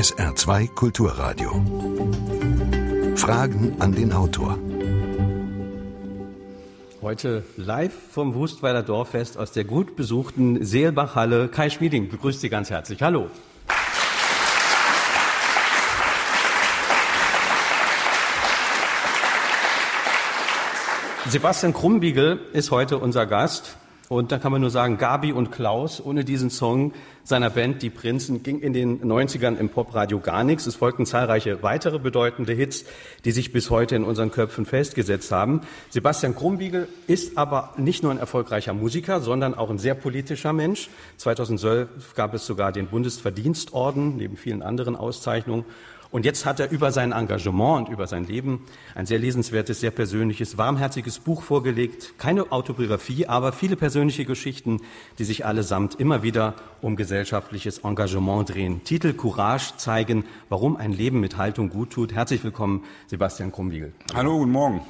SR2 0.00 0.74
Kulturradio. 0.74 1.50
Fragen 3.16 3.76
an 3.80 3.92
den 3.92 4.14
Autor. 4.14 4.58
Heute 7.02 7.44
live 7.58 7.92
vom 8.10 8.32
Wustweiler 8.32 8.82
Dorffest 8.82 9.36
aus 9.36 9.52
der 9.52 9.64
gut 9.64 9.96
besuchten 9.96 10.64
Seelbachhalle. 10.64 11.48
Kai 11.48 11.68
Schmieding 11.68 12.08
begrüßt 12.08 12.40
Sie 12.40 12.48
ganz 12.48 12.70
herzlich. 12.70 13.02
Hallo. 13.02 13.26
Sebastian 21.28 21.74
Krumbiegel 21.74 22.40
ist 22.54 22.70
heute 22.70 22.96
unser 22.96 23.26
Gast. 23.26 23.76
Und 24.12 24.32
da 24.32 24.38
kann 24.38 24.50
man 24.50 24.60
nur 24.60 24.70
sagen, 24.70 24.98
Gabi 24.98 25.30
und 25.30 25.52
Klaus, 25.52 26.04
ohne 26.04 26.24
diesen 26.24 26.50
Song 26.50 26.94
seiner 27.22 27.48
Band 27.48 27.80
Die 27.80 27.90
Prinzen 27.90 28.42
ging 28.42 28.58
in 28.58 28.72
den 28.72 29.00
90ern 29.02 29.56
im 29.56 29.68
Popradio 29.68 30.18
gar 30.18 30.42
nichts. 30.42 30.66
Es 30.66 30.74
folgten 30.74 31.06
zahlreiche 31.06 31.62
weitere 31.62 32.00
bedeutende 32.00 32.52
Hits, 32.52 32.84
die 33.24 33.30
sich 33.30 33.52
bis 33.52 33.70
heute 33.70 33.94
in 33.94 34.02
unseren 34.02 34.32
Köpfen 34.32 34.66
festgesetzt 34.66 35.30
haben. 35.30 35.60
Sebastian 35.90 36.34
Krumbiegel 36.34 36.88
ist 37.06 37.38
aber 37.38 37.72
nicht 37.76 38.02
nur 38.02 38.10
ein 38.10 38.18
erfolgreicher 38.18 38.74
Musiker, 38.74 39.20
sondern 39.20 39.54
auch 39.54 39.70
ein 39.70 39.78
sehr 39.78 39.94
politischer 39.94 40.52
Mensch. 40.52 40.90
2012 41.18 42.16
gab 42.16 42.34
es 42.34 42.44
sogar 42.44 42.72
den 42.72 42.88
Bundesverdienstorden, 42.88 44.16
neben 44.16 44.36
vielen 44.36 44.62
anderen 44.62 44.96
Auszeichnungen. 44.96 45.64
Und 46.10 46.24
jetzt 46.24 46.44
hat 46.44 46.58
er 46.58 46.70
über 46.70 46.90
sein 46.90 47.12
Engagement 47.12 47.86
und 47.86 47.92
über 47.92 48.06
sein 48.08 48.24
Leben 48.24 48.64
ein 48.96 49.06
sehr 49.06 49.18
lesenswertes, 49.18 49.78
sehr 49.78 49.92
persönliches, 49.92 50.58
warmherziges 50.58 51.20
Buch 51.20 51.42
vorgelegt. 51.42 52.14
Keine 52.18 52.50
Autobiografie, 52.50 53.26
aber 53.26 53.52
viele 53.52 53.76
persönliche 53.76 54.24
Geschichten, 54.24 54.80
die 55.18 55.24
sich 55.24 55.46
allesamt 55.46 55.94
immer 56.00 56.24
wieder 56.24 56.56
um 56.80 56.96
gesellschaftliches 56.96 57.78
Engagement 57.78 58.52
drehen. 58.52 58.82
Titel 58.82 59.12
Courage 59.12 59.76
zeigen, 59.76 60.24
warum 60.48 60.76
ein 60.76 60.92
Leben 60.92 61.20
mit 61.20 61.36
Haltung 61.36 61.70
gut 61.70 61.90
tut. 61.90 62.12
Herzlich 62.12 62.42
willkommen, 62.42 62.82
Sebastian 63.06 63.52
Krumbiegel. 63.52 63.92
Hallo, 64.12 64.38
guten 64.38 64.52
Morgen. 64.52 64.80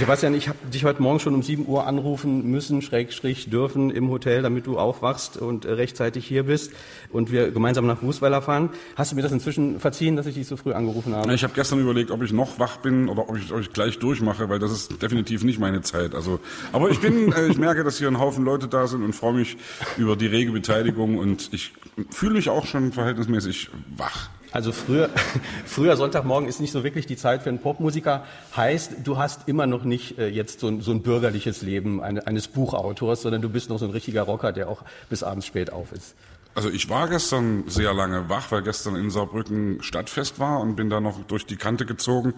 Sebastian, 0.00 0.32
ich 0.32 0.48
habe 0.48 0.56
dich 0.72 0.84
heute 0.84 1.02
Morgen 1.02 1.20
schon 1.20 1.34
um 1.34 1.42
7 1.42 1.68
Uhr 1.68 1.86
anrufen 1.86 2.50
müssen, 2.50 2.80
schrägstrich 2.80 3.50
dürfen 3.50 3.90
im 3.90 4.08
Hotel, 4.08 4.40
damit 4.40 4.66
du 4.66 4.78
aufwachst 4.78 5.36
und 5.36 5.66
äh, 5.66 5.72
rechtzeitig 5.72 6.26
hier 6.26 6.44
bist 6.44 6.72
und 7.12 7.30
wir 7.30 7.50
gemeinsam 7.50 7.86
nach 7.86 7.98
Fußweiler 7.98 8.40
fahren. 8.40 8.70
Hast 8.96 9.12
du 9.12 9.16
mir 9.16 9.20
das 9.20 9.30
inzwischen 9.30 9.78
verziehen, 9.78 10.16
dass 10.16 10.24
ich 10.24 10.36
dich 10.36 10.46
so 10.46 10.56
früh 10.56 10.72
angerufen 10.72 11.14
habe? 11.14 11.34
Ich 11.34 11.42
habe 11.42 11.52
gestern 11.52 11.80
überlegt, 11.80 12.10
ob 12.10 12.22
ich 12.22 12.32
noch 12.32 12.58
wach 12.58 12.78
bin 12.78 13.10
oder 13.10 13.28
ob 13.28 13.36
ich 13.36 13.52
euch 13.52 13.74
gleich 13.74 13.98
durchmache, 13.98 14.48
weil 14.48 14.58
das 14.58 14.72
ist 14.72 15.02
definitiv 15.02 15.44
nicht 15.44 15.58
meine 15.58 15.82
Zeit. 15.82 16.14
Also, 16.14 16.40
aber 16.72 16.88
ich 16.88 17.00
bin, 17.00 17.32
äh, 17.32 17.48
ich 17.48 17.58
merke, 17.58 17.84
dass 17.84 17.98
hier 17.98 18.08
ein 18.08 18.18
Haufen 18.18 18.42
Leute 18.42 18.68
da 18.68 18.86
sind 18.86 19.02
und 19.02 19.12
freue 19.12 19.34
mich 19.34 19.58
über 19.98 20.16
die 20.16 20.28
rege 20.28 20.52
Beteiligung 20.52 21.18
und 21.18 21.50
ich 21.52 21.74
fühle 22.08 22.32
mich 22.32 22.48
auch 22.48 22.64
schon 22.64 22.92
verhältnismäßig 22.92 23.68
wach. 23.98 24.30
Also 24.52 24.72
früher, 24.72 25.10
früher 25.64 25.96
Sonntagmorgen 25.96 26.48
ist 26.48 26.60
nicht 26.60 26.72
so 26.72 26.82
wirklich 26.84 27.06
die 27.06 27.16
Zeit 27.16 27.42
für 27.42 27.48
einen 27.48 27.60
Popmusiker. 27.60 28.24
Heißt, 28.56 28.96
du 29.04 29.18
hast 29.18 29.48
immer 29.48 29.66
noch 29.66 29.84
nicht 29.84 30.18
äh, 30.18 30.28
jetzt 30.28 30.60
so 30.60 30.68
ein, 30.68 30.80
so 30.80 30.90
ein 30.90 31.02
bürgerliches 31.02 31.62
Leben 31.62 32.02
eine, 32.02 32.26
eines 32.26 32.48
Buchautors, 32.48 33.22
sondern 33.22 33.42
du 33.42 33.48
bist 33.48 33.70
noch 33.70 33.78
so 33.78 33.84
ein 33.84 33.92
richtiger 33.92 34.22
Rocker, 34.22 34.52
der 34.52 34.68
auch 34.68 34.82
bis 35.08 35.22
abends 35.22 35.46
spät 35.46 35.72
auf 35.72 35.92
ist. 35.92 36.14
Also 36.52 36.68
ich 36.68 36.90
war 36.90 37.08
gestern 37.08 37.64
sehr 37.68 37.94
lange 37.94 38.28
wach, 38.28 38.50
weil 38.50 38.62
gestern 38.62 38.96
in 38.96 39.10
Saarbrücken 39.10 39.82
Stadtfest 39.82 40.40
war 40.40 40.60
und 40.60 40.74
bin 40.74 40.90
da 40.90 41.00
noch 41.00 41.22
durch 41.24 41.46
die 41.46 41.56
Kante 41.56 41.86
gezogen. 41.86 42.34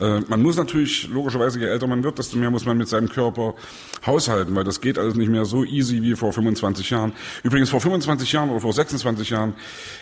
Äh, 0.00 0.20
man 0.26 0.42
muss 0.42 0.56
natürlich, 0.56 1.08
logischerweise, 1.08 1.60
je 1.60 1.66
älter 1.66 1.86
man 1.86 2.02
wird, 2.02 2.18
desto 2.18 2.36
mehr 2.36 2.50
muss 2.50 2.66
man 2.66 2.76
mit 2.76 2.88
seinem 2.88 3.08
Körper 3.08 3.54
haushalten, 4.04 4.56
weil 4.56 4.64
das 4.64 4.80
geht 4.80 4.98
alles 4.98 5.14
nicht 5.14 5.28
mehr 5.28 5.44
so 5.44 5.64
easy 5.64 6.02
wie 6.02 6.16
vor 6.16 6.32
25 6.32 6.90
Jahren. 6.90 7.12
Übrigens, 7.44 7.70
vor 7.70 7.80
25 7.80 8.32
Jahren 8.32 8.50
oder 8.50 8.60
vor 8.60 8.72
26 8.72 9.30
Jahren 9.30 9.54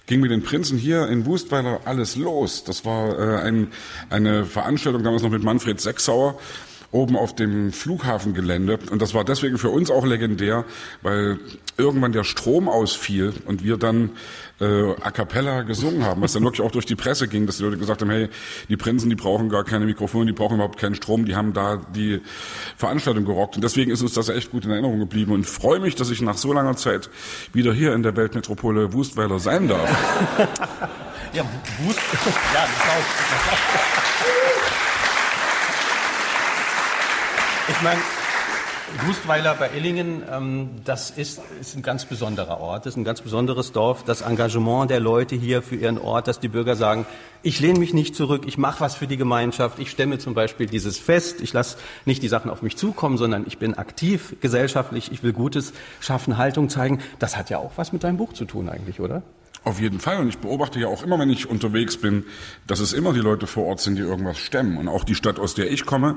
ging 0.07 0.21
mit 0.21 0.31
den 0.31 0.43
Prinzen 0.43 0.79
hier 0.79 1.07
in 1.09 1.27
Wustweiler 1.27 1.81
alles 1.85 2.17
los. 2.17 2.65
Das 2.65 2.87
war 2.87 3.19
äh, 3.19 3.43
ein, 3.43 3.73
eine 4.09 4.47
Veranstaltung 4.47 5.03
damals 5.03 5.23
noch 5.23 5.31
mit 5.31 5.43
Manfred 5.43 5.81
Sechsauer 5.83 6.39
oben 6.93 7.17
auf 7.17 7.35
dem 7.35 7.73
Flughafengelände. 7.73 8.79
Und 8.91 9.01
das 9.01 9.15
war 9.15 9.25
deswegen 9.25 9.59
für 9.59 9.71
uns 9.71 9.91
auch 9.91 10.05
legendär, 10.05 10.65
weil 11.03 11.39
irgendwann 11.77 12.13
der 12.13 12.25
Strom 12.25 12.69
ausfiel 12.69 13.33
und 13.47 13.63
wir 13.65 13.77
dann 13.77 14.11
äh, 14.61 14.93
a 15.01 15.11
cappella 15.11 15.63
gesungen 15.63 16.05
haben, 16.05 16.21
was 16.21 16.33
dann 16.33 16.43
wirklich 16.43 16.67
auch 16.67 16.73
durch 16.73 16.87
die 16.87 16.97
Presse 16.97 17.29
ging, 17.29 17.47
dass 17.47 17.59
die 17.59 17.63
Leute 17.63 17.79
gesagt 17.79 18.03
haben, 18.03 18.11
hey, 18.11 18.29
die 18.69 18.77
Prinzen, 18.77 19.09
die 19.09 19.17
brauchen 19.17 19.49
gar 19.49 19.65
keine 19.65 19.87
Mikrofone, 19.87 20.27
die 20.27 20.33
brauchen 20.33 20.57
überhaupt 20.57 20.79
keinen 20.79 20.95
Strom, 20.95 21.25
die 21.25 21.37
haben 21.37 21.53
da 21.53 21.77
die 21.95 22.21
Veranstaltung 22.77 23.25
gerockt. 23.25 23.57
Und 23.57 23.63
deswegen 23.63 23.91
ist 23.91 24.03
uns 24.03 24.15
das 24.15 24.29
echt 24.29 24.51
gut 24.51 24.65
in 24.65 24.71
Erinnerung 24.71 24.99
geblieben 24.99 25.33
und 25.33 25.45
freue 25.45 25.81
mich, 25.81 25.95
dass 25.95 26.11
ich 26.11 26.21
nach 26.21 26.37
so 26.37 26.53
langer 26.53 26.77
Zeit 26.77 27.09
wieder 27.53 27.73
hier 27.73 27.95
in 27.95 28.03
der 28.03 28.17
Weltmetropole 28.17 28.93
Wustweiler 28.93 29.39
sein 29.39 29.69
darf. 29.69 29.89
ja, 31.33 31.45
Wust, 31.85 32.01
ja, 32.53 32.67
das 32.67 32.89
auch. 32.89 34.40
Ich 37.71 37.83
meine, 37.83 38.01
Gustweiler 39.07 39.55
bei 39.55 39.71
Illingen, 39.77 40.25
ähm, 40.29 40.71
das 40.85 41.11
ist, 41.11 41.41
ist 41.61 41.77
ein 41.77 41.83
ganz 41.83 42.05
besonderer 42.05 42.61
Ort, 42.61 42.85
das 42.85 42.95
ist 42.95 42.97
ein 42.97 43.05
ganz 43.05 43.21
besonderes 43.21 43.71
Dorf. 43.71 44.03
Das 44.05 44.23
Engagement 44.23 44.91
der 44.91 44.99
Leute 44.99 45.37
hier 45.37 45.63
für 45.63 45.77
ihren 45.77 45.97
Ort, 45.97 46.27
dass 46.27 46.41
die 46.41 46.49
Bürger 46.49 46.75
sagen, 46.75 47.07
ich 47.43 47.61
lehne 47.61 47.79
mich 47.79 47.95
nicht 47.95 48.17
zurück, 48.17 48.43
ich 48.47 48.59
mache 48.59 48.81
was 48.81 48.97
für 48.97 49.07
die 49.07 49.17
Gemeinschaft, 49.17 49.79
ich 49.79 49.91
stemme 49.91 50.19
zum 50.19 50.35
Beispiel 50.35 50.67
dieses 50.67 50.99
Fest, 50.99 51.41
ich 51.41 51.53
lasse 51.53 51.79
nicht 52.05 52.23
die 52.25 52.29
Sachen 52.29 52.51
auf 52.51 52.61
mich 52.61 52.77
zukommen, 52.77 53.17
sondern 53.17 53.47
ich 53.47 53.59
bin 53.59 53.75
aktiv 53.75 54.35
gesellschaftlich, 54.41 55.13
ich 55.13 55.23
will 55.23 55.33
Gutes 55.33 55.73
schaffen, 56.01 56.37
Haltung 56.37 56.69
zeigen. 56.69 56.99
Das 57.21 57.37
hat 57.37 57.51
ja 57.51 57.59
auch 57.59 57.73
was 57.77 57.93
mit 57.93 58.03
deinem 58.03 58.17
Buch 58.17 58.33
zu 58.33 58.45
tun 58.45 58.69
eigentlich, 58.69 58.99
oder? 58.99 59.23
Auf 59.63 59.79
jeden 59.79 60.01
Fall. 60.01 60.19
Und 60.19 60.29
ich 60.29 60.39
beobachte 60.39 60.81
ja 60.81 60.89
auch 60.89 61.03
immer, 61.03 61.19
wenn 61.19 61.29
ich 61.29 61.49
unterwegs 61.49 61.99
bin, 61.99 62.25
dass 62.67 62.81
es 62.81 62.95
immer 62.95 63.13
die 63.13 63.21
Leute 63.21 63.47
vor 63.47 63.67
Ort 63.67 63.81
sind, 63.81 63.97
die 63.97 64.03
irgendwas 64.03 64.39
stemmen. 64.39 64.79
Und 64.79 64.89
auch 64.89 65.05
die 65.05 65.15
Stadt, 65.15 65.39
aus 65.39 65.55
der 65.55 65.71
ich 65.71 65.85
komme, 65.85 66.17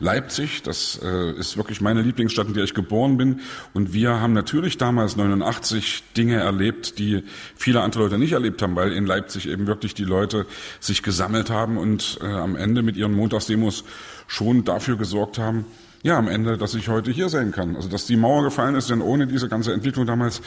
Leipzig, 0.00 0.62
das 0.62 1.00
äh, 1.02 1.32
ist 1.32 1.56
wirklich 1.56 1.80
meine 1.80 2.02
Lieblingsstadt, 2.02 2.48
in 2.48 2.54
der 2.54 2.64
ich 2.64 2.74
geboren 2.74 3.16
bin. 3.16 3.40
Und 3.72 3.94
wir 3.94 4.20
haben 4.20 4.34
natürlich 4.34 4.76
damals 4.76 5.16
89 5.16 6.04
Dinge 6.16 6.36
erlebt, 6.36 6.98
die 6.98 7.22
viele 7.56 7.80
andere 7.80 8.02
Leute 8.02 8.18
nicht 8.18 8.32
erlebt 8.32 8.60
haben, 8.60 8.76
weil 8.76 8.92
in 8.92 9.06
Leipzig 9.06 9.48
eben 9.48 9.66
wirklich 9.66 9.94
die 9.94 10.04
Leute 10.04 10.46
sich 10.80 11.02
gesammelt 11.02 11.48
haben 11.48 11.78
und 11.78 12.18
äh, 12.22 12.26
am 12.26 12.56
Ende 12.56 12.82
mit 12.82 12.96
ihren 12.96 13.12
Montagsdemos 13.12 13.84
schon 14.26 14.64
dafür 14.64 14.96
gesorgt 14.96 15.38
haben, 15.38 15.64
ja, 16.04 16.18
am 16.18 16.28
Ende, 16.28 16.58
dass 16.58 16.74
ich 16.74 16.88
heute 16.88 17.10
hier 17.10 17.30
sein 17.30 17.50
kann. 17.50 17.76
Also, 17.76 17.88
dass 17.88 18.04
die 18.04 18.16
Mauer 18.16 18.44
gefallen 18.44 18.74
ist, 18.74 18.90
denn 18.90 19.00
ohne 19.00 19.26
diese 19.26 19.48
ganze 19.48 19.72
Entwicklung 19.72 20.04
damals 20.04 20.42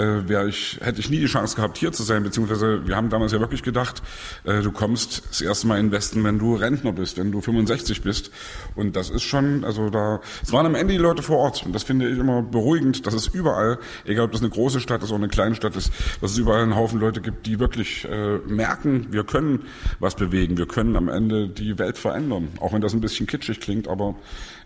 äh, 0.00 0.28
wäre 0.28 0.48
ich, 0.48 0.78
hätte 0.82 1.00
ich 1.00 1.10
nie 1.10 1.18
die 1.18 1.26
Chance 1.26 1.56
gehabt, 1.56 1.78
hier 1.78 1.92
zu 1.92 2.02
sein, 2.02 2.22
beziehungsweise 2.22 2.86
wir 2.86 2.96
haben 2.96 3.10
damals 3.10 3.32
ja 3.32 3.40
wirklich 3.40 3.62
gedacht, 3.62 4.02
äh, 4.44 4.62
du 4.62 4.72
kommst 4.72 5.22
das 5.28 5.40
erste 5.40 5.66
Mal 5.66 5.78
in 5.78 5.86
den 5.86 5.92
Westen, 5.92 6.24
wenn 6.24 6.38
du 6.38 6.54
Rentner 6.54 6.92
bist, 6.92 7.18
wenn 7.18 7.30
du 7.32 7.40
65 7.40 8.02
bist. 8.02 8.30
Und 8.74 8.96
das 8.96 9.10
ist 9.10 9.22
schon, 9.22 9.64
also 9.64 9.90
da, 9.90 10.20
es 10.42 10.52
waren 10.52 10.66
am 10.66 10.74
Ende 10.74 10.94
die 10.94 10.98
Leute 10.98 11.22
vor 11.22 11.38
Ort. 11.38 11.64
Und 11.64 11.74
das 11.74 11.82
finde 11.82 12.08
ich 12.08 12.18
immer 12.18 12.42
beruhigend, 12.42 13.06
dass 13.06 13.14
es 13.14 13.26
überall, 13.26 13.78
egal 14.04 14.26
ob 14.26 14.32
das 14.32 14.40
eine 14.40 14.50
große 14.50 14.80
Stadt 14.80 15.02
ist 15.02 15.10
oder 15.10 15.18
eine 15.18 15.28
kleine 15.28 15.54
Stadt 15.54 15.76
ist, 15.76 15.92
dass 16.20 16.32
es 16.32 16.38
überall 16.38 16.62
einen 16.62 16.76
Haufen 16.76 17.00
Leute 17.00 17.20
gibt, 17.20 17.46
die 17.46 17.58
wirklich 17.58 18.06
äh, 18.08 18.38
merken, 18.46 19.08
wir 19.10 19.24
können 19.24 19.64
was 19.98 20.14
bewegen, 20.14 20.56
wir 20.56 20.66
können 20.66 20.96
am 20.96 21.08
Ende 21.08 21.48
die 21.48 21.78
Welt 21.78 21.98
verändern. 21.98 22.48
Auch 22.60 22.72
wenn 22.72 22.80
das 22.80 22.94
ein 22.94 23.00
bisschen 23.00 23.26
kitschig 23.26 23.60
klingt, 23.60 23.88
aber 23.88 24.14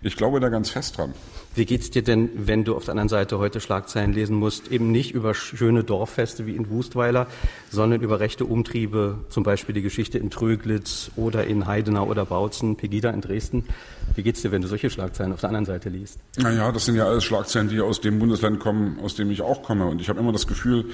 ich 0.03 0.17
glaube 0.17 0.41
da 0.41 0.49
ganz 0.49 0.71
fest 0.71 0.99
dran. 0.99 1.15
Wie 1.55 1.67
geht's 1.67 1.91
dir 1.91 2.03
denn, 2.03 2.31
wenn 2.35 2.65
du 2.65 2.75
auf 2.75 2.85
der 2.85 2.93
anderen 2.93 3.09
Seite 3.09 3.39
heute 3.39 3.61
Schlagzeilen 3.61 4.13
lesen 4.13 4.37
musst, 4.37 4.73
eben 4.73 4.91
nicht 4.91 5.13
über 5.15 5.35
schöne 5.35 5.85
Dorffeste 5.85 6.47
wie 6.47 6.57
in 6.57 6.69
Wustweiler, 6.69 7.29
sondern 7.71 8.01
über 8.01 8.19
rechte 8.19 8.45
Umtriebe, 8.45 9.19
zum 9.29 9.45
Beispiel 9.45 9.73
die 9.73 9.83
Geschichte 9.83 10.19
in 10.19 10.31
Tröglitz 10.31 11.13
oder 11.15 11.45
in 11.45 11.67
Heidenau 11.67 12.07
oder 12.07 12.25
Bautzen, 12.25 12.77
Pegida 12.77 13.11
in 13.11 13.21
Dresden. 13.21 13.65
Wie 14.17 14.25
geht's 14.25 14.43
dir, 14.43 14.51
wenn 14.51 14.63
du 14.63 14.69
solche 14.69 14.91
Schlagzeilen 14.91 15.33
auf 15.33 15.41
der 15.41 15.51
anderen 15.51 15.67
Seite 15.67 15.91
liest? 15.91 16.19
Naja, 16.39 16.73
das 16.73 16.87
sind 16.87 16.97
ja 16.97 17.07
alles 17.07 17.23
Schlagzeilen, 17.23 17.69
die 17.69 17.81
aus 17.81 18.01
dem 18.01 18.19
Bundesland 18.19 18.59
kommen, 18.59 18.99
aus 19.01 19.15
dem 19.15 19.31
ich 19.31 19.43
auch 19.43 19.63
komme. 19.63 19.87
Und 19.87 20.01
ich 20.01 20.09
habe 20.09 20.19
immer 20.19 20.33
das 20.33 20.49
Gefühl, 20.49 20.87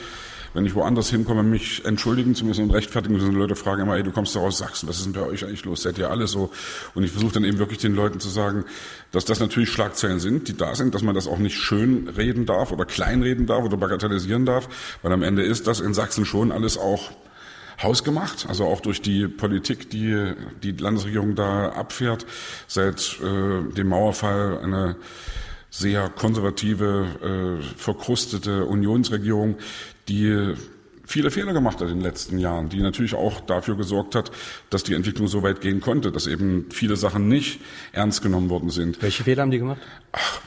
wenn 0.54 0.66
ich 0.66 0.74
woanders 0.74 1.10
hinkomme, 1.10 1.42
mich 1.42 1.84
entschuldigen 1.84 2.34
zu 2.34 2.44
müssen 2.44 2.64
und 2.64 2.70
rechtfertigen 2.70 3.14
müssen. 3.14 3.30
Die 3.30 3.36
Leute 3.36 3.54
fragen 3.54 3.82
immer, 3.82 3.96
ey, 3.96 4.02
du 4.02 4.10
kommst 4.10 4.34
doch 4.34 4.42
aus 4.42 4.58
Sachsen, 4.58 4.88
was 4.88 4.98
ist 4.98 5.06
denn 5.06 5.12
bei 5.12 5.22
euch 5.22 5.44
eigentlich 5.44 5.64
los? 5.64 5.82
Seid 5.82 5.98
ihr 5.98 6.10
alle 6.10 6.26
so? 6.26 6.50
Und 6.94 7.04
ich 7.04 7.12
versuche 7.12 7.34
dann 7.34 7.44
eben 7.44 7.58
wirklich 7.58 7.78
den 7.78 7.94
Leuten 7.94 8.20
zu 8.20 8.28
sagen, 8.28 8.64
dass 9.12 9.24
das 9.24 9.40
natürlich 9.40 9.70
Schlagzeilen 9.70 10.20
sind, 10.20 10.48
die 10.48 10.56
da 10.56 10.74
sind, 10.74 10.94
dass 10.94 11.02
man 11.02 11.14
das 11.14 11.26
auch 11.26 11.38
nicht 11.38 11.56
schön 11.56 12.08
reden 12.08 12.46
darf 12.46 12.72
oder 12.72 12.84
kleinreden 12.84 13.46
darf 13.46 13.64
oder 13.64 13.76
bagatellisieren 13.76 14.44
darf, 14.44 14.68
weil 15.02 15.12
am 15.12 15.22
Ende 15.22 15.42
ist 15.42 15.66
das 15.66 15.80
in 15.80 15.94
Sachsen 15.94 16.24
schon 16.24 16.52
alles 16.52 16.78
auch 16.78 17.12
hausgemacht, 17.82 18.46
also 18.48 18.66
auch 18.66 18.80
durch 18.80 19.00
die 19.00 19.26
Politik, 19.26 19.90
die 19.90 20.34
die 20.62 20.72
Landesregierung 20.72 21.34
da 21.34 21.70
abfährt, 21.70 22.26
seit 22.66 23.18
äh, 23.22 23.72
dem 23.72 23.88
Mauerfall 23.88 24.60
eine 24.62 24.96
sehr 25.70 26.08
konservative, 26.08 27.60
äh, 27.62 27.76
verkrustete 27.76 28.64
Unionsregierung, 28.64 29.56
die 30.10 30.54
viele 31.04 31.30
Fehler 31.30 31.52
gemacht 31.52 31.80
hat 31.80 31.88
in 31.88 31.96
den 31.96 32.02
letzten 32.02 32.38
Jahren, 32.38 32.68
die 32.68 32.80
natürlich 32.80 33.14
auch 33.14 33.40
dafür 33.40 33.76
gesorgt 33.76 34.14
hat, 34.14 34.30
dass 34.70 34.84
die 34.84 34.94
Entwicklung 34.94 35.28
so 35.28 35.42
weit 35.42 35.60
gehen 35.60 35.80
konnte, 35.80 36.12
dass 36.12 36.26
eben 36.26 36.66
viele 36.70 36.96
Sachen 36.96 37.28
nicht 37.28 37.60
ernst 37.92 38.22
genommen 38.22 38.50
worden 38.50 38.70
sind. 38.70 39.02
Welche 39.02 39.24
Fehler 39.24 39.42
haben 39.42 39.50
die 39.50 39.58
gemacht? 39.58 39.80
Ach, 40.12 40.40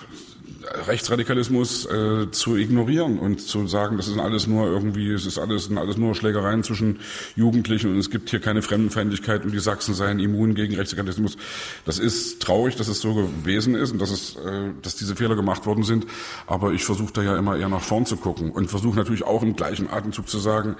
Rechtsradikalismus 0.87 1.85
äh, 1.85 2.31
zu 2.31 2.55
ignorieren 2.55 3.19
und 3.19 3.41
zu 3.41 3.67
sagen, 3.67 3.97
das 3.97 4.07
ist 4.07 4.17
alles 4.17 4.47
nur 4.47 4.65
irgendwie, 4.67 5.11
es 5.11 5.25
ist 5.25 5.37
alles, 5.37 5.65
sind 5.65 5.77
alles 5.77 5.97
nur 5.97 6.15
Schlägereien 6.15 6.63
zwischen 6.63 6.99
Jugendlichen 7.35 7.91
und 7.91 7.97
es 7.97 8.09
gibt 8.09 8.29
hier 8.29 8.39
keine 8.39 8.61
Fremdenfeindlichkeit 8.61 9.43
und 9.45 9.51
die 9.51 9.59
Sachsen 9.59 9.93
seien 9.93 10.19
immun 10.19 10.55
gegen 10.55 10.75
Rechtsradikalismus. 10.75 11.37
Das 11.85 11.99
ist 11.99 12.41
traurig, 12.41 12.75
dass 12.75 12.87
es 12.87 13.01
so 13.01 13.13
gewesen 13.13 13.75
ist 13.75 13.91
und 13.91 13.99
dass 13.99 14.11
es, 14.11 14.35
äh, 14.35 14.69
dass 14.81 14.95
diese 14.95 15.15
Fehler 15.15 15.35
gemacht 15.35 15.65
worden 15.65 15.83
sind. 15.83 16.05
Aber 16.47 16.73
ich 16.73 16.83
versuche 16.83 17.13
da 17.13 17.21
ja 17.21 17.37
immer 17.37 17.57
eher 17.57 17.69
nach 17.69 17.81
vorn 17.81 18.05
zu 18.05 18.17
gucken 18.17 18.51
und 18.51 18.69
versuche 18.69 18.97
natürlich 18.97 19.23
auch 19.23 19.43
im 19.43 19.55
gleichen 19.55 19.89
Atemzug 19.89 20.27
zu 20.27 20.39
sagen, 20.39 20.75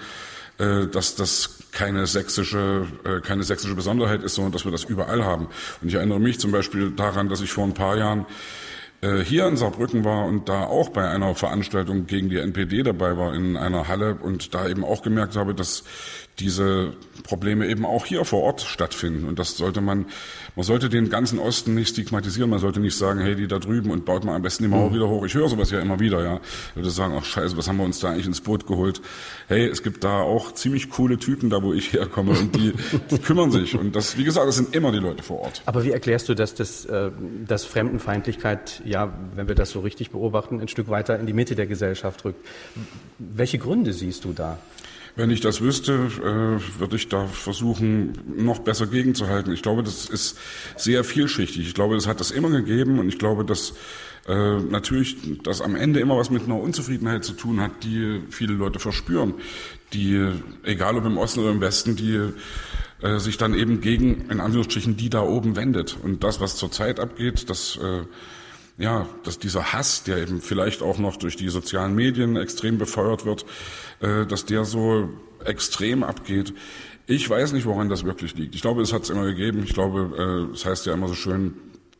äh, 0.60 0.88
dass 0.88 1.16
das 1.16 1.58
keine 1.72 2.06
sächsische, 2.06 2.86
äh, 3.04 3.22
keine 3.22 3.44
sächsische 3.44 3.74
Besonderheit 3.74 4.22
ist, 4.22 4.36
sondern 4.36 4.52
dass 4.52 4.66
wir 4.66 4.72
das 4.72 4.84
überall 4.84 5.26
haben. 5.26 5.48
Und 5.82 5.88
ich 5.88 5.96
erinnere 5.96 6.20
mich 6.20 6.40
zum 6.40 6.52
Beispiel 6.52 6.92
daran, 6.92 7.28
dass 7.28 7.42
ich 7.42 7.52
vor 7.52 7.64
ein 7.64 7.74
paar 7.74 7.98
Jahren 7.98 8.28
äh, 9.04 9.24
hier 9.24 9.46
in 9.48 9.58
Saarbrücken 9.58 10.06
war 10.06 10.26
und 10.26 10.48
da 10.48 10.64
auch 10.64 10.90
bei 10.90 11.10
einer 11.10 11.36
Veranstaltung 11.36 12.08
gegen 12.08 12.30
die 12.30 12.38
NPD 12.38 12.84
dabei 12.84 13.18
war 13.18 13.36
in 13.36 13.58
einer 13.58 13.88
Halle 13.88 14.16
und 14.16 14.54
da 14.54 14.68
eben 14.68 14.86
auch 14.86 15.02
gemerkt 15.02 15.36
habe, 15.36 15.54
dass 15.54 15.84
diese 16.40 16.94
Probleme 17.24 17.68
eben 17.68 17.86
auch 17.86 18.06
hier 18.06 18.26
vor 18.26 18.42
Ort 18.42 18.62
stattfinden. 18.62 19.26
Und 19.28 19.38
das 19.38 19.56
sollte 19.56 19.82
man, 19.82 20.08
man 20.56 20.64
sollte 20.64 20.90
den 20.90 21.10
ganzen 21.10 21.38
Osten 21.38 21.76
nicht 21.76 21.90
stigmatisieren. 21.90 22.50
Man 22.50 22.60
sollte 22.60 22.80
nicht 22.80 22.98
sagen, 22.98 23.20
hey, 23.20 23.36
die 23.36 23.48
da 23.48 23.60
drüben 23.60 23.92
und 23.92 24.04
baut 24.06 24.26
mal 24.26 24.36
am 24.36 24.42
besten 24.42 24.64
die 24.64 24.70
Mauer 24.70 24.90
mhm. 24.90 24.96
wieder 24.96 25.08
hoch. 25.08 25.24
Ich 25.26 25.36
höre 25.36 25.48
sowas 25.48 25.70
ja 25.70 25.80
immer 25.80 26.00
wieder, 26.00 26.24
ja. 26.24 26.40
Ich 26.72 26.76
würde 26.76 26.90
sagen, 26.90 27.14
ach 27.18 27.24
scheiße, 27.24 27.56
was 27.56 27.68
haben 27.68 27.78
wir 27.78 27.86
uns 27.86 28.00
da 28.00 28.10
eigentlich 28.10 28.26
ins 28.26 28.42
Boot 28.42 28.66
geholt? 28.66 29.02
Hey, 29.48 29.68
es 29.68 29.84
gibt 29.84 30.04
da 30.04 30.22
auch 30.22 30.54
ziemlich 30.54 30.90
coole 30.90 31.20
Typen 31.20 31.52
da, 31.52 31.62
wo 31.62 31.72
ich 31.72 31.94
herkomme 31.94 32.32
und 32.32 32.56
die, 32.56 32.74
die 33.12 33.18
kümmern 33.20 33.52
sich. 33.52 33.78
Und 33.78 33.96
das, 33.96 34.18
wie 34.18 34.24
gesagt, 34.24 34.48
das 34.48 34.56
sind 34.56 34.76
immer 34.76 34.92
die 34.92 35.00
Leute 35.00 35.22
vor 35.22 35.42
Ort. 35.42 35.62
Aber 35.66 35.84
wie 35.84 35.92
erklärst 35.92 36.30
du, 36.30 36.34
dass 36.34 36.56
das, 36.56 36.86
äh, 36.86 37.12
dass 37.48 37.64
Fremdenfeindlichkeit, 37.64 38.82
ja, 38.94 39.12
wenn 39.36 39.48
wir 39.48 39.56
das 39.56 39.72
so 39.72 39.82
richtig 39.82 40.12
beobachten, 40.12 40.62
ein 40.62 40.68
Stück 40.68 40.88
weiter 40.88 41.20
in 41.20 41.26
die 41.26 41.34
Mitte 41.34 41.56
der 41.56 41.66
Gesellschaft 41.66 42.24
rückt? 42.24 42.46
Welche 43.18 43.58
Gründe 43.58 43.92
siehst 43.92 44.24
du 44.24 44.34
da? 44.34 44.60
Wenn 45.16 45.30
ich 45.30 45.42
das 45.42 45.62
wüsste, 45.62 45.94
äh, 45.94 46.80
würde 46.80 46.96
ich 46.96 47.10
da 47.10 47.28
versuchen, 47.28 48.18
noch 48.38 48.60
besser 48.60 48.88
gegenzuhalten. 48.88 49.52
Ich 49.52 49.62
glaube, 49.62 49.84
das 49.84 50.06
ist 50.06 50.38
sehr 50.76 51.04
vielschichtig. 51.04 51.68
Ich 51.68 51.74
glaube, 51.74 51.96
das 51.96 52.08
hat 52.08 52.22
es 52.22 52.32
immer 52.32 52.50
gegeben 52.50 53.00
und 53.00 53.10
ich 53.10 53.20
glaube, 53.20 53.46
dass 53.46 53.74
äh, 54.28 54.60
natürlich 54.60 55.18
das 55.44 55.62
am 55.62 55.76
Ende 55.76 56.00
immer 56.00 56.18
was 56.18 56.30
mit 56.30 56.44
einer 56.44 56.60
Unzufriedenheit 56.60 57.24
zu 57.24 57.34
tun 57.34 57.62
hat, 57.62 57.84
die 57.84 58.22
viele 58.30 58.54
Leute 58.54 58.80
verspüren, 58.80 59.34
die, 59.94 60.30
egal 60.64 60.98
ob 60.98 61.06
im 61.06 61.18
Osten 61.18 61.42
oder 61.42 61.52
im 61.52 61.62
Westen, 61.62 61.96
die 61.96 62.20
äh, 63.02 63.20
sich 63.20 63.38
dann 63.38 63.54
eben 63.54 63.82
gegen, 63.82 64.30
in 64.32 64.40
Anführungsstrichen, 64.40 64.98
die 64.98 65.10
da 65.10 65.22
oben 65.22 65.56
wendet. 65.56 65.98
Und 66.02 66.24
das, 66.24 66.40
was 66.40 66.56
zurzeit 66.56 67.00
abgeht, 67.00 67.50
das 67.50 67.78
äh, 67.78 68.04
ja, 68.78 69.08
dass 69.24 69.40
dieser 69.40 69.74
Hass, 69.74 70.04
der 70.04 70.18
eben 70.18 70.42
vielleicht 70.42 70.82
auch 70.82 70.98
noch 70.98 71.18
durch 71.18 71.36
die 71.36 71.50
sozialen 71.50 71.96
Medien 71.96 72.36
extrem 72.36 72.78
befeuert 72.78 73.26
wird, 73.26 73.46
äh, 74.02 74.26
dass 74.26 74.46
der 74.46 74.66
so 74.66 75.10
extrem 75.46 76.04
abgeht. 76.04 76.54
Ich 77.06 77.30
weiß 77.30 77.54
nicht, 77.54 77.66
woran 77.66 77.90
das 77.90 78.06
wirklich 78.06 78.36
liegt. 78.36 78.56
Ich 78.56 78.62
glaube, 78.62 78.82
es 78.82 78.94
hat 78.94 79.04
es 79.04 79.10
immer 79.10 79.26
gegeben. 79.26 79.64
Ich 79.64 79.74
glaube, 79.74 80.48
äh, 80.50 80.54
es 80.54 80.66
heißt 80.66 80.86
ja 80.86 80.94
immer 80.94 81.08
so 81.08 81.16
schön, 81.16 81.54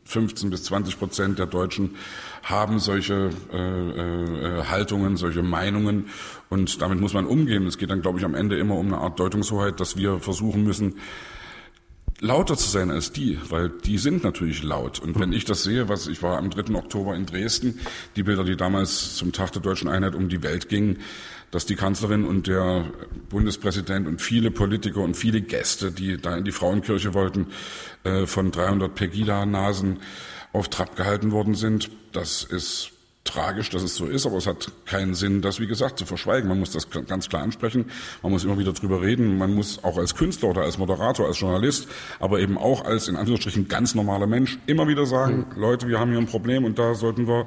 15 0.04 0.50
bis 0.50 0.64
20 0.64 0.98
Prozent 0.98 1.38
der 1.38 1.46
Deutschen 1.46 1.96
haben 2.42 2.78
solche 2.78 3.30
äh, 3.52 3.58
äh, 3.58 4.64
Haltungen, 4.64 5.16
solche 5.16 5.42
Meinungen 5.42 6.08
und 6.50 6.82
damit 6.82 7.00
muss 7.00 7.14
man 7.14 7.26
umgehen. 7.26 7.66
Es 7.66 7.78
geht 7.78 7.90
dann, 7.90 8.02
glaube 8.02 8.18
ich, 8.18 8.24
am 8.24 8.34
Ende 8.34 8.58
immer 8.58 8.76
um 8.76 8.86
eine 8.86 8.98
Art 8.98 9.18
Deutungshoheit, 9.18 9.80
dass 9.80 9.96
wir 9.96 10.18
versuchen 10.18 10.62
müssen, 10.62 10.96
lauter 12.20 12.56
zu 12.56 12.68
sein 12.68 12.90
als 12.90 13.12
die, 13.12 13.38
weil 13.48 13.68
die 13.68 13.98
sind 13.98 14.24
natürlich 14.24 14.62
laut. 14.62 15.00
Und 15.00 15.18
wenn 15.18 15.32
ich 15.32 15.44
das 15.44 15.62
sehe, 15.62 15.88
was 15.88 16.06
ich 16.06 16.22
war 16.22 16.38
am 16.38 16.50
3. 16.50 16.74
Oktober 16.74 17.14
in 17.14 17.26
Dresden, 17.26 17.80
die 18.16 18.22
Bilder, 18.22 18.44
die 18.44 18.56
damals 18.56 19.16
zum 19.16 19.32
Tag 19.32 19.52
der 19.52 19.62
deutschen 19.62 19.88
Einheit 19.88 20.14
um 20.14 20.28
die 20.28 20.42
Welt 20.42 20.68
gingen, 20.68 20.98
dass 21.50 21.66
die 21.66 21.76
Kanzlerin 21.76 22.24
und 22.24 22.46
der 22.46 22.86
Bundespräsident 23.28 24.08
und 24.08 24.20
viele 24.20 24.50
Politiker 24.50 25.00
und 25.00 25.16
viele 25.16 25.40
Gäste, 25.40 25.92
die 25.92 26.16
da 26.16 26.36
in 26.36 26.44
die 26.44 26.52
Frauenkirche 26.52 27.14
wollten, 27.14 27.48
äh, 28.02 28.26
von 28.26 28.50
300 28.50 28.94
Pegida-Nasen 28.94 29.98
auf 30.52 30.68
Trab 30.68 30.96
gehalten 30.96 31.30
worden 31.30 31.54
sind, 31.54 31.90
das 32.12 32.42
ist 32.44 32.93
tragisch, 33.24 33.70
dass 33.70 33.82
es 33.82 33.96
so 33.96 34.06
ist, 34.06 34.26
aber 34.26 34.36
es 34.36 34.46
hat 34.46 34.70
keinen 34.84 35.14
Sinn, 35.14 35.40
das, 35.40 35.58
wie 35.58 35.66
gesagt, 35.66 35.98
zu 35.98 36.04
verschweigen. 36.04 36.48
Man 36.48 36.60
muss 36.60 36.72
das 36.72 36.90
ganz 36.90 37.28
klar 37.28 37.42
ansprechen, 37.42 37.86
man 38.22 38.30
muss 38.30 38.44
immer 38.44 38.58
wieder 38.58 38.72
drüber 38.72 39.00
reden, 39.00 39.38
man 39.38 39.54
muss 39.54 39.82
auch 39.82 39.96
als 39.96 40.14
Künstler 40.14 40.50
oder 40.50 40.62
als 40.62 40.76
Moderator, 40.76 41.26
als 41.26 41.40
Journalist, 41.40 41.88
aber 42.20 42.40
eben 42.40 42.58
auch 42.58 42.84
als 42.84 43.08
in 43.08 43.16
Anführungsstrichen 43.16 43.66
ganz 43.66 43.94
normaler 43.94 44.26
Mensch 44.26 44.58
immer 44.66 44.86
wieder 44.88 45.06
sagen, 45.06 45.46
mhm. 45.54 45.60
Leute, 45.60 45.88
wir 45.88 45.98
haben 45.98 46.10
hier 46.10 46.20
ein 46.20 46.26
Problem 46.26 46.64
und 46.64 46.78
da 46.78 46.94
sollten 46.94 47.26
wir 47.26 47.46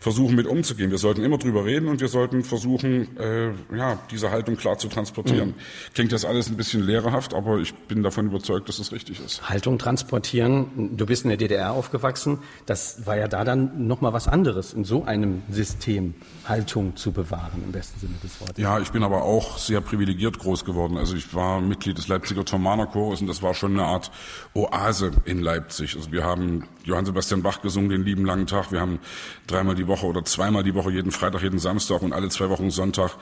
versuchen 0.00 0.36
mit 0.36 0.46
umzugehen. 0.46 0.90
Wir 0.90 0.98
sollten 0.98 1.22
immer 1.22 1.38
drüber 1.38 1.64
reden 1.64 1.88
und 1.88 2.00
wir 2.00 2.08
sollten 2.08 2.42
versuchen, 2.42 3.16
äh, 3.18 3.50
ja, 3.76 3.98
diese 4.10 4.30
Haltung 4.30 4.56
klar 4.56 4.78
zu 4.78 4.88
transportieren. 4.88 5.50
Mhm. 5.50 5.94
Klingt 5.94 6.12
das 6.12 6.24
alles 6.24 6.48
ein 6.48 6.56
bisschen 6.56 6.82
lehrerhaft, 6.82 7.34
aber 7.34 7.58
ich 7.58 7.74
bin 7.74 8.02
davon 8.02 8.26
überzeugt, 8.26 8.68
dass 8.68 8.78
es 8.78 8.92
richtig 8.92 9.20
ist. 9.24 9.48
Haltung 9.48 9.78
transportieren. 9.78 10.96
Du 10.96 11.06
bist 11.06 11.24
in 11.24 11.30
der 11.30 11.38
DDR 11.38 11.72
aufgewachsen. 11.72 12.38
Das 12.66 13.06
war 13.06 13.16
ja 13.16 13.28
da 13.28 13.44
dann 13.44 13.86
noch 13.86 14.00
mal 14.00 14.12
was 14.12 14.28
anderes, 14.28 14.72
in 14.72 14.84
so 14.84 15.04
einem 15.04 15.42
System 15.50 16.14
Haltung 16.46 16.96
zu 16.96 17.12
bewahren, 17.12 17.62
im 17.64 17.72
besten 17.72 18.00
Sinne 18.00 18.14
des 18.22 18.40
Wortes. 18.40 18.58
Ja, 18.58 18.78
ich 18.78 18.90
bin 18.90 19.02
aber 19.02 19.22
auch 19.22 19.58
sehr 19.58 19.80
privilegiert 19.80 20.38
groß 20.38 20.64
geworden. 20.64 20.98
Also 20.98 21.16
ich 21.16 21.34
war 21.34 21.60
Mitglied 21.60 21.98
des 21.98 22.08
Leipziger 22.08 22.44
Thomaner 22.44 22.86
Chores 22.86 23.20
und 23.20 23.26
das 23.26 23.42
war 23.42 23.54
schon 23.54 23.72
eine 23.72 23.84
Art 23.84 24.10
Oase 24.54 25.12
in 25.24 25.40
Leipzig. 25.40 25.96
Also 25.96 26.12
wir 26.12 26.24
haben 26.24 26.64
Johann 26.84 27.06
Sebastian 27.06 27.42
Bach 27.42 27.62
gesungen, 27.62 27.88
den 27.88 28.04
lieben 28.04 28.24
langen 28.24 28.46
Tag. 28.46 28.72
Wir 28.72 28.80
haben 28.80 28.98
dreimal 29.46 29.74
die 29.74 29.83
Woche 29.88 29.94
Woche 29.94 30.06
oder 30.06 30.24
zweimal 30.24 30.64
die 30.64 30.74
Woche, 30.74 30.90
jeden 30.90 31.12
Freitag, 31.12 31.42
jeden 31.42 31.58
Samstag 31.58 32.02
und 32.02 32.12
alle 32.12 32.28
zwei 32.28 32.50
Wochen 32.50 32.70
Sonntag 32.70 33.12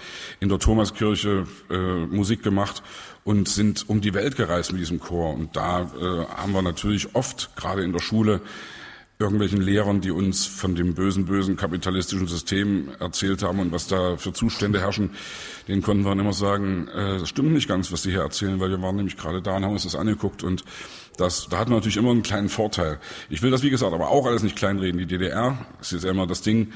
in 0.41 0.49
der 0.49 0.59
Thomaskirche 0.59 1.47
äh, 1.71 2.07
Musik 2.07 2.43
gemacht 2.43 2.83
und 3.25 3.49
sind 3.49 3.89
um 3.89 4.01
die 4.01 4.15
Welt 4.15 4.37
gereist 4.37 4.73
mit 4.73 4.81
diesem 4.81 4.99
Chor. 4.99 5.35
Und 5.35 5.55
da 5.57 5.83
äh, 5.83 6.27
haben 6.35 6.53
wir 6.53 6.63
natürlich 6.63 7.15
oft, 7.15 7.55
gerade 7.57 7.83
in 7.83 7.93
der 7.93 8.01
Schule, 8.01 8.41
irgendwelchen 9.19 9.61
Lehrern, 9.61 10.01
die 10.01 10.11
uns 10.11 10.47
von 10.47 10.75
dem 10.75 10.95
bösen, 10.95 11.27
bösen 11.27 11.57
kapitalistischen 11.57 12.27
System 12.27 12.89
erzählt 12.99 13.43
haben 13.43 13.61
und 13.61 13.71
was 13.71 13.87
da 13.87 14.17
für 14.17 14.33
Zustände 14.33 14.81
herrschen, 14.81 15.11
denen 15.69 15.83
konnten 15.83 16.03
wir 16.03 16.09
dann 16.09 16.19
immer 16.19 16.33
sagen, 16.33 16.89
äh, 16.89 17.19
das 17.19 17.29
stimmt 17.29 17.53
nicht 17.53 17.69
ganz, 17.69 17.93
was 17.93 18.03
die 18.03 18.11
hier 18.11 18.23
erzählen, 18.23 18.59
weil 18.59 18.71
wir 18.71 18.83
waren 18.83 18.97
nämlich 18.97 19.17
gerade 19.17 19.41
da 19.41 19.57
und 19.57 19.65
haben 19.65 19.73
uns 19.73 19.85
das 19.85 19.95
angeguckt 19.95 20.43
und 20.43 20.65
das, 21.17 21.49
da 21.49 21.59
hat 21.59 21.69
man 21.69 21.79
natürlich 21.79 21.97
immer 21.97 22.11
einen 22.11 22.23
kleinen 22.23 22.49
Vorteil. 22.49 22.99
Ich 23.29 23.43
will 23.43 23.51
das, 23.51 23.63
wie 23.63 23.71
gesagt, 23.71 23.93
aber 23.93 24.11
auch 24.11 24.27
alles 24.27 24.43
nicht 24.43 24.57
kleinreden. 24.57 24.99
Die 24.99 25.07
DDR, 25.07 25.59
ist 25.81 25.93
ja 25.93 26.11
immer 26.11 26.27
das 26.27 26.43
Ding, 26.43 26.73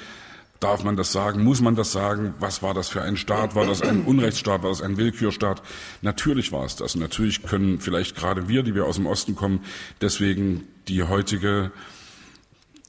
Darf 0.60 0.84
man 0.84 0.96
das 0.96 1.12
sagen? 1.12 1.44
Muss 1.44 1.60
man 1.60 1.74
das 1.74 1.92
sagen? 1.92 2.34
Was 2.38 2.62
war 2.62 2.72
das 2.72 2.88
für 2.88 3.02
ein 3.02 3.16
Staat? 3.16 3.54
War 3.54 3.66
das 3.66 3.82
ein 3.82 4.04
Unrechtsstaat? 4.04 4.62
War 4.62 4.70
das 4.70 4.80
ein 4.80 4.96
Willkürstaat? 4.96 5.62
Natürlich 6.00 6.50
war 6.50 6.64
es 6.64 6.76
das. 6.76 6.94
Und 6.94 7.02
natürlich 7.02 7.42
können 7.42 7.78
vielleicht 7.78 8.16
gerade 8.16 8.48
wir, 8.48 8.62
die 8.62 8.74
wir 8.74 8.86
aus 8.86 8.96
dem 8.96 9.06
Osten 9.06 9.36
kommen, 9.36 9.60
deswegen 10.00 10.66
die 10.88 11.02
heutige, 11.02 11.72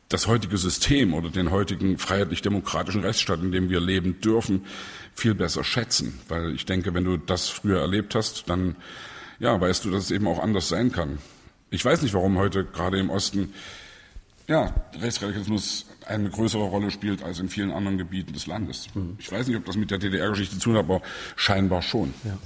das 0.07 0.27
heutige 0.27 0.57
System 0.57 1.13
oder 1.13 1.29
den 1.29 1.51
heutigen 1.51 1.97
freiheitlich-demokratischen 1.97 3.03
Rechtsstaat, 3.03 3.41
in 3.41 3.51
dem 3.51 3.69
wir 3.69 3.81
leben 3.81 4.21
dürfen, 4.21 4.65
viel 5.13 5.35
besser 5.35 5.65
schätzen. 5.65 6.19
Weil 6.29 6.55
ich 6.55 6.65
denke, 6.65 6.93
wenn 6.93 7.03
du 7.03 7.17
das 7.17 7.49
früher 7.49 7.81
erlebt 7.81 8.15
hast, 8.15 8.49
dann, 8.49 8.77
ja, 9.39 9.59
weißt 9.59 9.83
du, 9.83 9.91
dass 9.91 10.05
es 10.05 10.11
eben 10.11 10.27
auch 10.27 10.39
anders 10.39 10.69
sein 10.69 10.93
kann. 10.93 11.17
Ich 11.69 11.83
weiß 11.83 12.01
nicht, 12.01 12.13
warum 12.13 12.37
heute 12.37 12.65
gerade 12.65 12.99
im 12.99 13.09
Osten 13.09 13.53
ja, 14.47 14.73
Rechtsradikalismus 15.01 15.85
eine 16.05 16.29
größere 16.29 16.63
Rolle 16.63 16.89
spielt 16.89 17.21
als 17.21 17.39
in 17.39 17.49
vielen 17.49 17.71
anderen 17.71 17.97
Gebieten 17.97 18.31
des 18.31 18.47
Landes. 18.47 18.87
Mhm. 18.93 19.17
Ich 19.19 19.29
weiß 19.29 19.47
nicht, 19.47 19.57
ob 19.57 19.65
das 19.65 19.75
mit 19.75 19.91
der 19.91 19.97
DDR-Geschichte 19.97 20.55
zu 20.55 20.61
tun 20.61 20.77
hat, 20.77 20.85
aber 20.85 21.01
scheinbar 21.35 21.81
schon. 21.81 22.13
Ja. 22.23 22.37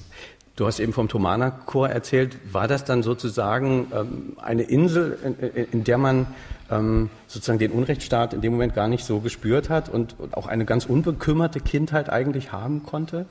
Du 0.55 0.65
hast 0.65 0.79
eben 0.79 0.93
vom 0.93 1.07
Thomaner-Chor 1.07 1.89
erzählt. 1.89 2.37
War 2.51 2.67
das 2.67 2.83
dann 2.83 3.03
sozusagen 3.03 3.87
ähm, 3.93 4.37
eine 4.41 4.63
Insel, 4.63 5.17
in, 5.23 5.65
in, 5.71 5.83
der 5.83 5.97
man 5.97 6.27
ähm, 6.69 7.09
sozusagen 7.27 7.59
den 7.59 7.71
Unrechtsstaat 7.71 8.33
in 8.33 8.41
dem 8.41 8.51
Moment 8.51 8.75
gar 8.75 8.87
nicht 8.87 9.05
so 9.05 9.19
gespürt 9.19 9.69
hat 9.69 9.87
und, 9.87 10.19
und 10.19 10.33
auch 10.33 10.47
eine 10.47 10.65
ganz 10.65 10.85
unbekümmerte 10.85 11.61
Kindheit 11.61 12.09
eigentlich 12.09 12.51
haben 12.51 12.83
konnte? 12.83 13.27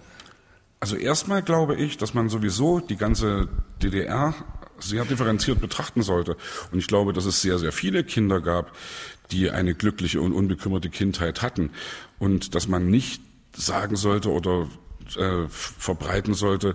Also 0.78 0.97
erstmal 0.97 1.42
glaube 1.42 1.76
ich, 1.76 1.99
dass 1.99 2.14
man 2.14 2.28
sowieso 2.28 2.80
die 2.80 2.97
ganze 2.97 3.49
DDR 3.82 4.35
sehr 4.82 5.04
differenziert 5.04 5.60
betrachten 5.60 6.02
sollte. 6.02 6.37
Und 6.72 6.78
ich 6.78 6.87
glaube, 6.87 7.12
dass 7.12 7.25
es 7.25 7.42
sehr, 7.42 7.58
sehr 7.58 7.72
viele 7.72 8.04
Kinder 8.04 8.40
gab, 8.40 8.72
die 9.30 9.50
eine 9.50 9.75
glückliche 9.75 10.20
und 10.20 10.32
unbekümmerte 10.32 10.90
Kindheit 10.90 11.42
hatten. 11.42 11.70
Und 12.18 12.54
dass 12.54 12.68
man 12.68 12.90
nicht 12.90 13.22
sagen 13.54 13.96
sollte 13.96 14.30
oder 14.30 14.68
äh, 15.17 15.49
verbreiten 15.49 16.35
sollte. 16.35 16.75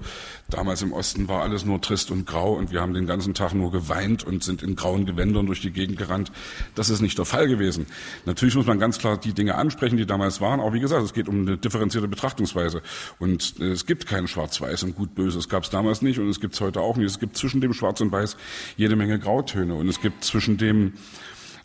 Damals 0.50 0.82
im 0.82 0.94
Osten 0.94 1.27
war 1.27 1.42
alles 1.42 1.65
nur 1.65 1.82
trist 1.82 2.12
und 2.12 2.25
grau 2.25 2.54
und 2.54 2.72
wir 2.72 2.82
haben 2.82 2.94
den 2.94 3.08
ganzen 3.08 3.34
Tag 3.34 3.54
nur 3.54 3.72
geweint 3.72 4.24
und 4.24 4.44
sind 4.44 4.62
in 4.62 4.75
grauen 4.75 5.06
Gewändern 5.06 5.46
durch 5.48 5.62
die 5.62 5.72
Gegend 5.72 5.98
gerannt. 5.98 6.32
Das 6.75 6.89
ist 6.89 7.01
nicht 7.01 7.18
der 7.18 7.25
Fall 7.25 7.48
gewesen. 7.48 7.88
Natürlich 8.25 8.56
muss 8.56 8.65
man 8.65 8.80
ganz 8.80 9.00
klar 9.00 9.18
die 9.18 9.34
Dinge 9.34 9.56
ansprechen, 9.56 9.98
die 9.98 10.06
damals 10.06 10.42
waren. 10.42 10.60
Aber 10.60 10.74
wie 10.74 10.80
gesagt, 10.80 11.04
es 11.04 11.13
geht 11.13 11.27
um 11.27 11.42
eine 11.42 11.58
differenzierte 11.58 12.08
Betrachtungsweise. 12.08 12.82
Und 13.20 13.60
äh, 13.60 13.72
es 13.72 13.86
gibt 13.86 14.06
kein 14.06 14.27
Schwarz-Weiß 14.27 14.84
und 14.84 14.96
Gut-Böse. 14.96 15.39
Es 15.39 15.50
gab 15.50 15.63
es 15.63 15.70
damals 15.70 16.01
nicht 16.01 16.20
und 16.20 16.30
es 16.30 16.39
gibt 16.39 16.54
es 16.54 16.62
heute 16.62 16.82
auch 16.82 16.98
nicht. 16.98 17.08
Es 17.08 17.20
gibt 17.20 17.38
zwischen 17.38 17.62
dem 17.62 17.74
Schwarz 17.74 18.01
und 18.01 18.12
Weiß 18.12 18.38
jede 18.77 18.96
Menge 18.96 19.20
Grautöne 19.20 19.75
und 19.75 19.88
es 19.88 20.00
gibt 20.01 20.24
zwischen 20.24 20.58
dem 20.58 20.94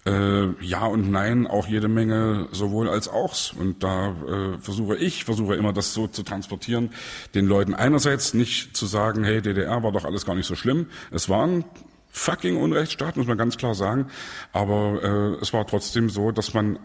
äh, 0.06 0.48
Ja 0.64 0.86
und 0.86 1.10
Nein 1.10 1.46
auch 1.46 1.66
jede 1.66 1.88
Menge 1.88 2.48
sowohl 2.52 2.88
als 2.88 3.08
auchs. 3.08 3.52
Und 3.52 3.82
da 3.82 4.10
äh, 4.10 4.58
versuche 4.58 4.96
ich, 4.96 5.24
versuche 5.24 5.54
immer 5.54 5.72
das 5.72 5.94
so 5.94 6.06
zu 6.06 6.22
transportieren, 6.22 6.90
den 7.34 7.46
Leuten 7.46 7.74
einerseits 7.74 8.34
nicht 8.34 8.76
zu 8.76 8.86
sagen, 8.86 9.24
hey, 9.24 9.42
DDR 9.42 9.82
war 9.82 9.92
doch 9.92 10.04
alles 10.04 10.24
gar 10.24 10.34
nicht 10.34 10.46
so 10.46 10.54
schlimm. 10.54 10.86
Es 11.10 11.28
waren 11.28 11.64
fucking 12.10 12.56
Unrechtsstaat, 12.56 13.16
muss 13.16 13.26
man 13.26 13.38
ganz 13.38 13.56
klar 13.56 13.74
sagen. 13.74 14.06
Aber 14.52 15.02
äh, 15.02 15.42
es 15.42 15.52
war 15.52 15.66
trotzdem 15.66 16.10
so, 16.10 16.32
dass 16.32 16.54
man, 16.54 16.78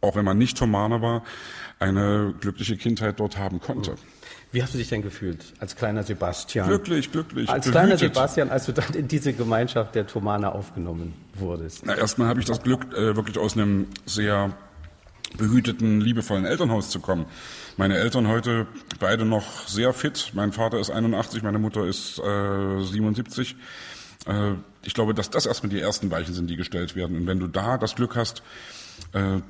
auch 0.00 0.16
wenn 0.16 0.24
man 0.24 0.38
nicht 0.38 0.58
Thomaner 0.58 1.02
war, 1.02 1.22
eine 1.78 2.34
glückliche 2.40 2.76
Kindheit 2.76 3.20
dort 3.20 3.36
haben 3.36 3.60
konnte. 3.60 3.96
Wie 4.54 4.62
hast 4.62 4.72
du 4.72 4.78
dich 4.78 4.88
denn 4.88 5.02
gefühlt 5.02 5.52
als 5.58 5.74
kleiner 5.74 6.04
Sebastian? 6.04 6.68
Glücklich, 6.68 7.10
glücklich. 7.10 7.48
Als 7.48 7.64
behütet. 7.64 7.72
kleiner 7.72 7.98
Sebastian, 7.98 8.50
als 8.50 8.66
du 8.66 8.72
dann 8.72 8.94
in 8.94 9.08
diese 9.08 9.32
Gemeinschaft 9.32 9.96
der 9.96 10.06
Thomaner 10.06 10.54
aufgenommen 10.54 11.12
wurdest. 11.34 11.84
Na, 11.84 11.96
erstmal 11.96 12.28
habe 12.28 12.38
ich 12.38 12.46
das 12.46 12.62
Glück, 12.62 12.86
äh, 12.92 13.16
wirklich 13.16 13.36
aus 13.36 13.56
einem 13.56 13.88
sehr 14.06 14.56
behüteten, 15.36 16.00
liebevollen 16.00 16.44
Elternhaus 16.44 16.90
zu 16.90 17.00
kommen. 17.00 17.26
Meine 17.76 17.96
Eltern 17.96 18.28
heute 18.28 18.68
beide 19.00 19.24
noch 19.24 19.66
sehr 19.66 19.92
fit. 19.92 20.30
Mein 20.34 20.52
Vater 20.52 20.78
ist 20.78 20.90
81, 20.90 21.42
meine 21.42 21.58
Mutter 21.58 21.84
ist 21.84 22.20
äh, 22.20 22.80
77. 22.80 23.56
Äh, 24.26 24.52
ich 24.84 24.94
glaube, 24.94 25.14
dass 25.14 25.30
das 25.30 25.46
erstmal 25.46 25.70
die 25.70 25.80
ersten 25.80 26.12
Weichen 26.12 26.32
sind, 26.32 26.48
die 26.48 26.54
gestellt 26.54 26.94
werden. 26.94 27.16
Und 27.16 27.26
wenn 27.26 27.40
du 27.40 27.48
da 27.48 27.76
das 27.76 27.96
Glück 27.96 28.14
hast, 28.14 28.44
äh, 29.14 29.40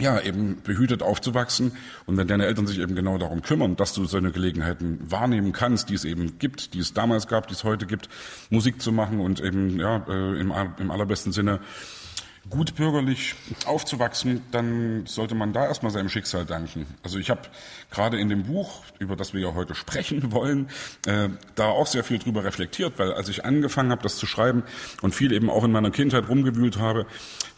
ja, 0.00 0.20
eben 0.20 0.62
behütet 0.62 1.02
aufzuwachsen. 1.02 1.72
Und 2.06 2.16
wenn 2.16 2.26
deine 2.26 2.46
Eltern 2.46 2.66
sich 2.66 2.78
eben 2.78 2.94
genau 2.94 3.18
darum 3.18 3.42
kümmern, 3.42 3.76
dass 3.76 3.92
du 3.92 4.04
solche 4.06 4.32
Gelegenheiten 4.32 4.98
wahrnehmen 5.02 5.52
kannst, 5.52 5.90
die 5.90 5.94
es 5.94 6.04
eben 6.04 6.38
gibt, 6.38 6.74
die 6.74 6.78
es 6.78 6.94
damals 6.94 7.28
gab, 7.28 7.46
die 7.48 7.54
es 7.54 7.64
heute 7.64 7.86
gibt, 7.86 8.08
Musik 8.50 8.80
zu 8.80 8.92
machen 8.92 9.20
und 9.20 9.40
eben 9.40 9.78
ja, 9.78 10.04
äh, 10.08 10.40
im, 10.40 10.52
im 10.78 10.90
allerbesten 10.90 11.32
Sinne 11.32 11.60
gut 12.50 12.74
bürgerlich 12.74 13.34
aufzuwachsen, 13.66 14.42
dann 14.50 15.06
sollte 15.06 15.34
man 15.34 15.52
da 15.52 15.66
erstmal 15.66 15.92
seinem 15.92 16.08
Schicksal 16.08 16.44
danken. 16.44 16.86
Also 17.02 17.18
ich 17.18 17.30
habe 17.30 17.42
gerade 17.90 18.18
in 18.18 18.28
dem 18.28 18.42
Buch, 18.44 18.82
über 18.98 19.14
das 19.14 19.32
wir 19.32 19.40
ja 19.40 19.54
heute 19.54 19.74
sprechen 19.74 20.32
wollen, 20.32 20.68
äh, 21.06 21.28
da 21.54 21.66
auch 21.66 21.86
sehr 21.86 22.02
viel 22.02 22.18
drüber 22.18 22.44
reflektiert, 22.44 22.98
weil 22.98 23.12
als 23.12 23.28
ich 23.28 23.44
angefangen 23.44 23.92
habe, 23.92 24.02
das 24.02 24.16
zu 24.16 24.26
schreiben 24.26 24.64
und 25.02 25.14
viel 25.14 25.32
eben 25.32 25.50
auch 25.50 25.62
in 25.62 25.70
meiner 25.70 25.90
Kindheit 25.90 26.28
rumgewühlt 26.28 26.78
habe, 26.78 27.06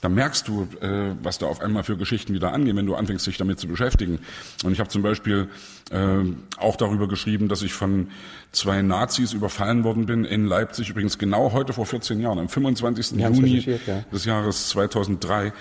da 0.03 0.11
merkst 0.11 0.49
du, 0.49 0.69
äh, 0.83 1.15
was 1.23 1.39
da 1.39 1.47
auf 1.47 1.61
einmal 1.61 1.83
für 1.83 1.97
Geschichten 1.97 2.35
wieder 2.35 2.53
angehen, 2.53 2.77
wenn 2.77 2.87
du 2.87 2.95
anfängst, 2.95 3.27
dich 3.27 3.39
damit 3.39 3.59
zu 3.59 3.69
beschäftigen. 3.69 4.19
Und 4.65 4.73
ich 4.73 4.81
habe 4.81 4.91
zum 4.91 5.01
Beispiel 5.01 5.49
äh, 5.91 6.25
auch 6.59 6.77
darüber 6.77 7.09
geschrieben, 7.09 7.49
dass 7.49 7.63
ich 7.63 7.73
von 7.73 8.09
zwei 8.53 8.83
Nazis 8.83 9.33
überfallen 9.33 9.85
worden 9.85 10.07
bin 10.07 10.25
in 10.25 10.47
Leipzig, 10.47 10.91
übrigens 10.91 11.19
genau 11.19 11.53
heute 11.53 11.73
vor 11.73 11.87
14 11.87 12.21
Jahren, 12.21 12.39
am 12.39 12.49
25. 12.49 13.13
Juni 13.21 13.79
ja. 13.87 14.05
des 14.13 14.25
Jahres 14.25 14.69
2003. 14.71 15.53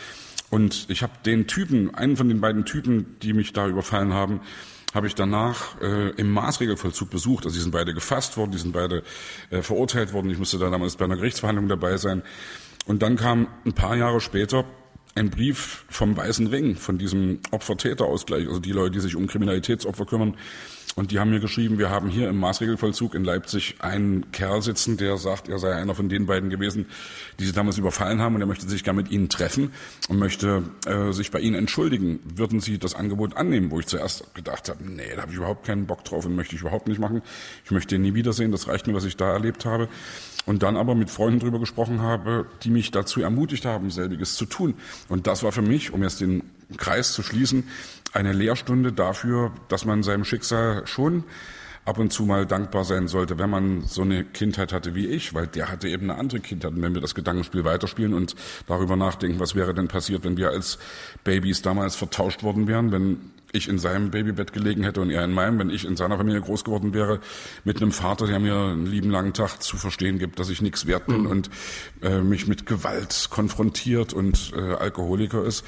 Und 0.49 0.85
ich 0.89 1.01
habe 1.01 1.13
den 1.25 1.47
Typen, 1.47 1.95
einen 1.95 2.15
von 2.15 2.29
den 2.29 2.39
beiden 2.39 2.65
Typen, 2.65 3.17
die 3.21 3.33
mich 3.33 3.53
da 3.53 3.67
überfallen 3.67 4.13
haben, 4.13 4.41
habe 4.93 5.07
ich 5.07 5.15
danach 5.15 5.81
äh, 5.81 6.09
im 6.11 6.29
Maßregelvollzug 6.31 7.09
besucht. 7.09 7.45
Also 7.45 7.55
die 7.55 7.61
sind 7.61 7.71
beide 7.71 7.93
gefasst 7.93 8.37
worden, 8.37 8.51
die 8.51 8.59
sind 8.59 8.73
beide 8.73 9.01
äh, 9.49 9.63
verurteilt 9.63 10.13
worden. 10.13 10.29
Ich 10.29 10.37
musste 10.37 10.59
da 10.59 10.69
damals 10.69 10.95
bei 10.97 11.05
einer 11.05 11.15
Gerichtsverhandlung 11.15 11.67
dabei 11.67 11.97
sein. 11.97 12.21
Und 12.85 13.01
dann 13.01 13.15
kam 13.15 13.47
ein 13.65 13.73
paar 13.73 13.95
Jahre 13.95 14.21
später 14.21 14.65
ein 15.15 15.29
Brief 15.29 15.85
vom 15.89 16.17
Weißen 16.17 16.47
Ring, 16.47 16.75
von 16.75 16.97
diesem 16.97 17.39
Opfer-Täter-Ausgleich, 17.51 18.47
also 18.47 18.59
die 18.59 18.71
Leute, 18.71 18.91
die 18.91 18.99
sich 18.99 19.15
um 19.15 19.27
Kriminalitätsopfer 19.27 20.05
kümmern, 20.05 20.35
und 20.95 21.11
die 21.11 21.19
haben 21.19 21.31
mir 21.31 21.39
geschrieben, 21.39 21.79
wir 21.79 21.89
haben 21.89 22.07
hier 22.07 22.29
im 22.29 22.39
Maßregelvollzug 22.39 23.15
in 23.15 23.23
Leipzig 23.23 23.75
einen 23.79 24.31
Kerl 24.31 24.61
sitzen, 24.61 24.97
der 24.97 25.17
sagt, 25.17 25.49
er 25.49 25.57
sei 25.57 25.73
einer 25.73 25.95
von 25.95 26.07
den 26.07 26.27
beiden 26.27 26.49
gewesen, 26.51 26.85
die 27.39 27.45
sie 27.45 27.51
damals 27.51 27.77
überfallen 27.77 28.21
haben 28.21 28.35
und 28.35 28.41
er 28.41 28.47
möchte 28.47 28.69
sich 28.69 28.83
gerne 28.83 29.01
mit 29.01 29.11
ihnen 29.11 29.27
treffen 29.27 29.71
und 30.09 30.19
möchte 30.19 30.63
äh, 30.85 31.11
sich 31.11 31.31
bei 31.31 31.39
ihnen 31.39 31.55
entschuldigen. 31.55 32.19
Würden 32.23 32.59
Sie 32.59 32.77
das 32.77 32.93
Angebot 32.93 33.35
annehmen? 33.37 33.71
Wo 33.71 33.79
ich 33.79 33.87
zuerst 33.87 34.33
gedacht 34.35 34.69
habe, 34.69 34.83
nee, 34.83 35.15
da 35.15 35.23
habe 35.23 35.31
ich 35.31 35.37
überhaupt 35.37 35.65
keinen 35.65 35.87
Bock 35.87 36.03
drauf 36.03 36.25
und 36.25 36.35
möchte 36.35 36.55
ich 36.55 36.61
überhaupt 36.61 36.87
nicht 36.87 36.99
machen. 36.99 37.23
Ich 37.65 37.71
möchte 37.71 37.95
ihn 37.95 38.03
nie 38.03 38.13
wiedersehen, 38.13 38.51
das 38.51 38.67
reicht 38.67 38.85
mir, 38.85 38.93
was 38.93 39.05
ich 39.05 39.17
da 39.17 39.33
erlebt 39.33 39.65
habe. 39.65 39.89
Und 40.45 40.61
dann 40.61 40.75
aber 40.75 40.93
mit 40.93 41.09
Freunden 41.09 41.39
drüber 41.39 41.59
gesprochen 41.59 42.01
habe, 42.01 42.45
die 42.63 42.69
mich 42.69 42.91
dazu 42.91 43.21
ermutigt 43.21 43.65
haben, 43.65 43.89
selbiges 43.89 44.35
zu 44.35 44.45
tun. 44.45 44.75
Und 45.07 45.25
das 45.25 45.41
war 45.41 45.53
für 45.53 45.61
mich, 45.61 45.93
um 45.93 46.03
jetzt 46.03 46.19
den 46.19 46.43
Kreis 46.77 47.13
zu 47.13 47.23
schließen, 47.23 47.63
eine 48.13 48.33
Lehrstunde 48.33 48.93
dafür, 48.93 49.51
dass 49.67 49.85
man 49.85 50.03
seinem 50.03 50.25
Schicksal 50.25 50.85
schon 50.85 51.23
ab 51.85 51.97
und 51.97 52.13
zu 52.13 52.23
mal 52.23 52.45
dankbar 52.45 52.85
sein 52.85 53.07
sollte, 53.07 53.37
wenn 53.39 53.49
man 53.49 53.81
so 53.81 54.03
eine 54.03 54.23
Kindheit 54.23 54.71
hatte 54.71 54.95
wie 54.95 55.07
ich, 55.07 55.33
weil 55.33 55.47
der 55.47 55.69
hatte 55.69 55.89
eben 55.89 56.09
eine 56.09 56.17
andere 56.17 56.39
Kindheit. 56.39 56.71
Und 56.71 56.81
wenn 56.81 56.93
wir 56.93 57.01
das 57.01 57.15
Gedankenspiel 57.15 57.65
weiterspielen 57.65 58.13
und 58.13 58.35
darüber 58.67 58.95
nachdenken, 58.95 59.39
was 59.39 59.55
wäre 59.55 59.73
denn 59.73 59.89
passiert, 59.89 60.23
wenn 60.23 60.37
wir 60.37 60.49
als 60.49 60.79
Babys 61.23 61.61
damals 61.61 61.95
vertauscht 61.95 62.43
worden 62.43 62.67
wären, 62.67 62.91
wenn 62.91 63.17
ich 63.51 63.67
in 63.67 63.77
seinem 63.77 64.09
Babybett 64.09 64.51
gelegen 64.51 64.83
hätte 64.83 64.99
und 64.99 65.11
er 65.11 65.23
in 65.23 65.31
meinem, 65.31 65.59
wenn 65.59 65.69
ich 65.69 65.85
in 65.85 65.95
seiner 65.95 66.17
Familie 66.17 66.41
groß 66.41 66.63
geworden 66.63 66.93
wäre, 66.93 67.19
mit 67.63 67.81
einem 67.81 67.91
Vater, 67.91 68.25
der 68.25 68.39
mir 68.39 68.55
einen 68.55 68.87
lieben 68.87 69.11
langen 69.11 69.33
Tag 69.33 69.61
zu 69.61 69.77
verstehen 69.77 70.17
gibt, 70.17 70.39
dass 70.39 70.49
ich 70.49 70.61
nichts 70.61 70.87
wert 70.87 71.05
bin 71.05 71.21
mhm. 71.21 71.27
und 71.27 71.49
äh, 72.01 72.21
mich 72.21 72.47
mit 72.47 72.65
Gewalt 72.65 73.27
konfrontiert 73.29 74.11
und 74.13 74.53
äh, 74.55 74.59
Alkoholiker 74.59 75.45
ist 75.45 75.63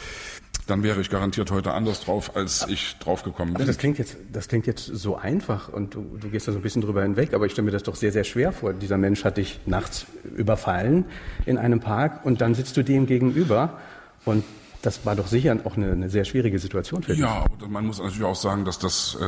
dann 0.68 0.84
wäre 0.84 1.00
ich 1.02 1.10
garantiert 1.10 1.52
heute 1.52 1.74
anders 1.74 2.02
drauf, 2.02 2.36
als 2.36 2.66
ich 2.68 2.98
draufgekommen 3.00 3.54
bin. 3.54 3.62
Also 3.62 3.72
das 3.72 3.78
klingt 3.78 3.98
jetzt, 3.98 4.18
das 4.32 4.48
klingt 4.48 4.66
jetzt 4.66 4.86
so 4.86 5.16
einfach 5.16 5.70
und 5.70 5.94
du, 5.94 6.18
du 6.20 6.30
gehst 6.30 6.48
da 6.48 6.52
so 6.52 6.60
ein 6.60 6.62
bisschen 6.62 6.82
drüber 6.82 7.04
hinweg, 7.04 7.34
aber 7.34 7.46
ich 7.46 7.52
stelle 7.52 7.66
mir 7.66 7.72
das 7.72 7.84
doch 7.84 7.96
sehr, 7.96 8.12
sehr 8.12 8.24
schwer 8.24 8.52
vor. 8.52 8.74
Dieser 8.74 8.98
Mensch 8.98 9.24
hat 9.24 9.38
dich 9.38 9.60
nachts 9.66 10.06
überfallen 10.36 11.06
in 11.46 11.58
einem 11.58 11.80
Park 11.80 12.26
und 12.26 12.42
dann 12.42 12.56
sitzt 12.56 12.76
du 12.78 12.84
dem 12.84 13.06
gegenüber 13.06 13.80
und 14.26 14.44
das 14.82 15.06
war 15.06 15.16
doch 15.16 15.28
sicher 15.28 15.58
auch 15.64 15.78
eine, 15.78 15.92
eine 15.92 16.10
sehr 16.10 16.26
schwierige 16.26 16.60
Situation 16.60 17.04
für 17.04 17.12
dich. 17.12 17.22
Ja, 17.22 17.46
aber 17.46 17.68
man 17.68 17.86
muss 17.86 18.00
natürlich 18.00 18.24
auch 18.24 18.36
sagen, 18.36 18.66
dass 18.66 18.80
das 18.80 19.18
äh, 19.20 19.26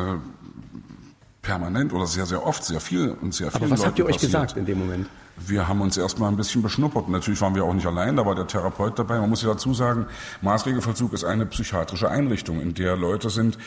permanent 1.41 1.93
oder 1.93 2.05
sehr, 2.05 2.25
sehr 2.25 2.45
oft, 2.45 2.63
sehr 2.63 2.79
viel 2.79 3.15
und 3.21 3.33
sehr 3.33 3.51
viel. 3.51 3.61
Aber 3.61 3.71
was 3.71 3.85
habt 3.85 3.97
ihr 3.97 4.05
euch 4.05 4.13
passiert. 4.13 4.31
gesagt 4.31 4.57
in 4.57 4.65
dem 4.65 4.79
Moment? 4.79 5.07
Wir 5.39 5.67
haben 5.67 5.81
uns 5.81 5.97
erstmal 5.97 6.31
ein 6.31 6.37
bisschen 6.37 6.63
beschnuppert. 6.63 7.09
Natürlich 7.09 7.41
waren 7.41 7.53
wir 7.53 7.63
auch 7.63 7.73
nicht 7.73 7.85
allein, 7.85 8.15
da 8.15 8.25
war 8.25 8.33
der 8.33 8.47
Therapeut 8.47 8.97
dabei. 8.97 9.19
Man 9.19 9.29
muss 9.29 9.43
ja 9.43 9.49
dazu 9.49 9.73
sagen, 9.73 10.07
Maßregelvollzug 10.41 11.13
ist 11.13 11.23
eine 11.23 11.45
psychiatrische 11.45 12.09
Einrichtung, 12.09 12.59
in 12.59 12.73
der 12.73 12.95
Leute 12.95 13.29
sind, 13.29 13.57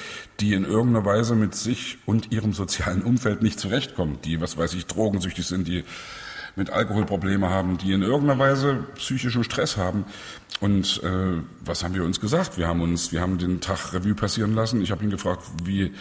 die 0.40 0.54
in 0.54 0.64
irgendeiner 0.64 1.04
Weise 1.04 1.36
mit 1.36 1.54
sich 1.54 1.98
und 2.06 2.32
ihrem 2.32 2.52
sozialen 2.52 3.02
Umfeld 3.02 3.42
nicht 3.42 3.60
zurechtkommen, 3.60 4.18
die, 4.24 4.40
was 4.40 4.58
weiß 4.58 4.74
ich, 4.74 4.86
drogensüchtig 4.86 5.46
sind, 5.46 5.68
die 5.68 5.84
mit 6.56 6.70
Alkoholprobleme 6.70 7.48
haben, 7.48 7.78
die 7.78 7.92
in 7.92 8.02
irgendeiner 8.02 8.38
Weise 8.38 8.84
psychischen 8.96 9.44
Stress 9.44 9.76
haben. 9.76 10.04
Und 10.60 11.02
äh, 11.02 11.42
was 11.64 11.84
haben 11.84 11.94
wir 11.94 12.04
uns 12.04 12.20
gesagt? 12.20 12.58
Wir 12.58 12.68
haben 12.68 12.82
uns, 12.82 13.12
wir 13.12 13.20
haben 13.20 13.38
den 13.38 13.60
Tag 13.60 13.94
Revue 13.94 14.14
passieren 14.14 14.54
lassen. 14.54 14.82
Ich 14.82 14.90
habe 14.90 15.02
ihn 15.02 15.10
gefragt, 15.10 15.42
wie 15.64 15.92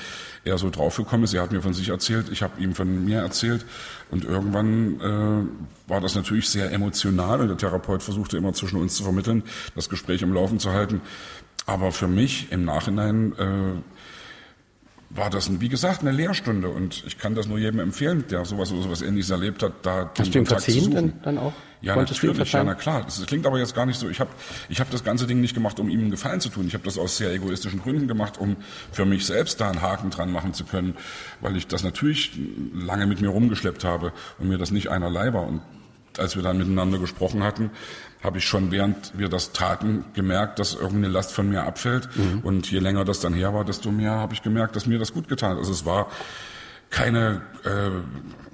er 0.43 0.57
so 0.57 0.69
draufgekommen 0.69 1.23
ist. 1.23 1.33
Er 1.33 1.43
hat 1.43 1.51
mir 1.51 1.61
von 1.61 1.73
sich 1.73 1.89
erzählt, 1.89 2.29
ich 2.29 2.41
habe 2.41 2.61
ihm 2.61 2.75
von 2.75 3.05
mir 3.05 3.19
erzählt. 3.19 3.65
Und 4.11 4.25
irgendwann 4.25 4.99
äh, 5.01 5.89
war 5.89 6.01
das 6.01 6.15
natürlich 6.15 6.49
sehr 6.49 6.71
emotional 6.71 7.41
und 7.41 7.47
der 7.47 7.57
Therapeut 7.57 8.01
versuchte 8.01 8.37
immer 8.37 8.53
zwischen 8.53 8.79
uns 8.79 8.95
zu 8.95 9.03
vermitteln, 9.03 9.43
das 9.75 9.89
Gespräch 9.89 10.21
im 10.21 10.33
Laufen 10.33 10.59
zu 10.59 10.71
halten. 10.71 11.01
Aber 11.65 11.91
für 11.91 12.07
mich 12.07 12.51
im 12.51 12.65
Nachhinein 12.65 13.33
äh, 13.37 13.81
war 15.09 15.29
das, 15.29 15.59
wie 15.59 15.69
gesagt, 15.69 16.01
eine 16.01 16.11
Lehrstunde. 16.11 16.69
Und 16.69 17.03
ich 17.05 17.17
kann 17.17 17.35
das 17.35 17.47
nur 17.47 17.57
jedem 17.57 17.79
empfehlen, 17.79 18.25
der 18.29 18.45
sowas 18.45 18.71
oder 18.71 18.83
sowas 18.83 19.01
Ähnliches 19.01 19.31
erlebt 19.31 19.63
hat, 19.63 19.73
da 19.81 20.11
Hast 20.17 20.33
du 20.33 20.39
ihm 20.39 20.45
verziehen 20.45 20.93
dann, 20.93 21.13
dann 21.23 21.37
auch? 21.37 21.53
Ja, 21.81 21.93
Konntest 21.93 22.21
natürlich, 22.21 22.51
ja, 22.51 22.63
na 22.63 22.75
klar. 22.75 23.03
Das 23.05 23.25
klingt 23.25 23.47
aber 23.47 23.57
jetzt 23.57 23.73
gar 23.73 23.85
nicht 23.85 23.97
so. 23.97 24.09
Ich 24.09 24.19
habe 24.19 24.29
ich 24.67 24.81
hab 24.81 24.91
das 24.91 25.03
ganze 25.03 25.27
Ding 25.27 25.39
nicht 25.39 25.53
gemacht, 25.53 25.79
um 25.79 25.89
ihm 25.89 26.01
einen 26.01 26.11
Gefallen 26.11 26.41
zu 26.41 26.49
tun. 26.49 26.67
Ich 26.67 26.73
habe 26.73 26.83
das 26.83 26.97
aus 26.97 27.17
sehr 27.17 27.31
egoistischen 27.31 27.81
Gründen 27.81 28.07
gemacht, 28.07 28.37
um 28.37 28.57
für 28.91 29.05
mich 29.05 29.25
selbst 29.25 29.61
da 29.61 29.69
einen 29.69 29.81
Haken 29.81 30.09
dran 30.09 30.31
machen 30.31 30.53
zu 30.53 30.65
können, 30.65 30.95
weil 31.39 31.55
ich 31.55 31.67
das 31.67 31.83
natürlich 31.83 32.37
lange 32.73 33.07
mit 33.07 33.21
mir 33.21 33.29
rumgeschleppt 33.29 33.85
habe 33.85 34.11
und 34.39 34.49
mir 34.49 34.57
das 34.57 34.71
nicht 34.71 34.89
einerlei 34.89 35.33
war. 35.33 35.47
Und 35.47 35.61
als 36.19 36.35
wir 36.35 36.43
dann 36.43 36.57
miteinander 36.57 36.99
gesprochen 36.99 37.43
hatten, 37.43 37.71
habe 38.23 38.37
ich 38.37 38.45
schon 38.45 38.71
während 38.71 39.17
wir 39.17 39.29
das 39.29 39.53
taten 39.53 40.05
gemerkt, 40.13 40.59
dass 40.59 40.73
irgendeine 40.73 41.07
Last 41.07 41.31
von 41.31 41.49
mir 41.49 41.63
abfällt. 41.63 42.09
Mhm. 42.15 42.39
Und 42.39 42.69
je 42.69 42.79
länger 42.79 43.05
das 43.05 43.19
dann 43.19 43.33
her 43.33 43.53
war, 43.53 43.63
desto 43.63 43.91
mehr 43.91 44.11
habe 44.11 44.33
ich 44.33 44.41
gemerkt, 44.41 44.75
dass 44.75 44.85
mir 44.85 44.99
das 44.99 45.13
gut 45.13 45.27
getan 45.27 45.51
hat. 45.51 45.57
Also 45.57 45.71
es 45.71 45.85
war 45.85 46.07
keine, 46.89 47.41
äh, 47.63 47.91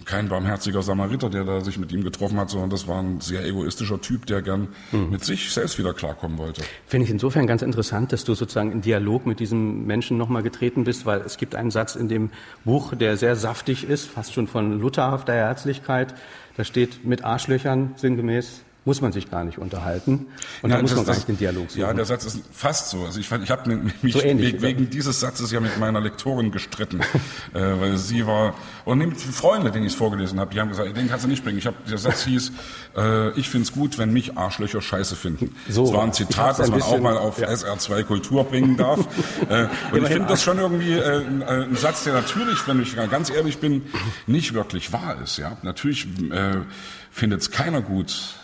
kein 0.04 0.28
barmherziger 0.28 0.84
Samariter, 0.84 1.30
der 1.30 1.46
da 1.46 1.62
sich 1.62 1.80
mit 1.80 1.92
ihm 1.92 2.04
getroffen 2.04 2.38
hat, 2.40 2.50
sondern 2.50 2.70
das 2.70 2.88
war 2.88 3.02
ein 3.02 3.22
sehr 3.22 3.46
egoistischer 3.46 4.02
Typ, 4.02 4.26
der 4.26 4.42
gern 4.42 4.68
mhm. 4.92 5.10
mit 5.10 5.24
sich 5.24 5.52
selbst 5.52 5.80
wieder 5.80 5.94
klarkommen 5.94 6.38
wollte. 6.38 6.62
Finde 6.86 7.06
ich 7.06 7.12
insofern 7.12 7.48
ganz 7.48 7.62
interessant, 7.62 8.12
dass 8.12 8.24
du 8.24 8.36
sozusagen 8.36 8.72
in 8.72 8.82
Dialog 8.82 9.26
mit 9.26 9.40
diesem 9.40 9.86
Menschen 9.86 10.18
nochmal 10.18 10.44
getreten 10.44 10.84
bist, 10.84 11.06
weil 11.06 11.22
es 11.22 11.38
gibt 11.38 11.56
einen 11.56 11.72
Satz 11.72 11.96
in 11.96 12.08
dem 12.08 12.30
Buch, 12.66 12.94
der 12.94 13.18
sehr 13.18 13.36
saftig 13.36 13.88
ist, 13.88 14.06
fast 14.06 14.34
schon 14.34 14.48
von 14.48 14.80
lutherhafter 14.80 15.34
Herzlichkeit. 15.34 16.14
Da 16.58 16.64
steht 16.64 17.06
mit 17.06 17.24
Arschlöchern 17.24 17.94
sinngemäß 17.96 18.65
muss 18.86 19.02
man 19.02 19.12
sich 19.12 19.30
gar 19.32 19.44
nicht 19.44 19.58
unterhalten 19.58 20.28
und 20.62 20.70
ja, 20.70 20.76
da 20.76 20.82
muss 20.82 20.92
das, 20.92 20.98
man 20.98 21.06
gar 21.08 21.16
nicht 21.16 21.28
den 21.28 21.38
Dialog 21.38 21.72
suchen. 21.72 21.82
Ja, 21.82 21.94
der 21.94 22.06
Satz 22.06 22.24
ist 22.26 22.42
fast 22.52 22.92
so. 22.92 23.04
Also 23.04 23.20
ich, 23.20 23.32
ich 23.32 23.50
habe 23.50 23.76
mich 24.02 24.14
so 24.14 24.22
ähnlich, 24.22 24.62
wegen, 24.62 24.92
dieses 24.92 25.20
Satzes 25.20 25.52
ja 25.52 25.60
mit 25.60 25.80
meiner 25.80 26.00
Lektorin 26.00 26.52
gestritten, 26.52 27.00
äh, 27.54 27.60
weil 27.60 27.98
sie 27.98 28.28
war, 28.28 28.54
oder 28.86 28.96
nehmt 28.96 29.20
Freunde, 29.20 29.72
denen 29.72 29.86
ich 29.86 29.94
es 29.94 29.98
vorgelesen 29.98 30.40
habe, 30.40 30.54
die 30.54 30.62
haben 30.62 30.70
gesagt, 30.70 30.96
den 30.96 31.10
kannst 31.10 31.26
du 31.26 31.30
nicht 31.30 31.44
bringen. 31.44 31.58
Ich 31.58 31.66
habe, 31.66 31.78
der 31.90 31.98
Satz 31.98 32.24
hieß, 32.26 32.52
äh, 32.96 33.32
ich 33.32 33.50
find's 33.50 33.72
gut, 33.74 33.98
wenn 33.98 34.14
mich 34.14 34.38
Arschlöcher 34.38 34.82
scheiße 34.82 35.16
finden. 35.16 35.56
So, 35.68 35.86
das 35.86 35.94
war 35.94 36.04
ein 36.04 36.14
Zitat, 36.14 36.60
das 36.60 36.70
man 36.70 36.78
bisschen, 36.78 37.00
auch 37.00 37.02
mal 37.02 37.18
auf 37.18 37.40
ja. 37.40 37.50
SR2 37.50 38.04
Kultur 38.04 38.44
bringen 38.44 38.78
darf. 38.78 39.00
äh, 39.50 39.68
und 39.92 40.04
ich 40.04 40.10
finde 40.10 40.28
das 40.28 40.44
schon 40.44 40.60
irgendwie 40.60 40.94
äh, 40.94 41.26
ein 41.26 41.76
Satz, 41.76 42.04
der 42.04 42.14
natürlich, 42.14 42.68
wenn 42.68 42.80
ich 42.84 42.96
ganz 42.96 43.32
ehrlich 43.32 43.58
bin, 43.58 43.82
nicht 44.28 44.54
wirklich 44.54 44.94
wahr 44.94 45.18
ist. 45.24 45.38
Ja, 45.38 45.58
natürlich 45.64 46.06
äh, 46.32 46.58
findet 47.10 47.42
es 47.42 47.50
keiner 47.50 47.82
gut 47.82 48.36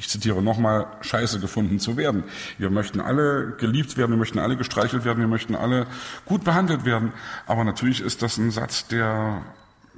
ich 0.00 0.08
zitiere 0.08 0.42
nochmal, 0.42 0.86
scheiße 1.02 1.40
gefunden 1.40 1.78
zu 1.78 1.98
werden. 1.98 2.24
Wir 2.56 2.70
möchten 2.70 3.02
alle 3.02 3.54
geliebt 3.58 3.98
werden, 3.98 4.12
wir 4.12 4.16
möchten 4.16 4.38
alle 4.38 4.56
gestreichelt 4.56 5.04
werden, 5.04 5.20
wir 5.20 5.28
möchten 5.28 5.54
alle 5.54 5.86
gut 6.24 6.42
behandelt 6.42 6.86
werden. 6.86 7.12
Aber 7.46 7.64
natürlich 7.64 8.00
ist 8.00 8.22
das 8.22 8.38
ein 8.38 8.50
Satz, 8.50 8.88
der 8.88 9.42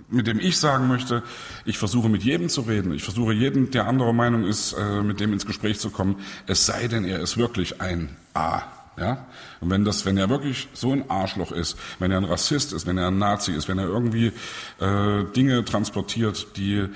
mit 0.08 0.26
dem 0.26 0.40
ich 0.40 0.58
sagen 0.58 0.88
möchte, 0.88 1.22
ich 1.64 1.78
versuche 1.78 2.08
mit 2.08 2.22
jedem 2.24 2.48
zu 2.48 2.62
reden. 2.62 2.92
Ich 2.92 3.04
versuche 3.04 3.32
jeden, 3.32 3.70
der 3.70 3.86
anderer 3.86 4.12
Meinung 4.12 4.44
ist, 4.44 4.72
äh, 4.72 5.02
mit 5.02 5.20
dem 5.20 5.32
ins 5.32 5.46
Gespräch 5.46 5.78
zu 5.78 5.88
kommen. 5.90 6.16
Es 6.46 6.66
sei 6.66 6.88
denn, 6.88 7.04
er 7.04 7.20
ist 7.20 7.38
wirklich 7.38 7.80
ein 7.80 8.14
A. 8.34 8.62
Ja? 8.98 9.24
Und 9.60 9.70
wenn 9.70 9.84
das, 9.84 10.04
wenn 10.04 10.18
er 10.18 10.28
wirklich 10.28 10.68
so 10.74 10.92
ein 10.92 11.08
Arschloch 11.08 11.52
ist, 11.52 11.78
wenn 12.00 12.10
er 12.10 12.18
ein 12.18 12.24
Rassist 12.24 12.72
ist, 12.72 12.86
wenn 12.86 12.98
er 12.98 13.06
ein 13.06 13.18
Nazi 13.18 13.52
ist, 13.52 13.68
wenn 13.68 13.78
er 13.78 13.86
irgendwie 13.86 14.32
äh, 14.80 15.24
Dinge 15.34 15.64
transportiert, 15.64 16.56
die 16.56 16.88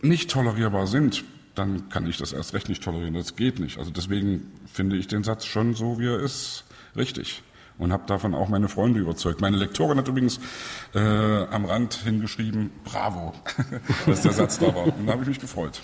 nicht 0.00 0.30
tolerierbar 0.30 0.86
sind, 0.86 1.24
dann 1.56 1.88
kann 1.88 2.06
ich 2.06 2.18
das 2.18 2.32
erst 2.32 2.54
recht 2.54 2.68
nicht 2.68 2.82
tolerieren. 2.82 3.14
Das 3.14 3.36
geht 3.36 3.58
nicht. 3.58 3.78
Also 3.78 3.90
deswegen 3.90 4.52
finde 4.72 4.96
ich 4.96 5.08
den 5.08 5.24
Satz 5.24 5.44
schon 5.44 5.74
so, 5.74 5.98
wie 5.98 6.06
er 6.06 6.20
ist, 6.20 6.64
richtig. 6.96 7.42
Und 7.78 7.92
habe 7.92 8.04
davon 8.06 8.34
auch 8.34 8.48
meine 8.48 8.68
Freunde 8.68 9.00
überzeugt. 9.00 9.40
Meine 9.40 9.56
Lektorin 9.56 9.98
hat 9.98 10.08
übrigens 10.08 10.40
äh, 10.94 10.98
am 10.98 11.66
Rand 11.66 11.94
hingeschrieben, 11.94 12.70
bravo, 12.84 13.34
dass 14.06 14.22
der 14.22 14.32
Satz 14.32 14.58
da 14.58 14.74
war. 14.74 14.86
Und 14.86 15.06
da 15.06 15.12
habe 15.12 15.22
ich 15.22 15.28
mich 15.28 15.40
gefreut. 15.40 15.80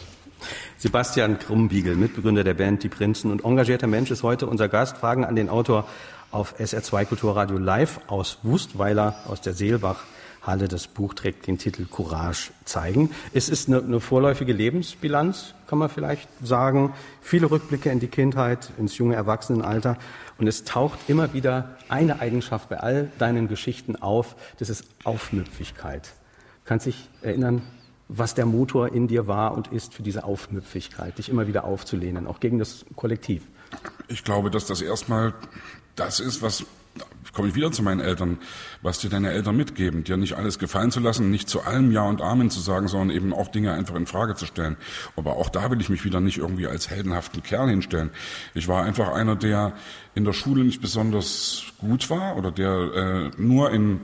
Sebastian 0.78 1.38
Krumbiegel, 1.38 1.94
Mitbegründer 1.96 2.44
der 2.44 2.54
Band 2.54 2.82
Die 2.82 2.88
Prinzen 2.88 3.30
und 3.30 3.44
engagierter 3.44 3.86
Mensch, 3.86 4.10
ist 4.10 4.22
heute 4.22 4.46
unser 4.46 4.68
Gast. 4.68 4.96
Fragen 4.96 5.24
an 5.24 5.36
den 5.36 5.48
Autor 5.48 5.86
auf 6.30 6.58
SR2 6.58 7.04
Kulturradio 7.04 7.58
Live 7.58 8.00
aus 8.08 8.38
Wustweiler, 8.42 9.16
aus 9.28 9.40
der 9.42 9.52
Seelbach 9.52 10.02
Halle. 10.42 10.68
Das 10.68 10.86
Buch 10.86 11.14
trägt 11.14 11.46
den 11.46 11.58
Titel 11.58 11.86
Courage 11.86 12.50
zeigen. 12.64 13.10
Es 13.32 13.48
ist 13.48 13.68
eine, 13.68 13.78
eine 13.78 14.00
vorläufige 14.00 14.52
Lebensbilanz, 14.52 15.54
kann 15.66 15.78
man 15.78 15.88
vielleicht 15.88 16.28
sagen. 16.44 16.94
Viele 17.20 17.50
Rückblicke 17.50 17.90
in 17.90 18.00
die 18.00 18.08
Kindheit, 18.08 18.70
ins 18.78 18.98
junge 18.98 19.14
Erwachsenenalter. 19.14 19.96
Und 20.38 20.46
es 20.46 20.64
taucht 20.64 20.98
immer 21.08 21.32
wieder 21.32 21.76
eine 21.88 22.20
Eigenschaft 22.20 22.68
bei 22.68 22.78
all 22.80 23.10
deinen 23.18 23.48
Geschichten 23.48 23.96
auf. 23.96 24.36
Das 24.58 24.68
ist 24.68 24.84
Aufmüpfigkeit. 25.04 26.12
Kannst 26.64 26.86
dich 26.86 27.08
erinnern, 27.22 27.62
was 28.08 28.34
der 28.34 28.46
Motor 28.46 28.92
in 28.92 29.08
dir 29.08 29.26
war 29.26 29.54
und 29.54 29.68
ist 29.68 29.94
für 29.94 30.02
diese 30.02 30.24
Aufmüpfigkeit, 30.24 31.18
dich 31.18 31.28
immer 31.28 31.46
wieder 31.46 31.64
aufzulehnen, 31.64 32.26
auch 32.26 32.40
gegen 32.40 32.58
das 32.58 32.84
Kollektiv? 32.96 33.42
Ich 34.08 34.22
glaube, 34.22 34.50
dass 34.50 34.66
das 34.66 34.82
erstmal 34.82 35.34
das 35.96 36.20
ist, 36.20 36.42
was 36.42 36.66
komme 37.32 37.48
ich 37.48 37.54
wieder 37.54 37.72
zu 37.72 37.82
meinen 37.82 38.00
Eltern, 38.00 38.38
was 38.82 38.98
dir 38.98 39.10
deine 39.10 39.30
Eltern 39.30 39.56
mitgeben, 39.56 40.04
dir 40.04 40.16
nicht 40.16 40.34
alles 40.34 40.58
gefallen 40.58 40.90
zu 40.90 41.00
lassen, 41.00 41.30
nicht 41.30 41.48
zu 41.48 41.62
allem 41.62 41.90
Ja 41.90 42.02
und 42.02 42.20
Amen 42.20 42.50
zu 42.50 42.60
sagen, 42.60 42.88
sondern 42.88 43.16
eben 43.16 43.32
auch 43.32 43.48
Dinge 43.48 43.72
einfach 43.72 43.94
in 43.94 44.06
Frage 44.06 44.34
zu 44.34 44.46
stellen. 44.46 44.76
Aber 45.16 45.36
auch 45.36 45.48
da 45.48 45.70
will 45.70 45.80
ich 45.80 45.88
mich 45.88 46.04
wieder 46.04 46.20
nicht 46.20 46.38
irgendwie 46.38 46.66
als 46.66 46.90
heldenhaften 46.90 47.42
Kerl 47.42 47.68
hinstellen. 47.68 48.10
Ich 48.54 48.68
war 48.68 48.84
einfach 48.84 49.12
einer, 49.12 49.36
der 49.36 49.72
in 50.14 50.24
der 50.24 50.32
Schule 50.32 50.64
nicht 50.64 50.80
besonders 50.80 51.64
gut 51.78 52.10
war 52.10 52.36
oder 52.36 52.50
der 52.50 53.30
äh, 53.36 53.40
nur 53.40 53.70
in 53.70 54.00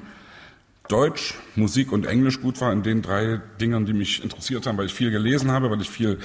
Deutsch, 0.89 1.35
Musik 1.55 1.93
und 1.93 2.07
Englisch 2.07 2.41
gut 2.41 2.61
war 2.61 2.73
in 2.73 2.83
den 2.83 3.03
drei 3.03 3.41
Dingern, 3.61 3.85
die 3.85 3.93
mich 3.93 4.23
interessiert 4.25 4.67
haben, 4.67 4.79
weil 4.79 4.87
ich 4.87 4.95
viel 4.95 5.11
gelesen 5.11 5.53
habe, 5.53 5.71
weil 5.71 5.81
ich 5.83 5.91
viel 5.91 6.19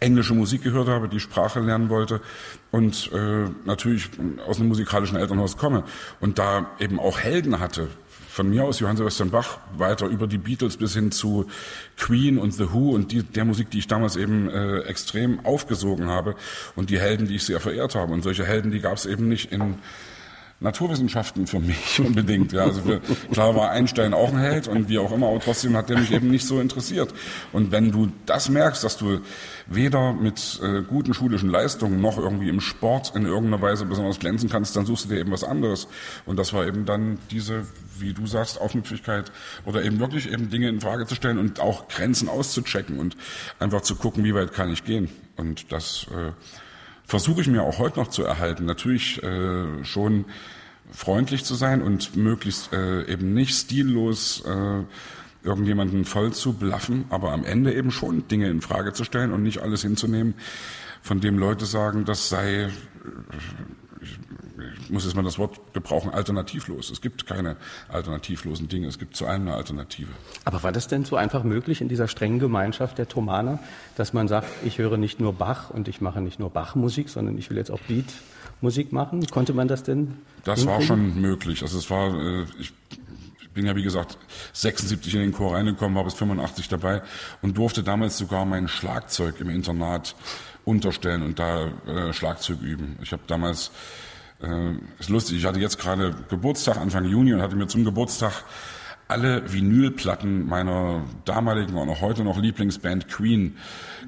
englische 0.00 0.34
Musik 0.34 0.62
gehört 0.62 0.88
habe, 0.88 1.08
die 1.08 1.20
Sprache 1.20 1.60
lernen 1.60 1.90
wollte 1.90 2.22
und 2.70 3.10
äh, 3.12 3.44
natürlich 3.66 4.08
aus 4.46 4.58
einem 4.58 4.68
musikalischen 4.68 5.16
Elternhaus 5.16 5.58
komme 5.58 5.84
und 6.18 6.38
da 6.38 6.70
eben 6.78 6.98
auch 6.98 7.18
Helden 7.18 7.60
hatte. 7.60 7.88
Von 8.28 8.50
mir 8.50 8.64
aus 8.64 8.80
Johann 8.80 8.96
Sebastian 8.96 9.30
Bach 9.30 9.58
weiter 9.76 10.06
über 10.06 10.26
die 10.26 10.38
Beatles 10.38 10.76
bis 10.76 10.94
hin 10.94 11.10
zu 11.10 11.46
Queen 11.96 12.38
und 12.38 12.52
The 12.52 12.72
Who 12.72 12.90
und 12.90 13.12
die, 13.12 13.22
der 13.22 13.44
Musik, 13.44 13.70
die 13.70 13.78
ich 13.78 13.86
damals 13.86 14.16
eben 14.16 14.48
äh, 14.50 14.80
extrem 14.80 15.44
aufgesogen 15.44 16.08
habe 16.08 16.36
und 16.74 16.90
die 16.90 16.98
Helden, 16.98 17.28
die 17.28 17.36
ich 17.36 17.44
sehr 17.44 17.60
verehrt 17.60 17.94
habe. 17.94 18.12
Und 18.12 18.22
solche 18.22 18.44
Helden, 18.44 18.70
die 18.70 18.80
gab 18.80 18.96
es 18.96 19.06
eben 19.06 19.28
nicht 19.28 19.52
in 19.52 19.76
Naturwissenschaften 20.60 21.46
für 21.46 21.60
mich 21.60 22.00
unbedingt. 22.04 22.52
Ja, 22.52 22.64
also 22.64 22.80
für, 22.80 23.00
klar 23.30 23.54
war 23.54 23.70
Einstein 23.70 24.14
auch 24.14 24.32
ein 24.32 24.38
Held 24.38 24.68
und 24.68 24.88
wie 24.88 24.98
auch 24.98 25.12
immer, 25.12 25.28
aber 25.28 25.40
trotzdem 25.40 25.76
hat 25.76 25.90
der 25.90 25.98
mich 25.98 26.12
eben 26.12 26.30
nicht 26.30 26.46
so 26.46 26.60
interessiert. 26.60 27.12
Und 27.52 27.72
wenn 27.72 27.92
du 27.92 28.10
das 28.24 28.48
merkst, 28.48 28.82
dass 28.82 28.96
du 28.96 29.20
weder 29.66 30.14
mit 30.14 30.60
äh, 30.62 30.82
guten 30.82 31.12
schulischen 31.12 31.50
Leistungen 31.50 32.00
noch 32.00 32.16
irgendwie 32.18 32.48
im 32.48 32.60
Sport 32.60 33.14
in 33.14 33.26
irgendeiner 33.26 33.60
Weise 33.60 33.84
besonders 33.84 34.18
glänzen 34.18 34.48
kannst, 34.48 34.74
dann 34.76 34.86
suchst 34.86 35.04
du 35.04 35.08
dir 35.10 35.20
eben 35.20 35.30
was 35.30 35.44
anderes. 35.44 35.88
Und 36.24 36.38
das 36.38 36.52
war 36.54 36.66
eben 36.66 36.86
dann 36.86 37.18
diese, 37.30 37.66
wie 37.98 38.14
du 38.14 38.26
sagst, 38.26 38.58
Aufmüpfigkeit 38.60 39.32
oder 39.66 39.84
eben 39.84 40.00
wirklich 40.00 40.32
eben 40.32 40.48
Dinge 40.48 40.68
in 40.68 40.80
Frage 40.80 41.06
zu 41.06 41.14
stellen 41.14 41.38
und 41.38 41.60
auch 41.60 41.88
Grenzen 41.88 42.28
auszuchecken 42.28 42.98
und 42.98 43.16
einfach 43.58 43.82
zu 43.82 43.96
gucken, 43.96 44.24
wie 44.24 44.34
weit 44.34 44.54
kann 44.54 44.72
ich 44.72 44.84
gehen. 44.84 45.10
Und 45.36 45.70
das 45.70 46.06
äh, 46.10 46.32
versuche 47.06 47.40
ich 47.40 47.46
mir 47.46 47.62
auch 47.62 47.78
heute 47.78 48.00
noch 48.00 48.08
zu 48.08 48.24
erhalten. 48.24 48.64
Natürlich 48.66 49.22
äh, 49.22 49.84
schon 49.84 50.26
freundlich 50.90 51.44
zu 51.44 51.54
sein 51.54 51.82
und 51.82 52.16
möglichst 52.16 52.72
äh, 52.72 53.04
eben 53.10 53.32
nicht 53.34 53.54
stillos 53.54 54.44
äh, 54.44 54.82
irgendjemanden 55.42 56.04
voll 56.04 56.32
zu 56.32 56.54
blaffen, 56.54 57.04
aber 57.08 57.32
am 57.32 57.44
Ende 57.44 57.72
eben 57.72 57.90
schon 57.90 58.26
Dinge 58.28 58.48
in 58.48 58.60
Frage 58.60 58.92
zu 58.92 59.04
stellen 59.04 59.32
und 59.32 59.42
nicht 59.42 59.62
alles 59.62 59.82
hinzunehmen, 59.82 60.34
von 61.00 61.20
dem 61.20 61.38
Leute 61.38 61.66
sagen, 61.66 62.04
das 62.04 62.28
sei 62.28 62.68
ich 64.82 64.90
muss 64.90 65.04
jetzt 65.04 65.14
mal 65.14 65.22
das 65.22 65.38
Wort 65.38 65.60
gebrauchen, 65.72 66.10
alternativlos. 66.10 66.90
Es 66.90 67.00
gibt 67.00 67.26
keine 67.26 67.56
alternativlosen 67.88 68.68
Dinge, 68.68 68.86
es 68.86 68.98
gibt 68.98 69.16
zu 69.16 69.26
allem 69.26 69.42
eine 69.42 69.54
Alternative. 69.54 70.08
Aber 70.44 70.62
war 70.62 70.72
das 70.72 70.88
denn 70.88 71.04
so 71.04 71.16
einfach 71.16 71.44
möglich 71.44 71.80
in 71.80 71.88
dieser 71.88 72.08
strengen 72.08 72.38
Gemeinschaft 72.38 72.98
der 72.98 73.08
Thomaner, 73.08 73.58
dass 73.96 74.12
man 74.12 74.28
sagt, 74.28 74.48
ich 74.64 74.78
höre 74.78 74.96
nicht 74.96 75.20
nur 75.20 75.34
Bach 75.34 75.70
und 75.70 75.88
ich 75.88 76.00
mache 76.00 76.20
nicht 76.20 76.38
nur 76.38 76.50
Bachmusik, 76.50 77.08
sondern 77.08 77.36
ich 77.38 77.50
will 77.50 77.56
jetzt 77.56 77.70
auch 77.70 77.80
Beatmusik 77.80 78.92
machen? 78.92 79.26
Konnte 79.26 79.52
man 79.52 79.68
das 79.68 79.82
denn? 79.82 80.16
Das 80.44 80.60
hinkriegen? 80.60 80.80
war 80.80 80.86
schon 80.86 81.20
möglich. 81.20 81.62
Also 81.62 81.78
es 81.78 81.90
war, 81.90 82.14
äh, 82.14 82.46
ich 82.58 82.72
bin 83.56 83.66
ja 83.66 83.74
wie 83.74 83.82
gesagt 83.82 84.18
76 84.52 85.14
in 85.14 85.20
den 85.20 85.32
Chor 85.32 85.54
reingekommen, 85.54 85.96
war 85.96 86.04
bis 86.04 86.14
85 86.14 86.68
dabei 86.68 87.02
und 87.42 87.56
durfte 87.58 87.82
damals 87.82 88.18
sogar 88.18 88.44
mein 88.44 88.68
Schlagzeug 88.68 89.40
im 89.40 89.48
Internat 89.48 90.14
unterstellen 90.64 91.22
und 91.22 91.38
da 91.38 91.66
äh, 91.86 92.12
Schlagzeug 92.12 92.60
üben. 92.60 92.98
Ich 93.02 93.12
habe 93.12 93.22
damals 93.26 93.70
äh, 94.42 94.72
ist 94.98 95.10
lustig, 95.10 95.38
ich 95.38 95.44
hatte 95.44 95.60
jetzt 95.60 95.78
gerade 95.78 96.14
Geburtstag, 96.28 96.76
Anfang 96.76 97.04
Juni, 97.04 97.34
und 97.34 97.42
hatte 97.42 97.56
mir 97.56 97.66
zum 97.66 97.84
Geburtstag 97.84 98.44
alle 99.08 99.52
Vinylplatten 99.52 100.46
meiner 100.46 101.04
damaligen 101.24 101.76
und 101.76 101.88
auch 101.88 102.00
heute 102.00 102.24
noch 102.24 102.40
Lieblingsband 102.40 103.08
Queen 103.08 103.56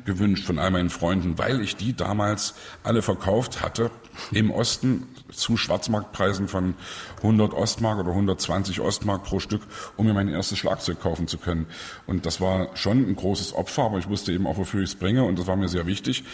gewünscht 0.05 0.45
von 0.45 0.59
all 0.59 0.71
meinen 0.71 0.91
Freunden, 0.91 1.38
weil 1.38 1.61
ich 1.61 1.77
die 1.77 1.95
damals 1.95 2.55
alle 2.83 3.03
verkauft 3.03 3.62
hatte 3.62 3.91
im 4.33 4.51
Osten 4.51 5.07
zu 5.33 5.57
Schwarzmarktpreisen 5.57 6.49
von 6.49 6.75
100 7.19 7.53
Ostmark 7.53 7.99
oder 7.99 8.11
120 8.11 8.81
Ostmark 8.81 9.25
pro 9.25 9.41
Stück, 9.41 9.62
um 9.97 10.07
mir 10.07 10.14
mein 10.14 10.29
erstes 10.29 10.59
Schlagzeug 10.59 11.01
kaufen 11.01 11.29
zu 11.29 11.38
können. 11.38 11.67
Und 12.07 12.27
das 12.27 12.41
war 12.41 12.77
schon 12.77 13.09
ein 13.09 13.17
großes 13.17 13.55
Opfer, 13.55 13.85
aber 13.85 13.99
ich 13.99 14.09
wusste 14.09 14.33
eben 14.33 14.47
auch, 14.47 14.57
wofür 14.57 14.83
ich 14.83 14.91
es 14.91 14.97
bringe 14.97 15.25
und 15.25 15.38
das 15.38 15.47
war 15.47 15.57
mir 15.57 15.69
sehr 15.69 15.87
wichtig. 15.87 16.25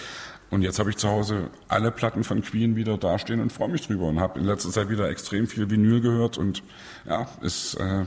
Und 0.50 0.62
jetzt 0.62 0.78
habe 0.78 0.90
ich 0.90 0.96
zu 0.96 1.09
Hause 1.09 1.50
alle 1.68 1.90
Platten 1.90 2.22
von 2.22 2.42
Queen 2.42 2.76
wieder 2.76 2.96
dastehen 2.96 3.40
und 3.40 3.52
freue 3.52 3.70
mich 3.70 3.87
drüber 3.87 4.07
und 4.07 4.20
habe 4.20 4.38
in 4.38 4.44
letzter 4.44 4.70
Zeit 4.70 4.88
wieder 4.88 5.09
extrem 5.09 5.46
viel 5.46 5.68
Vinyl 5.68 6.00
gehört 6.00 6.38
und 6.38 6.62
ja, 7.07 7.26
es 7.42 7.74
äh, 7.74 8.04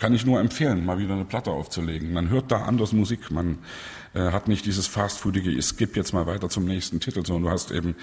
kann 0.00 0.14
ich 0.14 0.26
nur 0.26 0.40
empfehlen, 0.40 0.84
mal 0.84 0.98
wieder 0.98 1.14
eine 1.14 1.26
Platte 1.26 1.50
aufzulegen. 1.50 2.12
Man 2.12 2.30
hört 2.30 2.50
da 2.50 2.62
anders 2.62 2.92
Musik, 2.92 3.30
man 3.30 3.58
äh, 4.14 4.32
hat 4.32 4.48
nicht 4.48 4.66
dieses 4.66 4.86
fastfoodige, 4.86 5.50
ich 5.50 5.66
skippe 5.66 5.96
jetzt 5.96 6.12
mal 6.12 6.26
weiter 6.26 6.48
zum 6.48 6.64
nächsten 6.64 6.98
Titel, 6.98 7.24
sondern 7.24 7.44
du 7.44 7.50
hast 7.50 7.70
eben 7.70 7.94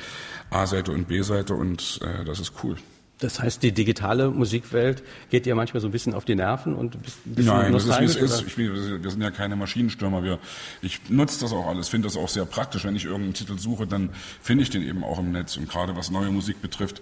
A-Seite 0.52 0.92
und 0.92 1.08
B-Seite 1.08 1.56
und 1.56 2.00
äh, 2.04 2.24
das 2.24 2.40
ist 2.40 2.54
cool. 2.64 2.78
Das 3.20 3.40
heißt, 3.40 3.64
die 3.64 3.72
digitale 3.72 4.30
Musikwelt 4.30 5.02
geht 5.32 5.48
dir 5.48 5.56
manchmal 5.56 5.82
so 5.82 5.88
ein 5.88 5.92
bisschen 5.92 6.14
auf 6.14 6.24
die 6.24 6.36
Nerven 6.36 6.76
und 6.76 6.96
ein 6.96 7.02
bisschen 7.02 7.46
Nein, 7.46 7.74
das 7.74 7.86
ist 7.86 8.00
wie 8.00 8.04
es 8.04 8.16
ist. 8.16 8.44
Ich, 8.46 8.58
wir 8.60 9.10
sind 9.10 9.22
ja 9.22 9.32
keine 9.32 9.56
Maschinenstürmer. 9.56 10.24
Wir, 10.24 10.38
ich 10.84 11.10
nutze 11.10 11.40
das 11.40 11.52
auch 11.52 11.66
alles, 11.66 11.90
finde 11.90 12.08
das 12.08 12.16
auch 12.16 12.30
sehr 12.30 12.46
praktisch. 12.46 12.86
Wenn 12.86 12.96
ich 12.96 13.06
irgendeinen 13.06 13.34
Titel 13.34 13.58
suche, 13.58 13.88
dann 13.88 14.12
finde 14.40 14.62
ich 14.62 14.70
den 14.70 14.84
eben 14.84 15.04
auch 15.04 15.18
im 15.18 15.32
Netz. 15.32 15.58
Und 15.58 15.68
gerade 15.68 15.96
was 15.96 16.12
neue 16.12 16.30
Musik 16.30 16.62
betrifft, 16.62 17.02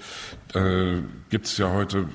äh, 0.53 1.01
gibt 1.29 1.47
es 1.47 1.57
ja 1.57 1.73
heute 1.73 2.07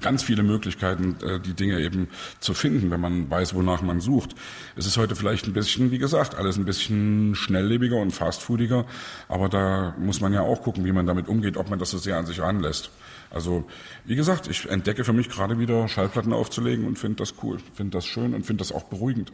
ganz 0.00 0.22
viele 0.22 0.42
Möglichkeiten, 0.42 1.16
äh, 1.22 1.40
die 1.40 1.54
Dinge 1.54 1.80
eben 1.80 2.08
zu 2.40 2.54
finden, 2.54 2.90
wenn 2.90 3.00
man 3.00 3.30
weiß, 3.30 3.54
wonach 3.54 3.82
man 3.82 4.00
sucht. 4.00 4.34
Es 4.76 4.86
ist 4.86 4.96
heute 4.96 5.16
vielleicht 5.16 5.46
ein 5.46 5.52
bisschen, 5.52 5.90
wie 5.90 5.98
gesagt, 5.98 6.34
alles 6.34 6.56
ein 6.56 6.64
bisschen 6.64 7.34
schnelllebiger 7.34 7.96
und 7.96 8.12
fastfoodiger. 8.12 8.86
Aber 9.28 9.48
da 9.48 9.94
muss 9.98 10.20
man 10.20 10.32
ja 10.32 10.42
auch 10.42 10.62
gucken, 10.62 10.84
wie 10.84 10.92
man 10.92 11.06
damit 11.06 11.28
umgeht, 11.28 11.56
ob 11.56 11.70
man 11.70 11.78
das 11.78 11.90
so 11.90 11.98
sehr 11.98 12.16
an 12.16 12.26
sich 12.26 12.40
ranlässt. 12.40 12.90
Also, 13.30 13.64
wie 14.04 14.16
gesagt, 14.16 14.48
ich 14.48 14.68
entdecke 14.68 15.04
für 15.04 15.12
mich 15.12 15.28
gerade 15.28 15.58
wieder 15.58 15.86
Schallplatten 15.88 16.32
aufzulegen 16.32 16.86
und 16.86 16.98
finde 16.98 17.16
das 17.16 17.34
cool, 17.42 17.58
finde 17.74 17.98
das 17.98 18.06
schön 18.06 18.34
und 18.34 18.46
finde 18.46 18.62
das 18.62 18.72
auch 18.72 18.84
beruhigend. 18.84 19.32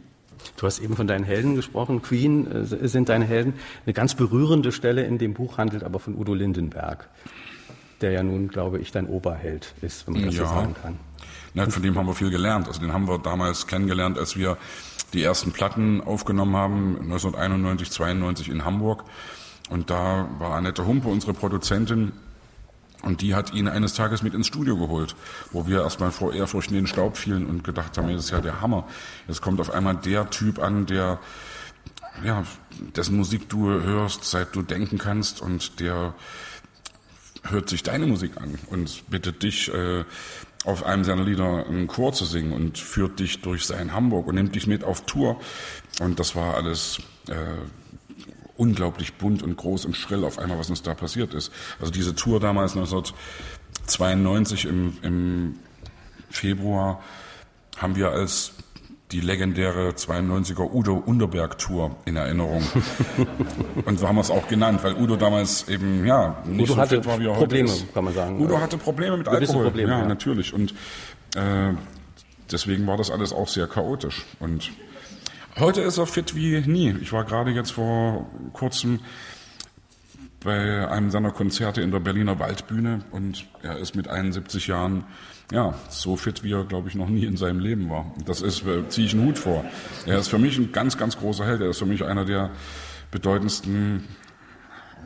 Du 0.57 0.65
hast 0.65 0.79
eben 0.79 0.95
von 0.95 1.07
deinen 1.07 1.23
Helden 1.23 1.55
gesprochen. 1.55 2.01
Queen 2.01 2.51
äh, 2.51 2.87
sind 2.87 3.09
deine 3.09 3.25
Helden. 3.25 3.53
Eine 3.85 3.93
ganz 3.93 4.15
berührende 4.15 4.71
Stelle 4.71 5.03
in 5.03 5.17
dem 5.17 5.33
Buch 5.33 5.57
handelt 5.57 5.83
aber 5.83 5.99
von 5.99 6.15
Udo 6.15 6.33
Lindenberg, 6.33 7.09
der 8.01 8.11
ja 8.11 8.23
nun, 8.23 8.47
glaube 8.47 8.79
ich, 8.79 8.91
dein 8.91 9.07
Oberheld 9.07 9.73
ist, 9.81 10.07
wenn 10.07 10.15
man 10.15 10.25
das 10.25 10.35
ja. 10.35 10.47
so 10.47 10.53
sagen 10.53 10.75
kann. 10.81 10.99
Ja, 11.53 11.69
von 11.69 11.81
dem 11.81 11.97
haben 11.97 12.05
wir 12.05 12.13
viel 12.13 12.31
gelernt. 12.31 12.67
Also 12.67 12.81
den 12.81 12.93
haben 12.93 13.07
wir 13.07 13.17
damals 13.17 13.67
kennengelernt, 13.67 14.17
als 14.17 14.35
wir 14.35 14.57
die 15.13 15.23
ersten 15.23 15.51
Platten 15.51 16.01
aufgenommen 16.01 16.55
haben, 16.55 16.97
1991, 17.01 17.91
92 17.91 18.49
in 18.49 18.65
Hamburg. 18.65 19.03
Und 19.69 19.89
da 19.89 20.27
war 20.37 20.55
Annette 20.55 20.85
Humpe, 20.85 21.07
unsere 21.07 21.33
Produzentin, 21.33 22.11
und 23.05 23.21
die 23.21 23.35
hat 23.35 23.53
ihn 23.53 23.67
eines 23.67 23.93
Tages 23.93 24.23
mit 24.23 24.33
ins 24.33 24.47
Studio 24.47 24.77
geholt, 24.77 25.15
wo 25.51 25.67
wir 25.67 25.81
erstmal 25.81 26.11
vor 26.11 26.33
Ehrfurcht 26.33 26.71
in 26.71 26.75
den 26.75 26.87
Staub 26.87 27.17
fielen 27.17 27.45
und 27.45 27.63
gedacht 27.63 27.97
haben, 27.97 28.07
das 28.11 28.25
ist 28.25 28.31
ja 28.31 28.41
der 28.41 28.61
Hammer. 28.61 28.87
Jetzt 29.27 29.43
kommt 29.43 29.61
auf 29.61 29.69
einmal 29.69 29.95
der 29.95 30.31
Typ 30.31 30.57
an, 30.57 30.87
der, 30.87 31.19
ja, 32.23 32.43
dessen 32.95 33.15
Musik 33.15 33.47
du 33.47 33.69
hörst, 33.69 34.23
seit 34.23 34.55
du 34.55 34.63
denken 34.63 34.97
kannst 34.97 35.39
und 35.39 35.79
der 35.79 36.15
hört 37.49 37.69
sich 37.69 37.83
deine 37.83 38.07
Musik 38.07 38.37
an 38.37 38.57
und 38.69 39.09
bittet 39.09 39.43
dich, 39.43 39.73
äh, 39.73 40.03
auf 40.65 40.83
einem 40.83 41.03
seiner 41.03 41.23
Lieder 41.23 41.67
einen 41.67 41.87
Chor 41.87 42.13
zu 42.13 42.25
singen 42.25 42.51
und 42.51 42.77
führt 42.77 43.19
dich 43.19 43.41
durch 43.41 43.65
sein 43.65 43.93
Hamburg 43.93 44.27
und 44.27 44.35
nimmt 44.35 44.55
dich 44.55 44.67
mit 44.67 44.83
auf 44.83 45.05
Tour. 45.05 45.39
Und 45.99 46.19
das 46.19 46.35
war 46.35 46.55
alles 46.55 46.99
äh, 47.27 47.35
unglaublich 48.57 49.13
bunt 49.13 49.43
und 49.43 49.57
groß 49.57 49.85
und 49.85 49.95
schrill 49.95 50.23
auf 50.23 50.39
einmal, 50.39 50.57
was 50.57 50.69
uns 50.69 50.81
da 50.81 50.95
passiert 50.95 51.33
ist. 51.33 51.51
Also 51.79 51.91
diese 51.91 52.15
Tour 52.15 52.39
damals 52.39 52.75
1992 52.75 54.65
im, 54.65 54.97
im 55.03 55.59
Februar 56.29 57.03
haben 57.77 57.95
wir 57.95 58.09
als 58.09 58.53
die 59.11 59.19
legendäre 59.19 59.91
92er 59.91 60.71
Udo 60.73 60.95
Underberg 60.95 61.57
Tour 61.57 61.95
in 62.05 62.15
Erinnerung. 62.15 62.63
und 63.85 63.99
so 63.99 64.07
haben 64.07 64.15
wir 64.15 64.21
es 64.21 64.31
auch 64.31 64.47
genannt, 64.47 64.83
weil 64.83 64.95
Udo 64.95 65.15
damals 65.15 65.67
eben, 65.69 66.05
ja, 66.05 66.43
nicht 66.45 66.63
Udo 66.63 66.73
so 66.73 66.79
hatte 66.79 66.95
fit 66.97 67.05
war, 67.05 67.19
wie 67.19 67.27
er 67.27 67.33
Probleme, 67.33 67.69
heute 67.69 67.83
ist. 67.83 67.93
kann 67.93 68.03
man 68.03 68.13
sagen. 68.13 68.41
Udo 68.41 68.59
hatte 68.59 68.77
Probleme 68.77 69.17
mit 69.17 69.27
Gewisse 69.27 69.53
Alkohol. 69.53 69.65
Probleme, 69.65 69.91
ja, 69.91 69.99
ja, 69.99 70.05
natürlich. 70.05 70.53
Und 70.53 70.73
äh, 71.35 71.73
deswegen 72.51 72.87
war 72.87 72.97
das 72.97 73.11
alles 73.11 73.31
auch 73.31 73.47
sehr 73.47 73.67
chaotisch. 73.67 74.25
Und 74.39 74.71
Heute 75.57 75.79
ist 75.81 75.97
er 75.97 76.05
fit 76.05 76.35
wie 76.35 76.59
nie. 76.67 76.93
Ich 77.01 77.13
war 77.13 77.23
gerade 77.23 77.51
jetzt 77.51 77.71
vor 77.71 78.29
kurzem 78.51 78.99
bei 80.43 80.85
einem 80.89 81.11
seiner 81.11 81.31
Konzerte 81.31 81.81
in 81.81 81.91
der 81.91 82.01
Berliner 82.01 82.39
Waldbühne 82.39 83.05
und 83.11 83.45
er 83.63 83.77
ist 83.77 83.95
mit 83.95 84.09
71 84.09 84.67
Jahren 84.67 85.05
ja 85.51 85.75
so 85.89 86.15
fit, 86.15 86.43
wie 86.43 86.53
er 86.53 86.63
glaube 86.63 86.89
ich 86.89 86.95
noch 86.95 87.09
nie 87.09 87.25
in 87.25 87.37
seinem 87.37 87.59
Leben 87.59 87.89
war. 87.89 88.13
Das 88.25 88.41
ist 88.41 88.65
äh, 88.65 88.87
ziehe 88.89 89.07
ich 89.07 89.13
einen 89.13 89.27
Hut 89.27 89.37
vor. 89.37 89.65
Er 90.05 90.19
ist 90.19 90.27
für 90.27 90.39
mich 90.39 90.57
ein 90.57 90.71
ganz 90.71 90.97
ganz 90.97 91.17
großer 91.17 91.45
Held. 91.45 91.61
Er 91.61 91.69
ist 91.69 91.79
für 91.79 91.85
mich 91.85 92.03
einer 92.03 92.25
der 92.25 92.51
bedeutendsten 93.11 94.03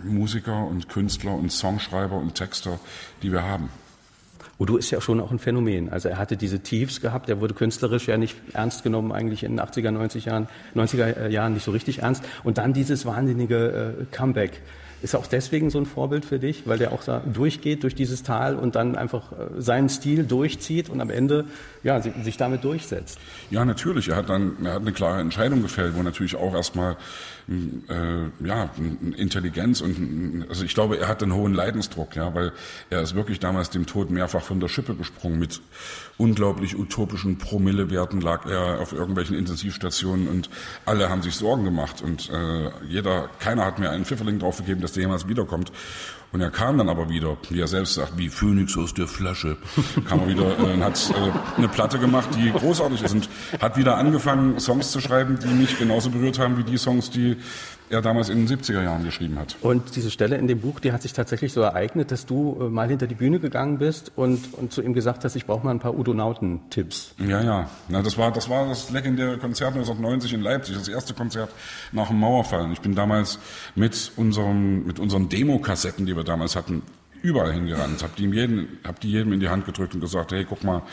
Musiker 0.04 0.66
und 0.66 0.90
Künstler 0.90 1.36
und 1.36 1.52
Songschreiber 1.52 2.16
und 2.16 2.36
Texter, 2.36 2.80
die 3.22 3.32
wir 3.32 3.44
haben. 3.44 3.70
Udo 4.60 4.76
ist 4.76 4.92
ja 4.92 5.00
schon 5.00 5.22
auch 5.22 5.32
ein 5.32 5.40
Phänomen. 5.40 5.90
Also 5.90 6.10
er 6.10 6.18
hatte 6.18 6.36
diese 6.36 6.60
Tiefs 6.60 7.00
gehabt, 7.00 7.30
er 7.30 7.40
wurde 7.40 7.54
künstlerisch 7.54 8.08
ja 8.08 8.18
nicht 8.18 8.36
ernst 8.54 8.84
genommen, 8.84 9.14
eigentlich 9.14 9.44
in 9.44 9.56
den 9.56 9.66
80er, 9.66 9.90
90er 9.90 10.26
Jahren, 10.26 10.48
90er 10.76 11.30
Jahren 11.30 11.54
nicht 11.54 11.64
so 11.64 11.72
richtig 11.72 12.00
ernst. 12.00 12.24
Und 12.44 12.58
dann 12.58 12.74
dieses 12.74 13.06
wahnsinnige 13.06 13.98
äh, 14.02 14.06
Comeback. 14.16 14.62
Ist 15.02 15.14
er 15.14 15.20
auch 15.20 15.28
deswegen 15.28 15.70
so 15.70 15.80
ein 15.80 15.86
Vorbild 15.86 16.26
für 16.26 16.40
dich, 16.40 16.68
weil 16.68 16.78
der 16.78 16.92
auch 16.92 17.04
da 17.04 17.20
durchgeht 17.20 17.84
durch 17.84 17.96
dieses 17.96 18.24
Tal 18.24 18.56
und 18.56 18.76
dann 18.76 18.96
einfach 18.96 19.32
äh, 19.32 19.62
seinen 19.62 19.90
Stil 19.90 20.26
durchzieht 20.26 20.90
und 20.90 21.00
am 21.00 21.10
Ende 21.10 21.46
ja, 21.84 22.02
sich 22.02 22.38
damit 22.38 22.64
durchsetzt? 22.64 23.20
Ja, 23.50 23.64
natürlich. 23.64 24.10
Er 24.10 24.18
hat 24.18 24.30
dann 24.30 24.58
er 24.64 24.74
hat 24.74 24.82
eine 24.82 24.92
klare 24.92 25.22
Entscheidung 25.22 25.62
gefällt, 25.62 25.96
wo 25.96 26.04
natürlich 26.04 26.36
auch 26.36 26.54
erstmal 26.54 26.98
äh, 27.90 28.46
ja, 28.46 28.70
Intelligenz 29.18 29.82
und 29.82 30.46
also 30.50 30.64
ich 30.64 30.74
glaube, 30.74 31.00
er 31.00 31.08
hat 31.08 31.24
einen 31.24 31.34
hohen 31.34 31.54
Leidensdruck, 31.54 32.16
ja, 32.16 32.34
weil 32.36 32.52
er 32.90 33.02
ist 33.02 33.16
wirklich 33.16 33.40
damals 33.40 33.70
dem 33.70 33.86
Tod 33.86 34.12
mehrfach 34.12 34.44
von 34.44 34.60
der 34.60 34.68
Schippe 34.68 34.96
gesprungen. 34.96 35.40
Mit 35.40 35.62
unglaublich 36.18 36.78
utopischen 36.78 37.38
Promillewerten 37.38 38.22
lag 38.22 38.46
er 38.46 38.80
auf 38.80 38.94
irgendwelchen 38.94 39.36
Intensivstationen 39.36 40.28
und 40.28 40.50
alle 40.86 41.10
haben 41.10 41.22
sich 41.24 41.36
Sorgen 41.36 41.64
gemacht 41.64 42.02
und 42.02 42.30
äh, 42.30 42.70
jeder, 42.88 43.30
keiner 43.40 43.66
hat 43.66 43.80
mir 43.80 43.90
einen 43.90 44.06
Pfifferling 44.06 44.40
drauf 44.40 44.58
gegeben, 44.58 44.82
dass 44.82 44.94
der 44.94 45.04
jemals 45.04 45.28
wiederkommt. 45.28 45.72
Und 46.32 46.42
er 46.42 46.52
kam 46.52 46.78
dann 46.78 46.90
aber 46.90 47.10
wieder, 47.10 47.38
wie 47.50 47.60
er 47.60 47.68
selbst 47.68 47.96
sagt, 47.96 48.18
wie 48.18 48.30
Phönix 48.30 48.78
aus 48.78 48.94
der 48.94 49.08
Flasche, 49.08 49.58
kam 50.08 50.20
er 50.22 50.28
wieder 50.28 50.60
äh, 50.60 50.74
und 50.74 50.84
hat 50.84 51.12
äh, 51.12 51.58
eine 51.58 51.68
Platte 51.68 51.98
gemacht, 51.98 52.30
die 52.36 52.52
großartig 52.52 53.02
ist 53.02 53.14
und 53.14 53.30
hat 53.60 53.78
wieder 53.78 53.98
angefangen, 53.98 54.60
Songs 54.60 54.92
zu 54.92 55.02
schreiben, 55.02 55.40
die 55.40 55.48
mich 55.48 55.80
genauso 55.80 56.12
berührt 56.12 56.38
haben 56.38 56.58
wie 56.58 56.64
die 56.64 56.78
Songs, 56.78 57.10
die 57.10 57.38
er 57.90 58.02
damals 58.02 58.30
in 58.30 58.46
den 58.46 58.60
70er 58.60 58.84
Jahren 58.84 59.04
geschrieben 59.04 59.40
hat. 59.40 59.56
Und 59.62 59.96
diese 59.96 60.12
Stelle 60.12 60.38
in 60.38 60.48
dem 60.48 60.60
Buch, 60.60 60.80
die 60.80 60.92
hat 60.92 61.02
sich 61.02 61.14
tatsächlich 61.14 61.54
so 61.54 61.62
ereignet, 61.62 62.12
dass 62.12 62.26
du 62.26 62.58
äh, 62.60 62.70
mal 62.70 62.88
hinter 62.88 63.08
die 63.08 63.16
Bühne 63.16 63.40
gegangen 63.40 63.80
bist 63.80 64.12
und, 64.16 64.54
und 64.54 64.72
zu 64.72 64.82
ihm 64.82 64.94
gesagt 64.94 65.26
hast, 65.26 65.36
ich 65.36 65.46
brauche 65.46 65.66
mal 65.66 65.72
ein 65.72 65.80
paar 65.80 65.98
Udonauten-Tipps. 65.98 67.16
Ja, 67.20 67.42
ja. 67.42 67.70
Na, 67.88 68.02
das, 68.02 68.18
war, 68.18 68.32
das 68.32 68.50
war 68.50 68.68
das 68.68 68.92
legendäre 68.92 69.38
Konzert 69.38 69.74
1990 69.74 70.34
in 70.34 70.42
Leipzig, 70.42 70.78
das 70.78 70.88
erste 70.88 71.14
Konzert 71.14 71.52
nach 71.92 72.08
dem 72.08 72.20
Mauerfall. 72.20 72.72
Ich 72.72 72.82
bin 72.82 72.96
damals 72.96 73.40
mit, 73.76 74.12
unserem, 74.16 74.86
mit 74.86 75.00
unseren 75.00 75.30
Demokassetten, 75.30 76.06
die 76.06 76.16
wir 76.16 76.24
damals 76.24 76.56
hatten, 76.56 76.84
überall 77.22 77.52
hingerannt, 77.54 78.02
habe 78.02 78.14
die, 78.18 78.28
jedem, 78.28 78.68
hab 78.86 79.00
die 79.02 79.12
jedem 79.12 79.34
in 79.34 79.40
die 79.40 79.50
Hand 79.50 79.66
gedrückt 79.66 79.94
und 79.94 80.00
gesagt, 80.00 80.32
hey, 80.32 80.46
guck 80.48 80.64
mal, 80.64 80.84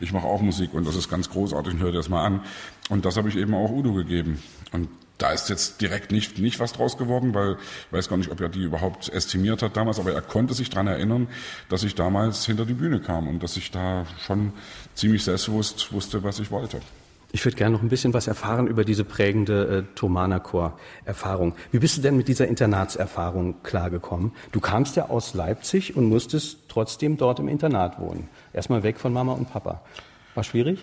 ich 0.00 0.12
mache 0.12 0.26
auch 0.26 0.40
Musik 0.40 0.74
und 0.74 0.86
das 0.86 0.96
ist 0.96 1.08
ganz 1.08 1.30
großartig 1.30 1.74
und 1.74 1.80
hör 1.80 1.92
dir 1.92 1.98
das 1.98 2.08
mal 2.08 2.24
an. 2.24 2.40
Und 2.88 3.04
das 3.04 3.16
habe 3.16 3.28
ich 3.28 3.36
eben 3.36 3.54
auch 3.54 3.70
Udo 3.70 3.92
gegeben. 3.92 4.42
Und 4.72 4.88
da 5.18 5.30
ist 5.30 5.48
jetzt 5.48 5.80
direkt 5.80 6.12
nicht, 6.12 6.38
nicht 6.38 6.60
was 6.60 6.72
draus 6.72 6.98
geworden, 6.98 7.34
weil 7.34 7.52
ich 7.88 7.92
weiß 7.92 8.08
gar 8.08 8.16
nicht, 8.16 8.30
ob 8.30 8.40
er 8.40 8.48
die 8.48 8.62
überhaupt 8.62 9.08
estimiert 9.08 9.62
hat 9.62 9.76
damals, 9.76 9.98
aber 9.98 10.12
er 10.12 10.22
konnte 10.22 10.54
sich 10.54 10.70
daran 10.70 10.88
erinnern, 10.88 11.28
dass 11.68 11.82
ich 11.82 11.94
damals 11.94 12.44
hinter 12.44 12.66
die 12.66 12.74
Bühne 12.74 13.00
kam 13.00 13.28
und 13.28 13.42
dass 13.42 13.56
ich 13.56 13.70
da 13.70 14.06
schon 14.20 14.52
ziemlich 14.94 15.24
selbstbewusst 15.24 15.92
wusste, 15.92 16.22
was 16.22 16.38
ich 16.38 16.50
wollte. 16.50 16.80
Ich 17.32 17.44
würde 17.44 17.56
gerne 17.56 17.74
noch 17.74 17.82
ein 17.82 17.88
bisschen 17.88 18.14
was 18.14 18.28
erfahren 18.28 18.66
über 18.66 18.84
diese 18.84 19.04
prägende 19.04 19.84
äh, 19.90 19.94
Thomaner-Chor-Erfahrung. 19.94 21.54
Wie 21.70 21.78
bist 21.78 21.98
du 21.98 22.02
denn 22.02 22.16
mit 22.16 22.28
dieser 22.28 22.46
Internatserfahrung 22.46 23.62
klargekommen? 23.62 24.32
Du 24.52 24.60
kamst 24.60 24.96
ja 24.96 25.10
aus 25.10 25.34
Leipzig 25.34 25.96
und 25.96 26.08
musstest 26.08 26.60
trotzdem 26.68 27.16
dort 27.16 27.40
im 27.40 27.48
Internat 27.48 27.98
wohnen. 27.98 28.28
Erstmal 28.52 28.84
weg 28.84 28.98
von 28.98 29.12
Mama 29.12 29.32
und 29.32 29.50
Papa. 29.50 29.82
War 30.34 30.44
schwierig? 30.44 30.78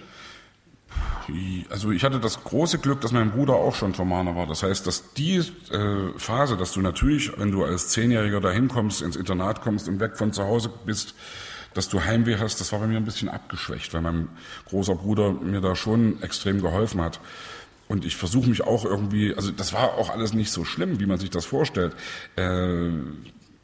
Also 1.69 1.91
ich 1.91 2.03
hatte 2.03 2.19
das 2.19 2.43
große 2.43 2.79
Glück, 2.79 3.01
dass 3.01 3.11
mein 3.11 3.31
Bruder 3.31 3.55
auch 3.55 3.75
schon 3.75 3.93
Thomaner 3.93 4.35
war. 4.35 4.45
Das 4.45 4.63
heißt, 4.63 4.85
dass 4.85 5.13
die 5.13 5.37
äh, 5.37 6.17
Phase, 6.17 6.57
dass 6.57 6.73
du 6.73 6.81
natürlich, 6.81 7.31
wenn 7.37 7.51
du 7.51 7.63
als 7.63 7.89
Zehnjähriger 7.89 8.41
dahin 8.41 8.67
kommst, 8.67 9.01
ins 9.01 9.15
Internat 9.15 9.61
kommst 9.61 9.87
und 9.87 9.99
weg 9.99 10.17
von 10.17 10.33
zu 10.33 10.43
Hause 10.43 10.69
bist, 10.85 11.15
dass 11.73 11.89
du 11.89 12.03
Heimweh 12.03 12.37
hast, 12.37 12.59
das 12.59 12.71
war 12.71 12.79
bei 12.79 12.87
mir 12.87 12.97
ein 12.97 13.05
bisschen 13.05 13.29
abgeschwächt, 13.29 13.93
weil 13.93 14.01
mein 14.01 14.29
großer 14.67 14.95
Bruder 14.95 15.31
mir 15.31 15.61
da 15.61 15.75
schon 15.75 16.21
extrem 16.21 16.61
geholfen 16.61 17.01
hat. 17.01 17.19
Und 17.87 18.05
ich 18.05 18.15
versuche 18.15 18.49
mich 18.49 18.63
auch 18.63 18.85
irgendwie, 18.85 19.33
also 19.33 19.51
das 19.51 19.73
war 19.73 19.95
auch 19.95 20.09
alles 20.09 20.33
nicht 20.33 20.51
so 20.51 20.65
schlimm, 20.65 20.99
wie 20.99 21.05
man 21.05 21.19
sich 21.19 21.29
das 21.29 21.45
vorstellt. 21.45 21.95
Äh, 22.35 22.89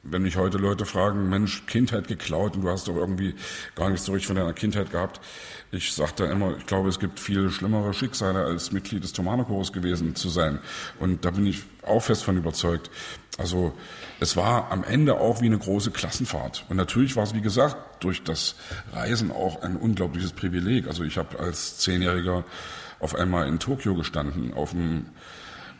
wenn 0.03 0.21
mich 0.21 0.37
heute 0.37 0.57
Leute 0.57 0.85
fragen, 0.85 1.29
Mensch, 1.29 1.65
Kindheit 1.67 2.07
geklaut 2.07 2.55
und 2.55 2.63
du 2.63 2.69
hast 2.69 2.87
doch 2.87 2.95
irgendwie 2.95 3.35
gar 3.75 3.89
nichts 3.89 4.05
so 4.05 4.13
richtig 4.13 4.27
von 4.27 4.35
deiner 4.35 4.53
Kindheit 4.53 4.91
gehabt. 4.91 5.19
Ich 5.71 5.93
sagte 5.93 6.23
immer, 6.25 6.58
ich 6.58 6.65
glaube, 6.65 6.89
es 6.89 6.97
gibt 6.97 7.19
viel 7.19 7.51
schlimmere 7.51 7.93
Schicksale, 7.93 8.43
als 8.43 8.71
Mitglied 8.71 9.03
des 9.03 9.13
Thomanerchors 9.13 9.71
gewesen 9.71 10.15
zu 10.15 10.27
sein. 10.29 10.60
Und 10.99 11.25
da 11.25 11.32
bin 11.32 11.45
ich 11.45 11.62
auch 11.84 12.01
fest 12.01 12.23
von 12.23 12.38
überzeugt. 12.38 12.89
Also 13.38 13.73
es 14.19 14.36
war 14.36 14.71
am 14.71 14.84
Ende 14.84 15.19
auch 15.19 15.41
wie 15.41 15.45
eine 15.45 15.60
große 15.60 15.91
Klassenfahrt. 15.91 16.65
Und 16.69 16.77
natürlich 16.77 17.15
war 17.15 17.23
es, 17.23 17.36
wie 17.36 17.41
gesagt, 17.41 18.03
durch 18.03 18.23
das 18.23 18.55
Reisen 18.93 19.32
auch 19.32 19.62
ein 19.62 19.75
unglaubliches 19.75 20.32
Privileg. 20.32 20.88
Also 20.88 21.03
ich 21.03 21.17
habe 21.19 21.38
als 21.38 21.77
Zehnjähriger 21.77 22.45
auf 22.99 23.13
einmal 23.13 23.47
in 23.47 23.60
Tokio 23.60 23.93
gestanden, 23.93 24.53
auf 24.53 24.71
dem 24.71 25.05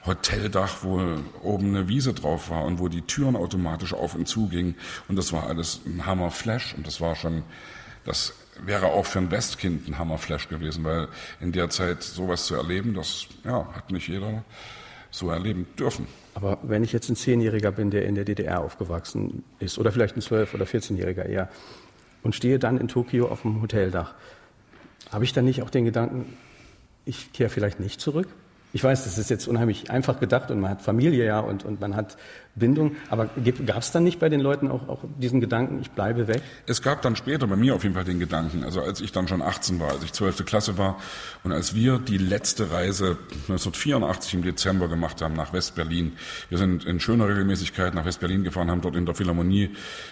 Hoteldach, 0.06 0.84
wo 0.84 1.02
oben 1.42 1.76
eine 1.76 1.88
Wiese 1.88 2.14
drauf 2.14 2.52
war 2.52 2.64
und 2.64 2.80
wo 2.80 2.90
die 2.90 3.02
Türen 3.02 3.36
automatisch 3.36 3.94
auf 3.94 4.14
und 4.14 4.28
zu 4.28 4.48
gingen. 4.48 4.76
Und 5.08 5.16
das 5.16 5.34
war 5.34 5.48
alles 5.48 5.82
ein 5.86 6.06
Hammer-Flash. 6.06 6.76
Und 6.76 6.86
das 6.86 7.02
war 7.02 7.16
schon, 7.16 7.44
das 8.06 8.34
wäre 8.66 8.88
auch 8.88 9.06
für 9.06 9.20
ein 9.20 9.32
Westkind 9.32 9.88
ein 9.88 9.98
Hammer-Flash 9.98 10.50
gewesen, 10.50 10.84
weil 10.84 11.08
in 11.40 11.52
der 11.52 11.70
Zeit 11.70 12.04
sowas 12.04 12.46
zu 12.46 12.56
erleben, 12.56 12.94
das 12.94 13.28
ja, 13.44 13.68
hat 13.74 13.92
nicht 13.92 14.08
jeder 14.08 14.44
so 15.12 15.30
erleben 15.30 15.68
dürfen. 15.78 16.08
Aber 16.36 16.60
wenn 16.62 16.84
ich 16.84 16.94
jetzt 16.94 17.10
ein 17.10 17.16
Zehnjähriger 17.16 17.72
bin, 17.72 17.92
der 17.92 18.06
in 18.06 18.16
der 18.16 18.26
DDR 18.26 18.62
aufgewachsen 18.62 19.44
ist, 19.60 19.78
oder 19.78 19.92
vielleicht 19.92 20.16
ein 20.16 20.22
Zwölf- 20.22 20.54
oder 20.54 20.66
Vierzehnjähriger 20.66 21.26
eher, 21.26 21.50
und 22.22 22.36
stehe 22.36 22.60
dann 22.60 22.78
in 22.78 22.88
Tokio 22.88 23.28
auf 23.28 23.42
dem 23.42 23.62
Hoteldach, 23.62 24.14
habe 25.12 25.24
ich 25.24 25.34
dann 25.34 25.46
nicht 25.46 25.62
auch 25.64 25.70
den 25.70 25.86
Gedanken, 25.86 26.38
ich 27.06 27.34
kehre 27.34 27.50
vielleicht 27.50 27.80
nicht 27.80 28.00
zurück? 28.00 28.28
Ich 28.72 28.84
weiß, 28.84 29.04
das 29.04 29.18
ist 29.18 29.32
jetzt 29.32 29.48
unheimlich 29.48 29.90
einfach 29.90 30.20
gedacht 30.20 30.52
und 30.52 30.60
man 30.60 30.70
hat 30.70 30.82
Familie 30.84 31.26
ja 31.26 31.40
und, 31.40 31.66
und 31.66 31.82
man 31.82 31.96
hat 31.96 32.18
Bindung, 32.56 32.96
aber 33.10 33.30
gab 33.66 33.80
es 33.80 33.92
dann 33.92 34.04
nicht 34.04 34.20
bei 34.20 34.30
den 34.30 34.42
Leuten 34.42 34.70
auch, 34.70 34.88
auch 34.88 35.00
diesen 35.18 35.40
Gedanken, 35.40 35.80
ich 35.82 35.90
bleibe 35.92 36.28
weg? 36.28 36.44
Es 36.68 36.82
gab 36.82 37.02
dann 37.02 37.16
später 37.16 37.48
bei 37.48 37.56
mir 37.56 37.74
auf 37.74 37.84
jeden 37.84 37.96
Fall 37.96 38.04
den 38.04 38.20
Gedanken, 38.20 38.64
also 38.64 38.82
als 38.82 39.02
ich 39.02 39.12
dann 39.12 39.28
schon 39.28 39.42
18 39.42 39.80
war, 39.80 39.90
als 39.90 40.04
ich 40.04 40.14
12. 40.14 40.46
Klasse 40.46 40.78
war 40.78 40.98
und 41.44 41.52
als 41.52 41.74
wir 41.74 41.98
die 41.98 42.18
letzte 42.18 42.72
Reise 42.72 43.18
1984 43.48 44.36
im 44.36 44.44
Dezember 44.44 44.88
gemacht 44.88 45.22
haben 45.22 45.34
nach 45.34 45.52
West-Berlin. 45.52 46.14
Wir 46.50 46.60
sind 46.60 46.86
in 46.86 47.00
schöner 47.00 47.28
Regelmäßigkeit 47.28 47.96
nach 47.96 48.06
West-Berlin 48.06 48.44
gefahren, 48.44 48.70
haben 48.70 48.82
dort 48.82 48.96
in 48.96 49.06
der 49.06 49.16
Philharmonie 49.16 49.72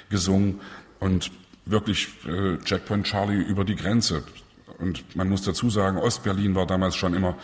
gesungen 0.09 0.61
und 0.99 1.31
wirklich 1.65 2.07
äh, 2.25 2.57
Checkpoint 2.63 3.05
Charlie 3.05 3.41
über 3.41 3.65
die 3.65 3.75
Grenze 3.75 4.23
und 4.79 5.15
man 5.15 5.29
muss 5.29 5.41
dazu 5.41 5.69
sagen, 5.69 5.97
Ostberlin 5.97 6.55
war 6.55 6.67
damals 6.67 6.95
schon 6.95 7.13
immer 7.13 7.35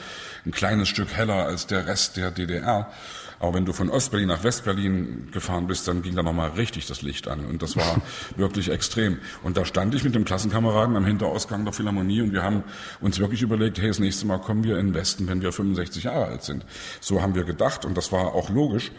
ein 0.45 0.51
kleines 0.51 0.89
Stück 0.89 1.13
heller 1.13 1.45
als 1.45 1.67
der 1.67 1.87
Rest 1.87 2.17
der 2.17 2.31
DDR. 2.31 2.91
Aber 3.39 3.55
wenn 3.55 3.65
du 3.65 3.73
von 3.73 3.89
Ostberlin 3.89 4.29
nach 4.29 4.45
Westberlin 4.45 5.27
gefahren 5.33 5.67
bist, 5.67 5.85
dann 5.89 6.01
ging 6.01 6.15
da 6.15 6.23
nochmal 6.23 6.51
richtig 6.51 6.85
das 6.87 7.01
Licht 7.01 7.27
an. 7.27 7.45
Und 7.45 7.61
das 7.61 7.75
war 7.75 8.01
wirklich 8.37 8.69
extrem. 8.69 9.17
Und 9.43 9.57
da 9.57 9.65
stand 9.65 9.93
ich 9.95 10.05
mit 10.05 10.15
dem 10.15 10.23
Klassenkameraden 10.23 10.95
am 10.95 11.05
Hinterausgang 11.05 11.65
der 11.65 11.73
Philharmonie 11.73 12.21
und 12.21 12.31
wir 12.31 12.41
haben 12.41 12.63
uns 13.01 13.19
wirklich 13.19 13.41
überlegt, 13.41 13.79
hey, 13.79 13.89
das 13.89 13.99
nächste 13.99 14.27
Mal 14.27 14.39
kommen 14.39 14.63
wir 14.63 14.77
in 14.77 14.87
den 14.87 14.93
Westen, 14.93 15.27
wenn 15.27 15.41
wir 15.41 15.51
65 15.51 16.05
Jahre 16.05 16.27
alt 16.27 16.43
sind. 16.43 16.65
So 17.01 17.21
haben 17.21 17.35
wir 17.35 17.43
gedacht 17.43 17.83
und 17.83 17.97
das 17.97 18.13
war 18.13 18.33
auch 18.33 18.49
logisch. 18.49 18.91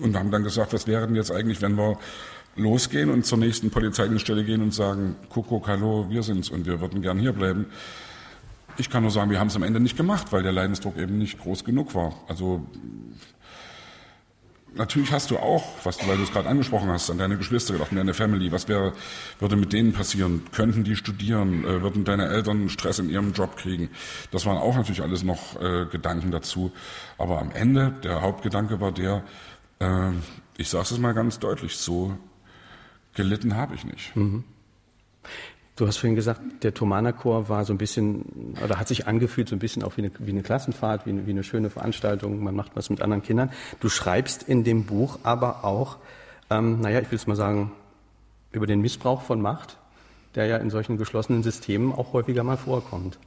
Und 0.00 0.16
haben 0.16 0.30
dann 0.30 0.44
gesagt, 0.44 0.72
was 0.72 0.86
wäre 0.86 1.08
denn 1.08 1.16
jetzt 1.16 1.32
eigentlich, 1.32 1.60
wenn 1.60 1.76
wir 1.76 1.98
losgehen 2.60 3.10
und 3.10 3.26
zur 3.26 3.38
nächsten 3.38 3.70
Polizeidienststelle 3.70 4.44
gehen 4.44 4.62
und 4.62 4.74
sagen, 4.74 5.16
Kuckuck, 5.28 5.68
hallo, 5.68 6.06
wir 6.08 6.22
sind's 6.22 6.50
und 6.50 6.66
wir 6.66 6.80
würden 6.80 7.02
gern 7.02 7.18
hier 7.18 7.32
bleiben. 7.32 7.66
Ich 8.76 8.88
kann 8.88 9.02
nur 9.02 9.10
sagen, 9.10 9.30
wir 9.30 9.40
haben 9.40 9.48
es 9.48 9.56
am 9.56 9.62
Ende 9.62 9.80
nicht 9.80 9.96
gemacht, 9.96 10.28
weil 10.30 10.42
der 10.42 10.52
Leidensdruck 10.52 10.96
eben 10.96 11.18
nicht 11.18 11.38
groß 11.38 11.64
genug 11.64 11.94
war. 11.94 12.14
Also 12.28 12.64
natürlich 14.74 15.12
hast 15.12 15.30
du 15.30 15.38
auch, 15.38 15.64
was 15.84 15.98
du, 15.98 16.06
weil 16.06 16.16
du 16.16 16.22
es 16.22 16.32
gerade 16.32 16.48
angesprochen 16.48 16.88
hast, 16.88 17.10
an 17.10 17.18
deine 17.18 17.36
Geschwister 17.36 17.74
gedacht, 17.74 17.90
an 17.90 17.96
deine 17.96 18.14
Family. 18.14 18.52
Was 18.52 18.68
wäre, 18.68 18.92
würde 19.38 19.56
mit 19.56 19.72
denen 19.72 19.92
passieren? 19.92 20.42
Könnten 20.52 20.84
die 20.84 20.96
studieren? 20.96 21.64
Äh, 21.64 21.82
würden 21.82 22.04
deine 22.04 22.28
Eltern 22.28 22.68
Stress 22.68 22.98
in 22.98 23.10
ihrem 23.10 23.32
Job 23.32 23.56
kriegen? 23.56 23.90
Das 24.30 24.46
waren 24.46 24.58
auch 24.58 24.76
natürlich 24.76 25.02
alles 25.02 25.22
noch 25.22 25.60
äh, 25.60 25.86
Gedanken 25.86 26.30
dazu. 26.30 26.72
Aber 27.18 27.40
am 27.40 27.50
Ende, 27.52 27.92
der 28.04 28.22
Hauptgedanke 28.22 28.80
war 28.80 28.92
der, 28.92 29.24
äh, 29.80 30.10
ich 30.56 30.68
sage 30.68 30.84
es 30.90 30.98
mal 30.98 31.14
ganz 31.14 31.38
deutlich, 31.38 31.76
so 31.76 32.16
gelitten 33.22 33.56
habe 33.56 33.74
ich 33.74 33.84
nicht. 33.84 34.14
Mhm. 34.16 34.44
Du 35.76 35.86
hast 35.86 35.96
vorhin 35.96 36.14
gesagt, 36.14 36.40
der 36.62 36.74
Thomaner-Chor 36.74 37.48
war 37.48 37.64
so 37.64 37.72
ein 37.72 37.78
bisschen, 37.78 38.54
oder 38.62 38.78
hat 38.78 38.86
sich 38.88 39.06
angefühlt 39.06 39.48
so 39.48 39.56
ein 39.56 39.60
bisschen 39.60 39.82
auch 39.82 39.96
wie 39.96 40.02
eine, 40.02 40.10
wie 40.18 40.30
eine 40.30 40.42
Klassenfahrt, 40.42 41.06
wie 41.06 41.10
eine, 41.10 41.26
wie 41.26 41.30
eine, 41.30 41.42
schöne 41.42 41.70
Veranstaltung. 41.70 42.42
Man 42.42 42.54
macht 42.54 42.72
was 42.74 42.90
mit 42.90 43.00
anderen 43.00 43.22
Kindern. 43.22 43.50
Du 43.80 43.88
schreibst 43.88 44.42
in 44.42 44.62
dem 44.62 44.84
Buch 44.84 45.20
aber 45.22 45.64
auch, 45.64 45.96
ähm, 46.50 46.80
naja, 46.80 47.00
ich 47.00 47.10
will 47.10 47.16
es 47.16 47.26
mal 47.26 47.36
sagen, 47.36 47.72
über 48.52 48.66
den 48.66 48.82
Missbrauch 48.82 49.22
von 49.22 49.40
Macht, 49.40 49.78
der 50.34 50.46
ja 50.46 50.58
in 50.58 50.68
solchen 50.68 50.98
geschlossenen 50.98 51.42
Systemen 51.42 51.92
auch 51.92 52.12
häufiger 52.12 52.44
mal 52.44 52.58
vorkommt. 52.58 53.18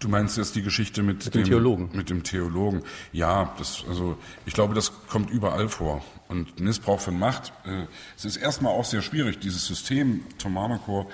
Du 0.00 0.10
meinst 0.10 0.36
jetzt 0.36 0.54
die 0.54 0.62
Geschichte 0.62 1.02
mit, 1.02 1.24
mit 1.24 1.34
dem, 1.34 1.42
dem, 1.42 1.48
Theologen? 1.48 1.88
Mit 1.94 2.10
dem 2.10 2.22
Theologen. 2.22 2.82
Ja, 3.12 3.54
das, 3.56 3.84
also 3.88 4.18
ich 4.44 4.52
glaube, 4.52 4.74
das 4.74 4.92
kommt 5.08 5.30
überall 5.30 5.70
vor. 5.70 6.04
Und 6.28 6.58
Missbrauch 6.58 7.00
von 7.00 7.18
Macht, 7.18 7.52
äh, 7.66 7.86
es 8.16 8.24
ist 8.24 8.36
erstmal 8.36 8.72
auch 8.72 8.84
sehr 8.84 9.02
schwierig. 9.02 9.40
Dieses 9.40 9.66
System, 9.66 10.24
Thomanerchor, 10.38 11.06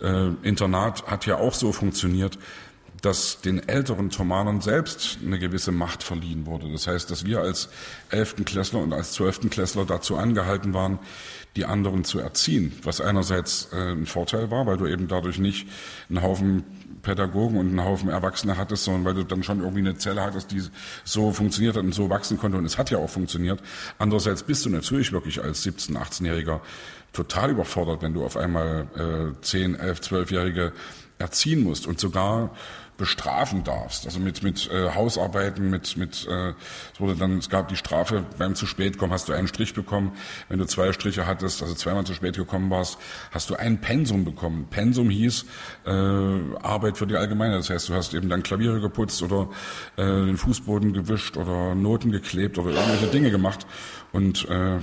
äh, 0.00 0.28
Internat 0.42 1.06
hat 1.06 1.26
ja 1.26 1.36
auch 1.36 1.54
so 1.54 1.72
funktioniert, 1.72 2.38
dass 3.04 3.42
den 3.42 3.68
älteren 3.68 4.08
Thomanern 4.08 4.62
selbst 4.62 5.18
eine 5.22 5.38
gewisse 5.38 5.72
Macht 5.72 6.02
verliehen 6.02 6.46
wurde. 6.46 6.72
Das 6.72 6.86
heißt, 6.86 7.10
dass 7.10 7.26
wir 7.26 7.40
als 7.40 7.68
elften 8.08 8.46
Klässler 8.46 8.80
und 8.80 8.94
als 8.94 9.12
zwölften 9.12 9.50
Klässler 9.50 9.84
dazu 9.84 10.16
angehalten 10.16 10.72
waren, 10.72 10.98
die 11.56 11.66
anderen 11.66 12.04
zu 12.04 12.18
erziehen, 12.18 12.72
was 12.82 13.00
einerseits 13.00 13.68
äh, 13.72 13.92
ein 13.92 14.06
Vorteil 14.06 14.50
war, 14.50 14.66
weil 14.66 14.78
du 14.78 14.86
eben 14.86 15.06
dadurch 15.06 15.38
nicht 15.38 15.68
einen 16.08 16.22
Haufen 16.22 16.64
Pädagogen 17.04 17.56
und 17.56 17.68
einen 17.68 17.84
Haufen 17.84 18.08
Erwachsene 18.08 18.56
hattest, 18.56 18.84
sondern 18.84 19.04
weil 19.04 19.14
du 19.14 19.22
dann 19.22 19.44
schon 19.44 19.60
irgendwie 19.60 19.80
eine 19.80 19.96
Zelle 19.96 20.22
hattest, 20.22 20.50
die 20.50 20.62
so 21.04 21.30
funktioniert 21.32 21.76
hat 21.76 21.84
und 21.84 21.94
so 21.94 22.10
wachsen 22.10 22.38
konnte 22.38 22.58
und 22.58 22.64
es 22.64 22.76
hat 22.76 22.90
ja 22.90 22.98
auch 22.98 23.10
funktioniert. 23.10 23.60
Andererseits 23.98 24.42
bist 24.42 24.64
du 24.64 24.70
natürlich 24.70 25.12
wirklich 25.12 25.42
als 25.42 25.64
17-, 25.64 25.96
18-Jähriger 25.96 26.60
total 27.12 27.50
überfordert, 27.50 28.02
wenn 28.02 28.12
du 28.12 28.24
auf 28.24 28.36
einmal 28.36 28.88
äh, 28.96 29.40
10, 29.40 29.76
11, 29.76 30.00
12-Jährige 30.00 30.72
erziehen 31.18 31.62
musst 31.62 31.86
und 31.86 32.00
sogar 32.00 32.50
bestrafen 32.96 33.64
darfst. 33.64 34.06
Also 34.06 34.20
mit 34.20 34.42
mit 34.42 34.70
äh, 34.70 34.90
Hausarbeiten, 34.94 35.70
mit 35.70 35.96
mit 35.96 36.26
äh, 36.28 36.50
es 36.92 37.00
wurde 37.00 37.16
dann 37.16 37.38
es 37.38 37.48
gab 37.48 37.68
die 37.68 37.76
Strafe 37.76 38.24
beim 38.38 38.54
zu 38.54 38.66
spät 38.66 38.98
kommen, 38.98 39.12
hast 39.12 39.28
du 39.28 39.32
einen 39.32 39.48
Strich 39.48 39.74
bekommen. 39.74 40.12
Wenn 40.48 40.58
du 40.58 40.66
zwei 40.66 40.92
Striche 40.92 41.26
hattest, 41.26 41.62
also 41.62 41.74
zweimal 41.74 42.04
zu 42.04 42.14
spät 42.14 42.36
gekommen 42.36 42.70
warst, 42.70 42.98
hast 43.30 43.50
du 43.50 43.56
ein 43.56 43.80
Pensum 43.80 44.24
bekommen. 44.24 44.66
Pensum 44.70 45.10
hieß 45.10 45.44
äh, 45.86 45.90
Arbeit 45.90 46.98
für 46.98 47.06
die 47.06 47.16
Allgemeine. 47.16 47.56
Das 47.56 47.70
heißt, 47.70 47.88
du 47.88 47.94
hast 47.94 48.14
eben 48.14 48.28
dann 48.28 48.42
Klaviere 48.42 48.80
geputzt 48.80 49.22
oder 49.22 49.48
äh, 49.96 50.04
den 50.04 50.36
Fußboden 50.36 50.92
gewischt 50.92 51.36
oder 51.36 51.74
Noten 51.74 52.12
geklebt 52.12 52.58
oder 52.58 52.70
irgendwelche 52.70 53.08
Dinge 53.08 53.30
gemacht 53.30 53.66
und 54.12 54.48
äh, 54.48 54.78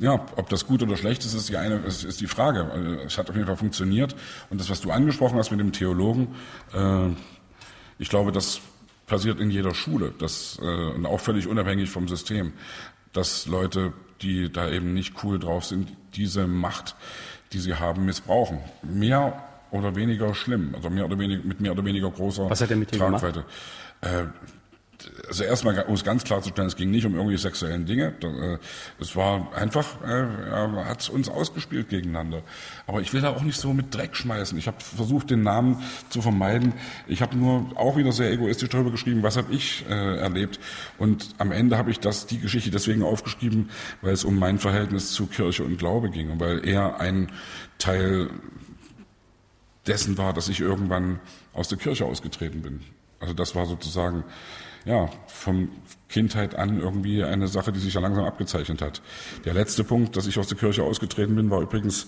ja, 0.00 0.14
ob 0.36 0.48
das 0.48 0.66
gut 0.66 0.82
oder 0.82 0.96
schlecht 0.96 1.24
ist, 1.24 1.34
ist 1.34 1.48
die 1.48 1.56
eine, 1.56 1.76
ist, 1.76 2.04
ist 2.04 2.20
die 2.20 2.26
Frage. 2.26 2.70
Also, 2.70 2.90
es 3.06 3.16
hat 3.16 3.30
auf 3.30 3.36
jeden 3.36 3.46
Fall 3.46 3.56
funktioniert. 3.56 4.16
Und 4.50 4.60
das, 4.60 4.68
was 4.68 4.80
du 4.80 4.90
angesprochen 4.90 5.38
hast 5.38 5.52
mit 5.52 5.60
dem 5.60 5.72
Theologen, 5.72 6.34
äh, 6.72 7.10
ich 7.98 8.08
glaube, 8.08 8.32
das 8.32 8.60
passiert 9.06 9.40
in 9.40 9.50
jeder 9.50 9.74
Schule, 9.74 10.12
das, 10.18 10.58
äh, 10.62 10.64
und 10.64 11.06
auch 11.06 11.20
völlig 11.20 11.46
unabhängig 11.46 11.90
vom 11.90 12.08
System, 12.08 12.52
dass 13.12 13.46
Leute, 13.46 13.92
die 14.22 14.50
da 14.50 14.70
eben 14.70 14.94
nicht 14.94 15.22
cool 15.22 15.38
drauf 15.38 15.64
sind, 15.64 15.92
diese 16.14 16.46
Macht, 16.46 16.96
die 17.52 17.58
sie 17.58 17.74
haben, 17.74 18.04
missbrauchen. 18.06 18.58
Mehr 18.82 19.42
oder 19.70 19.94
weniger 19.96 20.34
schlimm, 20.34 20.74
also 20.74 20.90
mehr 20.90 21.04
oder 21.04 21.18
weniger, 21.18 21.44
mit 21.44 21.60
mehr 21.60 21.72
oder 21.72 21.84
weniger 21.84 22.10
großer 22.10 22.48
Was 22.48 22.60
hat 22.60 22.70
er 22.70 22.76
mit 22.76 22.92
Tragweite. 22.92 23.44
Äh, 24.00 24.24
also 25.28 25.44
erstmal, 25.44 25.78
um 25.84 25.94
es 25.94 26.04
ganz 26.04 26.24
klar 26.24 26.42
zu 26.42 26.50
stellen, 26.50 26.68
es 26.68 26.76
ging 26.76 26.90
nicht 26.90 27.04
um 27.04 27.14
irgendwelche 27.14 27.42
sexuellen 27.42 27.86
Dinge. 27.86 28.14
Äh, 28.22 28.58
es 29.00 29.16
war 29.16 29.52
einfach, 29.54 30.02
er 30.02 30.86
hat 30.86 31.08
uns 31.08 31.28
ausgespielt 31.28 31.88
gegeneinander. 31.88 32.42
Aber 32.86 33.00
ich 33.00 33.12
will 33.12 33.20
da 33.20 33.30
auch 33.30 33.42
nicht 33.42 33.58
so 33.58 33.72
mit 33.72 33.94
Dreck 33.94 34.16
schmeißen. 34.16 34.56
Ich 34.58 34.66
habe 34.66 34.76
versucht, 34.80 35.30
den 35.30 35.42
Namen 35.42 35.82
zu 36.08 36.22
vermeiden. 36.22 36.74
Ich 37.06 37.22
habe 37.22 37.36
nur 37.36 37.70
auch 37.76 37.96
wieder 37.96 38.12
sehr 38.12 38.30
egoistisch 38.32 38.68
darüber 38.68 38.90
geschrieben, 38.90 39.22
was 39.22 39.36
habe 39.36 39.52
ich 39.52 39.84
äh, 39.88 40.16
erlebt. 40.18 40.60
Und 40.98 41.34
am 41.38 41.52
Ende 41.52 41.78
habe 41.78 41.90
ich 41.90 42.00
das, 42.00 42.26
die 42.26 42.38
Geschichte 42.38 42.70
deswegen 42.70 43.02
aufgeschrieben, 43.02 43.70
weil 44.02 44.12
es 44.12 44.24
um 44.24 44.38
mein 44.38 44.58
Verhältnis 44.58 45.12
zu 45.12 45.26
Kirche 45.26 45.64
und 45.64 45.78
Glaube 45.78 46.10
ging 46.10 46.30
und 46.30 46.40
weil 46.40 46.66
er 46.66 47.00
ein 47.00 47.30
Teil 47.78 48.30
dessen 49.86 50.16
war, 50.16 50.32
dass 50.32 50.48
ich 50.48 50.60
irgendwann 50.60 51.20
aus 51.52 51.68
der 51.68 51.78
Kirche 51.78 52.04
ausgetreten 52.04 52.62
bin. 52.62 52.80
Also 53.20 53.34
das 53.34 53.54
war 53.54 53.66
sozusagen 53.66 54.24
ja, 54.84 55.08
von 55.26 55.70
Kindheit 56.08 56.54
an 56.54 56.80
irgendwie 56.80 57.24
eine 57.24 57.48
Sache, 57.48 57.72
die 57.72 57.80
sich 57.80 57.94
ja 57.94 58.00
langsam 58.00 58.24
abgezeichnet 58.24 58.82
hat. 58.82 59.02
Der 59.44 59.54
letzte 59.54 59.84
Punkt, 59.84 60.16
dass 60.16 60.26
ich 60.26 60.38
aus 60.38 60.48
der 60.48 60.58
Kirche 60.58 60.82
ausgetreten 60.82 61.34
bin, 61.34 61.50
war 61.50 61.60
übrigens 61.60 62.06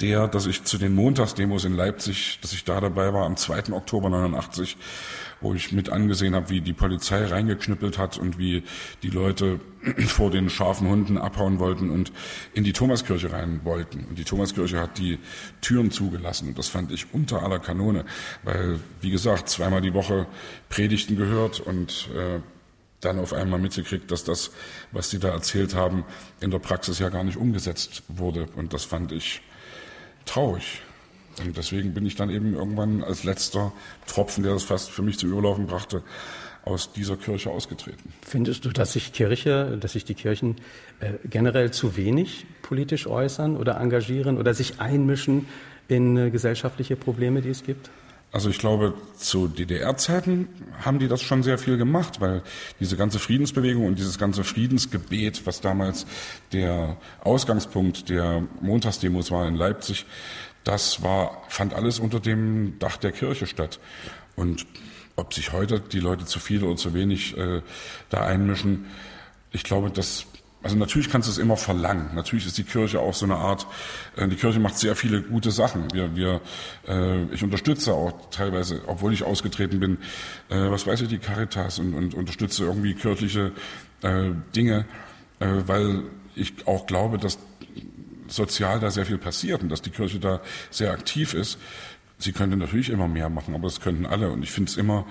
der, 0.00 0.28
dass 0.28 0.46
ich 0.46 0.64
zu 0.64 0.78
den 0.78 0.94
Montagsdemos 0.94 1.64
in 1.64 1.74
Leipzig, 1.74 2.38
dass 2.40 2.52
ich 2.52 2.64
da 2.64 2.80
dabei 2.80 3.12
war 3.12 3.26
am 3.26 3.36
2. 3.36 3.72
Oktober 3.72 4.08
89, 4.08 4.76
wo 5.40 5.54
ich 5.54 5.72
mit 5.72 5.88
angesehen 5.88 6.34
habe, 6.34 6.50
wie 6.50 6.60
die 6.60 6.72
Polizei 6.72 7.24
reingeknüppelt 7.24 7.98
hat 7.98 8.18
und 8.18 8.38
wie 8.38 8.62
die 9.02 9.10
Leute 9.10 9.60
vor 10.06 10.30
den 10.30 10.50
scharfen 10.50 10.88
Hunden 10.88 11.18
abhauen 11.18 11.58
wollten 11.58 11.90
und 11.90 12.12
in 12.54 12.64
die 12.64 12.72
Thomaskirche 12.72 13.32
rein 13.32 13.60
wollten. 13.64 14.04
Und 14.08 14.18
die 14.18 14.24
Thomaskirche 14.24 14.80
hat 14.80 14.98
die 14.98 15.18
Türen 15.60 15.90
zugelassen 15.90 16.48
und 16.48 16.58
das 16.58 16.68
fand 16.68 16.92
ich 16.92 17.12
unter 17.12 17.42
aller 17.42 17.58
Kanone, 17.58 18.04
weil, 18.42 18.80
wie 19.00 19.10
gesagt, 19.10 19.48
zweimal 19.48 19.80
die 19.80 19.94
Woche 19.94 20.26
Predigten 20.68 21.16
gehört 21.16 21.60
und 21.60 22.08
äh, 22.14 22.40
dann 23.00 23.18
auf 23.18 23.32
einmal 23.32 23.58
mitgekriegt, 23.58 24.10
dass 24.10 24.24
das, 24.24 24.50
was 24.92 25.10
sie 25.10 25.18
da 25.18 25.30
erzählt 25.30 25.74
haben, 25.74 26.04
in 26.40 26.50
der 26.50 26.58
Praxis 26.58 26.98
ja 26.98 27.08
gar 27.08 27.24
nicht 27.24 27.36
umgesetzt 27.36 28.02
wurde. 28.08 28.46
Und 28.56 28.72
das 28.74 28.84
fand 28.84 29.12
ich 29.12 29.40
traurig. 30.26 30.82
Und 31.38 31.56
deswegen 31.56 31.94
bin 31.94 32.04
ich 32.06 32.16
dann 32.16 32.30
eben 32.30 32.54
irgendwann 32.54 33.02
als 33.02 33.24
letzter 33.24 33.72
Tropfen, 34.06 34.42
der 34.42 34.54
das 34.54 34.64
fast 34.64 34.90
für 34.90 35.02
mich 35.02 35.18
zu 35.18 35.26
überlaufen 35.26 35.66
brachte, 35.66 36.02
aus 36.64 36.92
dieser 36.92 37.16
Kirche 37.16 37.50
ausgetreten. 37.50 38.12
Findest 38.22 38.64
du, 38.64 38.70
dass 38.70 38.92
sich 38.92 39.12
Kirche, 39.12 39.78
dass 39.80 39.92
sich 39.92 40.04
die 40.04 40.14
Kirchen 40.14 40.56
äh, 41.00 41.14
generell 41.24 41.70
zu 41.70 41.96
wenig 41.96 42.46
politisch 42.62 43.06
äußern 43.06 43.56
oder 43.56 43.80
engagieren 43.80 44.38
oder 44.38 44.52
sich 44.52 44.80
einmischen 44.80 45.46
in 45.88 46.16
äh, 46.16 46.30
gesellschaftliche 46.30 46.96
Probleme, 46.96 47.40
die 47.40 47.48
es 47.48 47.64
gibt? 47.64 47.90
Also 48.32 48.48
ich 48.48 48.58
glaube, 48.58 48.94
zu 49.16 49.48
DDR-Zeiten 49.48 50.48
haben 50.82 51.00
die 51.00 51.08
das 51.08 51.20
schon 51.20 51.42
sehr 51.42 51.58
viel 51.58 51.76
gemacht, 51.76 52.20
weil 52.20 52.42
diese 52.78 52.96
ganze 52.96 53.18
Friedensbewegung 53.18 53.84
und 53.86 53.98
dieses 53.98 54.18
ganze 54.18 54.44
Friedensgebet, 54.44 55.46
was 55.46 55.60
damals 55.60 56.06
der 56.52 56.96
Ausgangspunkt 57.24 58.08
der 58.08 58.44
Montagsdemos 58.60 59.32
war 59.32 59.48
in 59.48 59.56
Leipzig, 59.56 60.06
das 60.64 61.02
war, 61.02 61.42
fand 61.48 61.74
alles 61.74 61.98
unter 61.98 62.20
dem 62.20 62.78
Dach 62.78 62.96
der 62.96 63.12
Kirche 63.12 63.46
statt. 63.46 63.80
Und 64.36 64.66
ob 65.16 65.34
sich 65.34 65.52
heute 65.52 65.80
die 65.80 66.00
Leute 66.00 66.24
zu 66.24 66.38
viel 66.38 66.64
oder 66.64 66.76
zu 66.76 66.94
wenig 66.94 67.36
äh, 67.36 67.62
da 68.08 68.24
einmischen, 68.24 68.86
ich 69.52 69.64
glaube, 69.64 69.90
das 69.90 70.26
also 70.62 70.76
natürlich 70.76 71.08
kannst 71.08 71.26
du 71.26 71.32
es 71.32 71.38
immer 71.38 71.56
verlangen. 71.56 72.10
Natürlich 72.14 72.46
ist 72.46 72.58
die 72.58 72.64
Kirche 72.64 73.00
auch 73.00 73.14
so 73.14 73.24
eine 73.24 73.36
Art, 73.36 73.66
äh, 74.16 74.28
die 74.28 74.36
Kirche 74.36 74.60
macht 74.60 74.76
sehr 74.76 74.94
viele 74.94 75.22
gute 75.22 75.50
Sachen. 75.50 75.90
Wir, 75.92 76.14
wir, 76.14 76.42
äh, 76.86 77.24
ich 77.32 77.42
unterstütze 77.42 77.94
auch 77.94 78.12
teilweise, 78.30 78.82
obwohl 78.86 79.14
ich 79.14 79.22
ausgetreten 79.22 79.80
bin, 79.80 79.98
äh, 80.50 80.70
was 80.70 80.86
weiß 80.86 81.00
ich, 81.00 81.08
die 81.08 81.18
Caritas 81.18 81.78
und, 81.78 81.94
und 81.94 82.14
unterstütze 82.14 82.64
irgendwie 82.64 82.94
kirchliche 82.94 83.52
äh, 84.02 84.30
Dinge, 84.54 84.84
äh, 85.38 85.46
weil 85.66 86.02
ich 86.34 86.66
auch 86.66 86.86
glaube, 86.86 87.16
dass 87.16 87.38
sozial 88.30 88.80
da 88.80 88.90
sehr 88.90 89.06
viel 89.06 89.18
passiert 89.18 89.62
und 89.62 89.68
dass 89.68 89.82
die 89.82 89.90
Kirche 89.90 90.18
da 90.18 90.40
sehr 90.70 90.92
aktiv 90.92 91.34
ist. 91.34 91.58
Sie 92.18 92.32
könnte 92.32 92.56
natürlich 92.56 92.90
immer 92.90 93.08
mehr 93.08 93.30
machen, 93.30 93.54
aber 93.54 93.64
das 93.64 93.80
könnten 93.80 94.06
alle. 94.06 94.30
Und 94.30 94.42
ich 94.42 94.50
finde 94.50 94.70
es 94.70 94.76
immer 94.76 95.06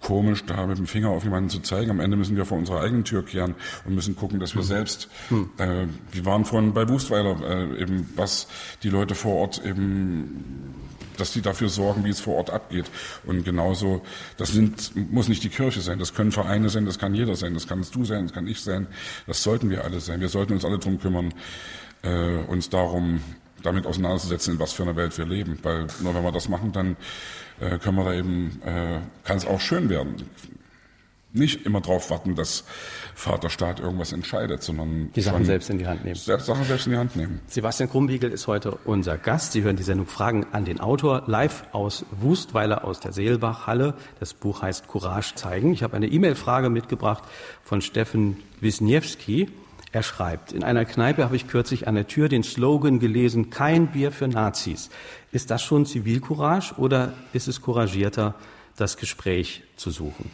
komisch, 0.00 0.44
da 0.46 0.66
mit 0.66 0.78
dem 0.78 0.86
Finger 0.86 1.10
auf 1.10 1.24
jemanden 1.24 1.50
zu 1.50 1.60
zeigen. 1.60 1.90
Am 1.90 2.00
Ende 2.00 2.16
müssen 2.16 2.36
wir 2.36 2.46
vor 2.46 2.58
unserer 2.58 2.80
eigenen 2.80 3.04
Tür 3.04 3.24
kehren 3.24 3.54
und 3.84 3.94
müssen 3.94 4.16
gucken, 4.16 4.40
dass 4.40 4.54
wir 4.54 4.62
hm. 4.62 4.68
selbst, 4.68 5.08
hm. 5.28 5.50
äh, 5.58 5.86
wir 6.12 6.24
waren 6.24 6.44
vorhin 6.44 6.72
bei 6.72 6.88
Wustweiler, 6.88 7.36
äh, 7.42 7.82
eben 7.82 8.08
was 8.16 8.48
die 8.82 8.88
Leute 8.88 9.14
vor 9.14 9.36
Ort 9.36 9.64
eben 9.64 10.74
dass 11.16 11.32
die 11.32 11.42
dafür 11.42 11.68
sorgen, 11.68 12.04
wie 12.04 12.08
es 12.08 12.20
vor 12.20 12.36
Ort 12.36 12.48
abgeht. 12.50 12.86
Und 13.26 13.44
genauso, 13.44 14.00
das 14.38 14.52
sind, 14.52 15.12
muss 15.12 15.28
nicht 15.28 15.44
die 15.44 15.50
Kirche 15.50 15.82
sein, 15.82 15.98
das 15.98 16.14
können 16.14 16.32
Vereine 16.32 16.70
sein, 16.70 16.86
das 16.86 16.98
kann 16.98 17.14
jeder 17.14 17.36
sein, 17.36 17.52
das 17.52 17.66
kannst 17.66 17.94
du 17.94 18.06
sein, 18.06 18.26
das 18.26 18.32
kann 18.32 18.46
ich 18.46 18.62
sein, 18.62 18.86
das 19.26 19.42
sollten 19.42 19.68
wir 19.68 19.84
alle 19.84 20.00
sein. 20.00 20.20
Wir 20.20 20.30
sollten 20.30 20.54
uns 20.54 20.64
alle 20.64 20.78
darum 20.78 20.98
kümmern, 20.98 21.34
äh, 22.02 22.36
uns 22.48 22.70
darum 22.70 23.20
damit 23.62 23.86
auseinanderzusetzen, 23.86 24.54
in 24.54 24.60
was 24.60 24.72
für 24.72 24.82
einer 24.82 24.96
Welt 24.96 25.16
wir 25.18 25.26
leben. 25.26 25.58
Weil 25.62 25.86
nur 26.02 26.14
wenn 26.14 26.22
wir 26.22 26.32
das 26.32 26.48
machen, 26.48 26.72
dann 26.72 26.96
äh, 27.60 27.78
können 27.78 27.96
wir 27.96 28.04
da 28.04 28.14
eben, 28.14 28.60
äh, 28.64 29.00
kann 29.24 29.36
es 29.36 29.46
auch 29.46 29.60
schön 29.60 29.88
werden. 29.88 30.16
Nicht 31.32 31.64
immer 31.64 31.80
darauf 31.80 32.10
warten, 32.10 32.34
dass 32.34 32.64
Vaterstaat 33.14 33.78
irgendwas 33.78 34.12
entscheidet, 34.12 34.64
sondern 34.64 35.12
die 35.14 35.20
Sachen 35.20 35.44
selbst 35.44 35.70
in 35.70 35.78
die 35.78 35.86
Hand 35.86 36.04
nehmen. 36.04 36.16
Sachen 36.16 36.64
selbst 36.64 36.86
in 36.86 36.92
die 36.92 36.98
Hand 36.98 37.14
nehmen. 37.14 37.40
Sebastian 37.46 37.88
Krumbiegel 37.88 38.32
ist 38.32 38.48
heute 38.48 38.72
unser 38.84 39.16
Gast. 39.16 39.52
Sie 39.52 39.62
hören 39.62 39.76
die 39.76 39.84
Sendung 39.84 40.08
Fragen 40.08 40.46
an 40.50 40.64
den 40.64 40.80
Autor 40.80 41.22
live 41.26 41.66
aus 41.70 42.04
Wustweiler 42.10 42.84
aus 42.84 42.98
der 42.98 43.12
Seelbachhalle. 43.12 43.94
Das 44.18 44.34
Buch 44.34 44.62
heißt 44.62 44.88
Courage 44.88 45.36
zeigen. 45.36 45.72
Ich 45.72 45.84
habe 45.84 45.94
eine 45.96 46.08
E-Mail-Frage 46.08 46.68
mitgebracht 46.68 47.22
von 47.62 47.80
Steffen 47.80 48.38
Wisniewski. 48.60 49.50
Er 49.92 50.04
schreibt, 50.04 50.52
in 50.52 50.62
einer 50.62 50.84
Kneipe 50.84 51.24
habe 51.24 51.34
ich 51.34 51.48
kürzlich 51.48 51.88
an 51.88 51.96
der 51.96 52.06
Tür 52.06 52.28
den 52.28 52.44
Slogan 52.44 53.00
gelesen, 53.00 53.50
kein 53.50 53.88
Bier 53.88 54.12
für 54.12 54.28
Nazis. 54.28 54.88
Ist 55.32 55.50
das 55.50 55.62
schon 55.62 55.84
Zivilcourage 55.84 56.74
oder 56.76 57.12
ist 57.32 57.48
es 57.48 57.60
couragierter, 57.60 58.36
das 58.76 58.96
Gespräch 58.96 59.62
zu 59.76 59.90
suchen? 59.90 60.30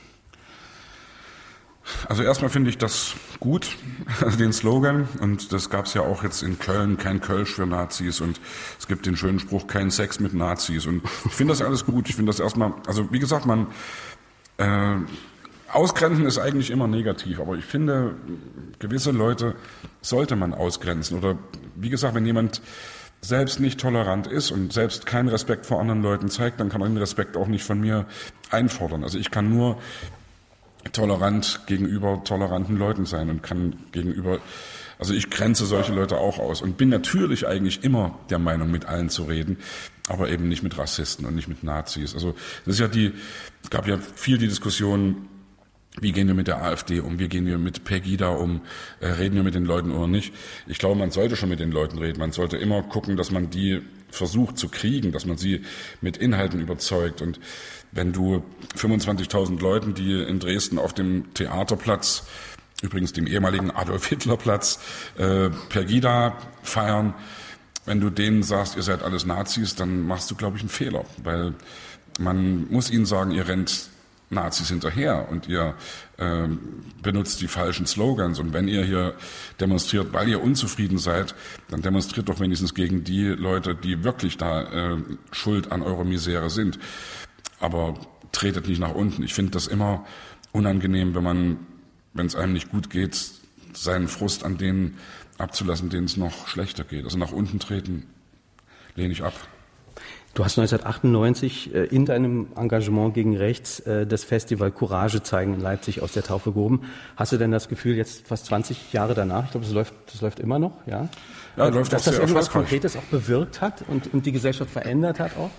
Also 2.09 2.23
erstmal 2.23 2.51
finde 2.51 2.69
ich 2.69 2.79
das 2.79 3.15
gut, 3.41 3.77
den 4.39 4.53
Slogan. 4.53 5.09
Und 5.21 5.53
das 5.53 5.71
gab 5.71 5.87
es 5.87 5.95
ja 5.95 6.03
auch 6.03 6.23
jetzt 6.23 6.43
in 6.43 6.59
Köln, 6.59 6.99
kein 6.99 7.21
Kölsch 7.21 7.55
für 7.55 7.67
Nazis. 7.67 8.21
Und 8.21 8.41
es 8.79 8.87
gibt 8.87 9.07
den 9.07 9.17
schönen 9.17 9.39
Spruch, 9.39 9.67
kein 9.67 9.91
Sex 9.91 10.21
mit 10.21 10.35
Nazis. 10.35 10.87
Und 10.87 11.03
ich 11.25 11.33
finde 11.33 11.53
das 11.53 11.63
alles 11.63 11.87
gut. 11.87 12.09
Ich 12.09 12.17
finde 12.17 12.31
das 12.31 12.41
erstmal, 12.41 12.75
also 12.87 13.11
wie 13.13 13.21
gesagt, 13.21 13.47
man, 13.47 13.69
äh, 14.59 14.97
Ausgrenzen 15.73 16.27
ist 16.27 16.39
eigentlich 16.39 16.71
immer 16.71 16.87
negativ, 16.87 17.41
aber 17.41 17.57
ich 17.57 17.65
finde, 17.65 18.15
gewisse 18.79 19.11
Leute 19.11 19.55
sollte 20.01 20.37
man 20.37 20.55
ausgrenzen. 20.55 21.19
Oder 21.19 21.39
wie 21.75 21.91
gesagt, 21.91 22.15
wenn 22.15 22.27
jemand 22.27 22.63
selbst 23.21 23.61
nicht 23.61 23.81
tolerant 23.81 24.27
ist 24.27 24.51
und 24.51 24.73
selbst 24.73 25.07
keinen 25.07 25.29
Respekt 25.29 25.67
vor 25.67 25.81
anderen 25.81 26.03
Leuten 26.03 26.29
zeigt, 26.29 26.61
dann 26.61 26.69
kann 26.69 26.81
man 26.81 26.93
den 26.93 26.99
Respekt 26.99 27.37
auch 27.37 27.49
nicht 27.49 27.65
von 27.65 27.81
mir 27.81 28.07
einfordern. 28.51 29.03
Also 29.03 29.19
ich 29.19 29.31
kann 29.31 29.51
nur 29.51 29.79
tolerant 30.93 31.63
gegenüber 31.67 32.23
toleranten 32.23 32.77
Leuten 32.77 33.07
sein 33.07 33.29
und 33.31 33.43
kann 33.43 33.77
gegenüber, 33.91 34.39
also 34.99 35.15
ich 35.15 35.31
grenze 35.31 35.67
solche 35.67 35.93
Leute 35.93 36.19
auch 36.19 36.39
aus 36.39 36.63
und 36.63 36.77
bin 36.77 36.89
natürlich 36.89 37.47
eigentlich 37.47 37.83
immer 37.83 38.19
der 38.31 38.39
Meinung, 38.39 38.71
mit 38.71 38.85
allen 38.87 39.09
zu 39.09 39.25
reden, 39.25 39.59
aber 40.09 40.29
eben 40.29 40.49
nicht 40.49 40.63
mit 40.63 40.79
Rassisten 40.79 41.27
und 41.27 41.35
nicht 41.35 41.49
mit 41.49 41.65
Nazis. 41.65 42.15
Also 42.15 42.37
das 42.65 42.75
ist 42.75 42.81
ja 42.81 42.89
die, 42.89 43.13
gab 43.71 43.89
ja 43.89 43.99
viel 43.99 44.39
die 44.39 44.47
Diskussion, 44.49 45.29
wie 46.01 46.13
gehen 46.13 46.27
wir 46.29 46.35
mit 46.35 46.47
der 46.47 46.63
AfD 46.63 47.01
um? 47.01 47.19
Wie 47.19 47.29
gehen 47.29 47.47
wir 47.47 47.59
mit 47.59 47.85
Pegida 47.85 48.29
um? 48.29 48.61
Äh, 49.01 49.09
reden 49.09 49.35
wir 49.35 49.43
mit 49.43 49.55
den 49.55 49.65
Leuten 49.65 49.93
oder 49.93 50.07
nicht? 50.07 50.35
Ich 50.67 50.79
glaube, 50.79 50.97
man 50.97 51.11
sollte 51.11 51.37
schon 51.37 51.49
mit 51.49 51.61
den 51.61 51.73
Leuten 51.73 51.99
reden. 51.99 52.19
Man 52.19 52.33
sollte 52.33 52.59
immer 52.59 52.83
gucken, 52.83 53.17
dass 53.17 53.31
man 53.31 53.49
die 53.51 53.81
versucht 54.11 54.59
zu 54.59 54.69
kriegen, 54.69 55.13
dass 55.13 55.25
man 55.25 55.37
sie 55.39 55.63
mit 56.01 56.17
Inhalten 56.19 56.61
überzeugt. 56.61 57.23
Und 57.23 57.41
wenn 57.93 58.13
du 58.13 58.43
25.000 58.77 59.61
Leuten, 59.61 59.95
die 59.95 60.23
in 60.23 60.39
Dresden 60.39 60.79
auf 60.79 60.93
dem 60.93 61.33
Theaterplatz, 61.35 62.27
übrigens 62.83 63.15
dem 63.15 63.27
ehemaligen 63.27 63.71
Adolf 63.71 64.07
Hitler 64.07 64.37
Platz, 64.37 64.79
äh, 65.17 65.49
Pegida 65.71 66.37
feiern, 66.63 67.15
wenn 67.87 68.01
du 68.01 68.11
denen 68.11 68.43
sagst, 68.43 68.77
ihr 68.77 68.83
seid 68.83 69.03
alles 69.03 69.25
Nazis, 69.25 69.77
dann 69.77 70.07
machst 70.07 70.31
du, 70.31 70.35
glaube 70.35 70.57
ich, 70.57 70.63
einen 70.63 70.69
Fehler. 70.69 71.05
Weil 71.23 71.55
man 72.19 72.69
muss 72.69 72.91
ihnen 72.91 73.07
sagen, 73.07 73.31
ihr 73.31 73.49
rennt 73.49 73.89
Nazis 74.29 74.69
hinterher 74.69 75.29
und 75.31 75.49
ihr 75.49 75.75
äh, 76.17 76.49
benutzt 77.03 77.41
die 77.41 77.49
falschen 77.49 77.87
Slogans. 77.87 78.39
Und 78.39 78.53
wenn 78.53 78.67
ihr 78.67 78.85
hier 78.85 79.15
demonstriert, 79.61 80.13
weil 80.13 80.29
ihr 80.29 80.43
unzufrieden 80.43 80.99
seid, 80.99 81.35
dann 81.69 81.83
demonstriert 81.83 82.29
doch 82.29 82.41
wenigstens 82.41 82.75
gegen 82.75 83.05
die 83.05 83.27
Leute, 83.27 83.75
die 83.75 84.03
wirklich 84.03 84.37
da 84.37 84.95
äh, 84.95 84.97
schuld 85.31 85.71
an 85.71 85.83
eurer 85.83 86.05
Misere 86.05 86.51
sind. 86.51 86.79
Aber 87.61 87.95
tretet 88.33 88.69
nicht 88.69 88.81
nach 88.81 88.95
unten. 88.95 89.23
Ich 89.23 89.35
finde 89.35 89.53
das 89.53 89.67
immer 89.67 90.05
unangenehm, 90.53 91.15
wenn 91.15 91.25
man, 91.25 91.59
wenn 92.13 92.27
es 92.27 92.35
einem 92.35 92.53
nicht 92.53 92.71
gut 92.71 92.91
geht, 92.91 93.17
seinen 93.73 94.09
Frust 94.09 94.45
an 94.45 94.59
denen 94.59 94.99
abzulassen, 95.39 95.91
denen 95.91 96.07
es 96.07 96.17
noch 96.17 96.49
schlechter 96.49 96.85
geht. 96.85 97.05
Also 97.05 97.19
nach 97.19 97.33
unten 97.33 97.59
treten 97.59 98.07
lehne 98.95 99.13
ich 99.13 99.23
ab. 99.23 99.35
Du 100.37 100.45
hast 100.45 100.59
1998 100.59 101.75
äh, 101.75 101.85
in 101.85 102.05
deinem 102.05 102.49
Engagement 102.57 103.15
gegen 103.15 103.39
rechts 103.39 103.81
äh, 103.81 104.07
das 104.07 104.23
Festival 104.23 104.71
Courage 104.71 105.23
zeigen 105.23 105.55
in 105.55 105.61
Leipzig 105.61 106.03
aus 106.03 106.13
der 106.13 106.25
Taufe 106.25 106.53
gehoben. 106.53 106.83
Hast 107.17 107.33
du 107.33 107.39
denn 107.39 107.53
das 107.53 107.69
Gefühl, 107.69 107.97
jetzt 107.97 108.29
fast 108.29 108.45
20 108.45 108.93
Jahre 108.93 109.15
danach, 109.15 109.47
ich 109.47 109.53
glaube, 109.53 109.65
das 109.65 109.75
läuft, 109.75 109.95
das 110.13 110.21
läuft 110.21 110.39
immer 110.39 110.59
noch, 110.59 110.73
ja? 110.87 111.09
Ja, 111.57 111.69
läuft 111.69 111.91
Dass 111.91 112.05
das 112.05 112.19
irgendwas 112.19 112.51
Konkretes 112.51 112.99
auch 112.99 113.03
bewirkt 113.05 113.63
hat 113.63 113.83
und, 113.89 114.13
und 114.13 114.27
die 114.27 114.33
Gesellschaft 114.33 114.71
verändert 114.71 115.21
hat 115.21 115.39
auch? 115.39 115.51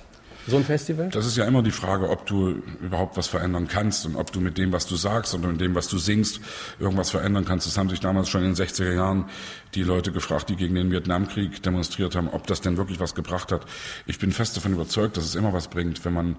So 0.47 0.57
ein 0.57 0.63
Festival? 0.63 1.09
Das 1.09 1.25
ist 1.25 1.37
ja 1.37 1.45
immer 1.45 1.61
die 1.61 1.71
Frage, 1.71 2.09
ob 2.09 2.25
du 2.25 2.61
überhaupt 2.81 3.17
was 3.17 3.27
verändern 3.27 3.67
kannst 3.67 4.05
und 4.05 4.15
ob 4.15 4.31
du 4.31 4.39
mit 4.39 4.57
dem, 4.57 4.71
was 4.71 4.87
du 4.87 4.95
sagst 4.95 5.33
und 5.33 5.45
mit 5.45 5.59
dem, 5.59 5.75
was 5.75 5.87
du 5.89 5.97
singst, 5.97 6.39
irgendwas 6.79 7.09
verändern 7.09 7.45
kannst. 7.45 7.67
Das 7.67 7.77
haben 7.77 7.89
sich 7.89 7.99
damals 7.99 8.29
schon 8.29 8.43
in 8.43 8.53
den 8.53 8.55
60er 8.55 8.93
Jahren 8.93 9.25
die 9.75 9.83
Leute 9.83 10.11
gefragt, 10.11 10.49
die 10.49 10.55
gegen 10.55 10.75
den 10.75 10.91
Vietnamkrieg 10.91 11.61
demonstriert 11.61 12.15
haben, 12.15 12.29
ob 12.29 12.47
das 12.47 12.61
denn 12.61 12.77
wirklich 12.77 12.99
was 12.99 13.13
gebracht 13.13 13.51
hat. 13.51 13.65
Ich 14.05 14.19
bin 14.19 14.31
fest 14.31 14.55
davon 14.55 14.73
überzeugt, 14.73 15.17
dass 15.17 15.25
es 15.25 15.35
immer 15.35 15.53
was 15.53 15.67
bringt, 15.67 16.03
wenn 16.05 16.13
man 16.13 16.37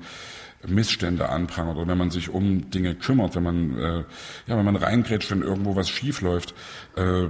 Missstände 0.66 1.28
anprangert 1.28 1.76
oder 1.76 1.86
wenn 1.86 1.98
man 1.98 2.10
sich 2.10 2.30
um 2.30 2.70
Dinge 2.70 2.94
kümmert, 2.94 3.36
wenn 3.36 3.42
man 3.42 3.78
äh, 3.78 3.98
ja, 4.46 4.56
wenn 4.56 4.64
man 4.64 4.76
reingrätscht, 4.76 5.30
wenn 5.30 5.42
irgendwo 5.42 5.76
was 5.76 5.88
schief 5.88 6.20
läuft. 6.20 6.54
Äh, 6.96 7.28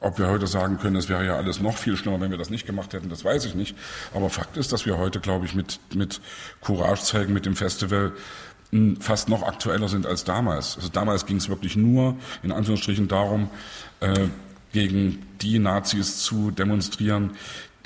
ob 0.00 0.18
wir 0.18 0.28
heute 0.28 0.46
sagen 0.46 0.78
können, 0.78 0.96
es 0.96 1.08
wäre 1.08 1.26
ja 1.26 1.36
alles 1.36 1.60
noch 1.60 1.76
viel 1.76 1.96
schlimmer, 1.96 2.20
wenn 2.20 2.30
wir 2.30 2.38
das 2.38 2.50
nicht 2.50 2.66
gemacht 2.66 2.92
hätten, 2.92 3.08
das 3.08 3.24
weiß 3.24 3.44
ich 3.46 3.54
nicht. 3.54 3.76
Aber 4.14 4.30
Fakt 4.30 4.56
ist, 4.56 4.72
dass 4.72 4.86
wir 4.86 4.98
heute, 4.98 5.20
glaube 5.20 5.46
ich, 5.46 5.54
mit, 5.54 5.80
mit 5.94 6.20
Courage 6.60 7.02
zeigen, 7.02 7.32
mit 7.32 7.46
dem 7.46 7.56
Festival 7.56 8.12
fast 9.00 9.28
noch 9.28 9.42
aktueller 9.42 9.88
sind 9.88 10.06
als 10.06 10.24
damals. 10.24 10.76
Also 10.76 10.88
damals 10.88 11.26
ging 11.26 11.38
es 11.38 11.48
wirklich 11.48 11.74
nur, 11.74 12.16
in 12.42 12.52
Anführungsstrichen, 12.52 13.08
darum, 13.08 13.50
äh, 14.00 14.28
gegen 14.72 15.26
die 15.40 15.58
Nazis 15.58 16.18
zu 16.18 16.50
demonstrieren, 16.50 17.30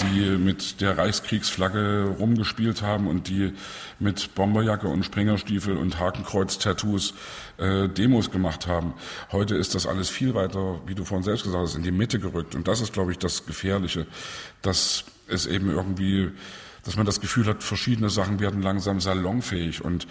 die 0.05 0.39
mit 0.39 0.81
der 0.81 0.99
Reichskriegsflagge 0.99 2.17
rumgespielt 2.19 2.83
haben 2.83 3.07
und 3.07 3.29
die 3.29 3.53
mit 3.99 4.35
Bomberjacke 4.35 4.89
und 4.89 5.05
Springerstiefel 5.05 5.77
und 5.77 5.99
Hakenkreuz-Tattoos 5.99 7.15
äh, 7.59 7.89
Demos 7.89 8.31
gemacht 8.31 8.67
haben. 8.67 8.95
Heute 9.31 9.55
ist 9.55 9.75
das 9.75 9.87
alles 9.87 10.09
viel 10.09 10.35
weiter, 10.35 10.81
wie 10.87 10.95
du 10.95 11.05
vorhin 11.05 11.25
selbst 11.25 11.45
gesagt 11.45 11.63
hast, 11.63 11.77
in 11.77 11.83
die 11.83 11.93
Mitte 11.93 12.19
gerückt. 12.19 12.55
Und 12.55 12.69
das 12.69 12.81
ist, 12.81 12.93
glaube 12.93 13.13
ich, 13.13 13.19
das 13.19 13.47
Gefährliche, 13.47 14.07
dass 14.61 15.05
es 15.29 15.47
eben 15.47 15.71
irgendwie 15.71 16.33
dass 16.85 16.97
man 16.97 17.07
das 17.07 17.21
Gefühl 17.21 17.47
hat, 17.47 17.63
verschiedene 17.63 18.11
Sachen 18.11 18.41
werden 18.41 18.61
langsam 18.61 19.01
salonfähig. 19.01 19.85
Und 19.85 20.07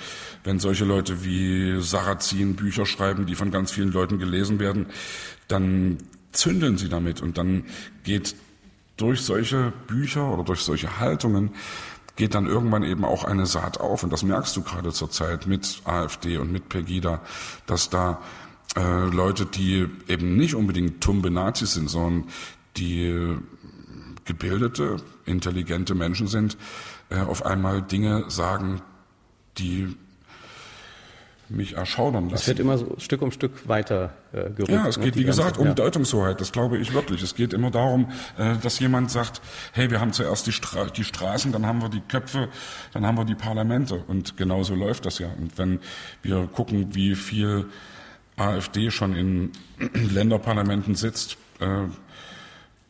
wenn 0.46 0.60
solche 0.60 0.86
Leute 0.86 1.24
wie 1.24 1.82
Sarrazin 1.82 2.56
Bücher 2.56 2.86
schreiben, 2.86 3.26
die 3.26 3.36
von 3.36 3.52
ganz 3.52 3.72
vielen 3.72 3.92
Leuten 3.92 4.20
gelesen 4.20 4.60
werden, 4.60 4.86
dann 5.50 5.98
zündeln 6.32 6.78
sie 6.78 6.88
damit 6.88 7.22
und 7.22 7.38
dann 7.38 7.66
geht 8.04 8.36
durch 9.02 9.22
solche 9.22 9.74
Bücher 9.88 10.32
oder 10.32 10.44
durch 10.44 10.62
solche 10.62 11.00
Haltungen 11.00 11.52
geht 12.16 12.36
dann 12.36 12.46
irgendwann 12.46 12.84
eben 12.84 13.04
auch 13.04 13.24
eine 13.24 13.46
Saat 13.46 13.80
auf. 13.80 14.04
Und 14.04 14.14
das 14.14 14.24
merkst 14.24 14.56
du 14.56 14.62
gerade 14.62 14.92
zur 14.92 15.10
Zeit 15.10 15.48
mit 15.48 15.82
AfD 15.86 16.38
und 16.38 16.52
mit 16.52 16.70
Pegida, 16.70 17.22
dass 17.66 17.90
da 17.90 18.22
äh, 18.76 19.06
Leute, 19.08 19.46
die 19.46 19.88
eben 20.08 20.38
nicht 20.38 20.56
unbedingt 20.56 21.02
tumbe 21.02 21.32
Nazis 21.32 21.74
sind, 21.74 21.90
sondern 21.90 22.30
die 22.78 23.38
gebildete, 24.26 24.98
intelligente 25.26 25.96
Menschen 25.96 26.28
sind, 26.28 26.58
äh, 27.10 27.20
auf 27.20 27.46
einmal 27.46 27.82
Dinge 27.82 28.26
sagen, 28.30 28.82
die 29.58 29.96
mich 31.52 31.76
erschaudern 31.76 32.26
lassen. 32.26 32.36
Es 32.36 32.48
wird 32.48 32.60
immer 32.60 32.78
so 32.78 32.96
Stück 32.98 33.22
um 33.22 33.32
Stück 33.32 33.68
weiter 33.68 34.14
äh, 34.32 34.50
gerückt. 34.50 34.70
Ja, 34.70 34.88
es 34.88 34.98
ne, 34.98 35.06
geht, 35.06 35.18
wie 35.18 35.24
gesagt, 35.24 35.58
um 35.58 35.68
ja. 35.68 35.74
Deutungshoheit. 35.74 36.42
Das 36.42 36.52
glaube 36.52 36.78
ich 36.78 36.94
wirklich. 36.94 37.22
Es 37.22 37.36
geht 37.36 37.54
immer 37.54 37.72
darum, 37.72 38.12
äh, 38.38 38.56
dass 38.58 38.80
jemand 38.80 39.12
sagt, 39.12 39.42
hey, 39.74 39.92
wir 39.92 40.00
haben 40.00 40.14
zuerst 40.14 40.48
die, 40.48 40.52
Stra 40.52 40.86
die 40.86 41.04
Straßen, 41.04 41.52
dann 41.52 41.66
haben 41.66 41.82
wir 41.82 41.90
die 41.90 42.02
Köpfe, 42.02 42.50
dann 42.94 43.06
haben 43.06 43.18
wir 43.18 43.26
die 43.26 43.36
Parlamente. 43.36 44.04
Und 44.08 44.38
genau 44.38 44.64
so 44.64 44.76
läuft 44.76 45.06
das 45.06 45.20
ja. 45.20 45.28
Und 45.40 45.58
wenn 45.58 45.80
wir 46.22 46.48
gucken, 46.48 46.96
wie 46.96 47.16
viel 47.16 47.66
AfD 48.38 48.92
schon 48.92 49.16
in 49.16 49.52
Länderparlamenten 49.94 50.96
sitzt, 50.96 51.38
äh, 51.60 51.88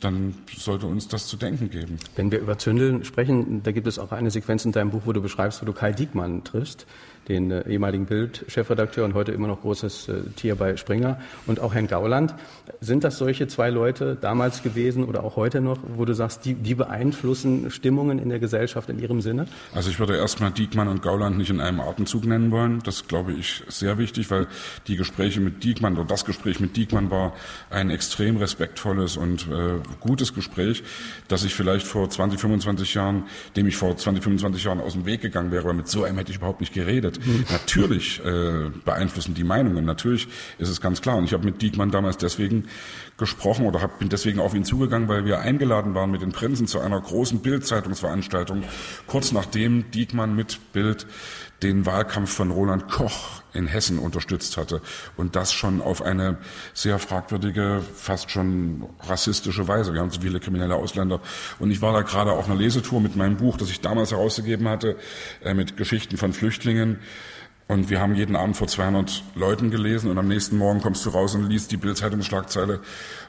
dann 0.04 0.36
sollte 0.58 0.88
uns 0.88 1.08
das 1.08 1.28
zu 1.28 1.38
denken 1.38 1.70
geben. 1.70 1.98
Wenn 2.16 2.32
wir 2.32 2.40
über 2.40 2.58
Zündeln 2.58 3.06
sprechen, 3.06 3.64
da 3.64 3.72
gibt 3.72 3.88
es 3.88 4.00
auch 4.00 4.12
eine 4.12 4.32
Sequenz 4.32 4.66
in 4.66 4.72
deinem 4.72 4.90
Buch, 4.90 5.04
wo 5.06 5.14
du 5.14 5.22
beschreibst, 5.22 5.62
wo 5.62 5.66
du 5.66 5.74
Kai 5.74 5.92
Diekmann 5.92 6.44
triffst, 6.44 6.88
den 7.28 7.52
äh, 7.52 7.68
ehemaligen 7.70 8.06
Bild-Chefredakteur 8.06 9.06
und 9.06 9.14
heute 9.14 9.32
immer 9.32 9.48
noch 9.48 9.62
großes 9.62 10.10
äh, 10.10 10.22
Tier 10.36 10.56
bei 10.56 10.76
Springer 10.78 11.20
und 11.46 11.60
auch 11.60 11.74
Herrn 11.74 11.88
Gauland. 11.88 12.34
Sind 12.80 13.04
das 13.04 13.18
solche 13.18 13.48
zwei 13.48 13.70
Leute 13.70 14.18
damals 14.20 14.64
gewesen 14.64 15.04
oder 15.04 15.24
auch 15.24 15.36
heute 15.36 15.62
noch, 15.62 15.80
wo 15.96 16.06
du 16.06 16.14
sagst, 16.14 16.46
die, 16.46 16.56
die 16.56 16.76
beeinflussen 16.76 17.70
Stimmungen 17.70 18.18
in 18.20 18.30
der 18.30 18.40
Gesellschaft 18.40 18.90
in 18.90 19.00
ihrem 19.00 19.22
Sinne? 19.22 19.46
Also 19.74 19.90
ich 19.90 20.00
würde 20.00 20.18
erstmal 20.18 20.52
Diekmann 20.52 20.88
und 20.88 21.02
Gauland 21.02 21.38
nicht 21.38 21.50
in 21.50 21.62
einem 21.62 21.80
Atemzug 21.80 22.26
nennen 22.26 22.52
wollen. 22.52 22.82
Das 22.84 23.08
glaube 23.08 23.34
ich 23.34 23.64
sehr 23.68 23.98
wichtig, 23.98 24.32
weil 24.32 24.48
die 24.88 24.96
Gespräche 24.96 25.42
mit 25.42 25.64
Diekmann 25.64 25.98
oder 25.98 26.06
das 26.06 26.26
Gespräch 26.26 26.60
mit 26.60 26.76
Diekmann 26.76 27.12
war 27.12 27.34
ein 27.70 27.92
extrem 27.92 28.38
respektvolles 28.38 29.18
und 29.18 29.48
äh, 29.48 29.80
gutes 30.00 30.34
Gespräch, 30.34 30.84
das 31.28 31.44
ich 31.44 31.54
vielleicht 31.54 31.86
vor 31.86 32.10
20, 32.10 32.40
25 32.40 32.94
Jahren, 32.96 33.26
dem 33.56 33.68
ich 33.68 33.78
vor 33.78 33.96
20, 33.96 34.24
25 34.24 34.64
Jahren 34.64 34.80
aus 34.80 34.94
dem 34.94 35.06
Weg 35.06 35.22
gegangen 35.22 35.52
wäre, 35.52 35.66
weil 35.66 35.74
mit 35.74 35.88
so 35.88 36.04
einem 36.04 36.18
hätte 36.18 36.32
ich 36.32 36.38
überhaupt 36.38 36.62
nicht 36.62 36.74
geredet 36.74 37.11
geredet. 37.20 37.52
Natürlich 37.52 38.22
äh, 38.24 38.70
beeinflussen 38.86 39.34
die 39.34 39.44
Meinungen, 39.44 39.86
natürlich 39.86 40.28
ist 40.58 40.70
es 40.70 40.82
ganz 40.82 41.02
klar. 41.02 41.18
Und 41.18 41.26
ich 41.26 41.34
habe 41.34 41.46
mit 41.46 41.62
Diekmann 41.62 41.92
damals 41.92 42.18
deswegen 42.18 42.66
gesprochen 43.18 43.66
oder 43.66 43.82
hab, 43.82 44.00
bin 44.00 44.10
deswegen 44.10 44.40
auf 44.40 44.54
ihn 44.54 44.64
zugegangen, 44.64 45.08
weil 45.08 45.26
wir 45.26 45.40
eingeladen 45.40 45.94
waren 45.94 46.12
mit 46.12 46.22
den 46.22 46.32
Prinzen 46.32 46.68
zu 46.68 46.80
einer 46.80 47.00
großen 47.00 47.40
Bild-Zeitungsveranstaltung, 47.40 48.64
kurz 49.08 49.32
nachdem 49.32 49.92
Diekmann 49.92 50.36
mit 50.36 50.60
Bild 50.74 51.06
den 51.64 51.86
Wahlkampf 51.86 52.34
von 52.34 52.52
Roland 52.52 52.90
Koch 52.90 53.42
in 53.54 53.68
Hessen 53.68 54.00
unterstützt 54.00 54.58
hatte 54.58 54.82
und 55.18 55.36
das 55.36 55.54
schon 55.54 55.82
auf 55.82 56.02
eine 56.02 56.38
sehr 56.74 57.00
fragwürdige, 57.00 57.82
fast 57.96 58.32
schon 58.32 58.86
rassistische 59.02 59.68
Weise. 59.68 59.94
Wir 59.94 60.02
haben 60.02 60.10
so 60.10 60.22
viele 60.22 60.40
kriminelle 60.40 60.76
Ausländer 60.76 61.20
und 61.60 61.72
ich 61.72 61.82
war 61.82 61.94
da 61.94 62.02
gerade 62.02 62.32
auf 62.32 62.46
einer 62.46 62.56
Lesetour 62.56 63.02
mit 63.02 63.16
meinem 63.16 63.38
Buch, 63.38 63.58
das 63.58 63.70
ich 63.70 63.82
damals 63.82 64.12
herausgegeben 64.12 64.68
hatte, 64.68 64.96
äh, 65.44 65.54
mit 65.54 65.78
Geschichten 65.78 66.18
von 66.18 66.34
Flüchtlingen. 66.34 67.00
Und 67.68 67.90
wir 67.90 68.02
haben 68.02 68.16
jeden 68.16 68.36
Abend 68.36 68.58
vor 68.58 68.68
200 68.68 69.24
Leuten 69.34 69.72
gelesen 69.72 70.12
und 70.12 70.18
am 70.18 70.28
nächsten 70.28 70.58
Morgen 70.58 70.82
kommst 70.82 71.06
du 71.06 71.10
raus 71.10 71.36
und 71.36 71.48
liest 71.48 71.72
die 71.72 71.78
Bildzeitungsschlagzeile 71.78 72.82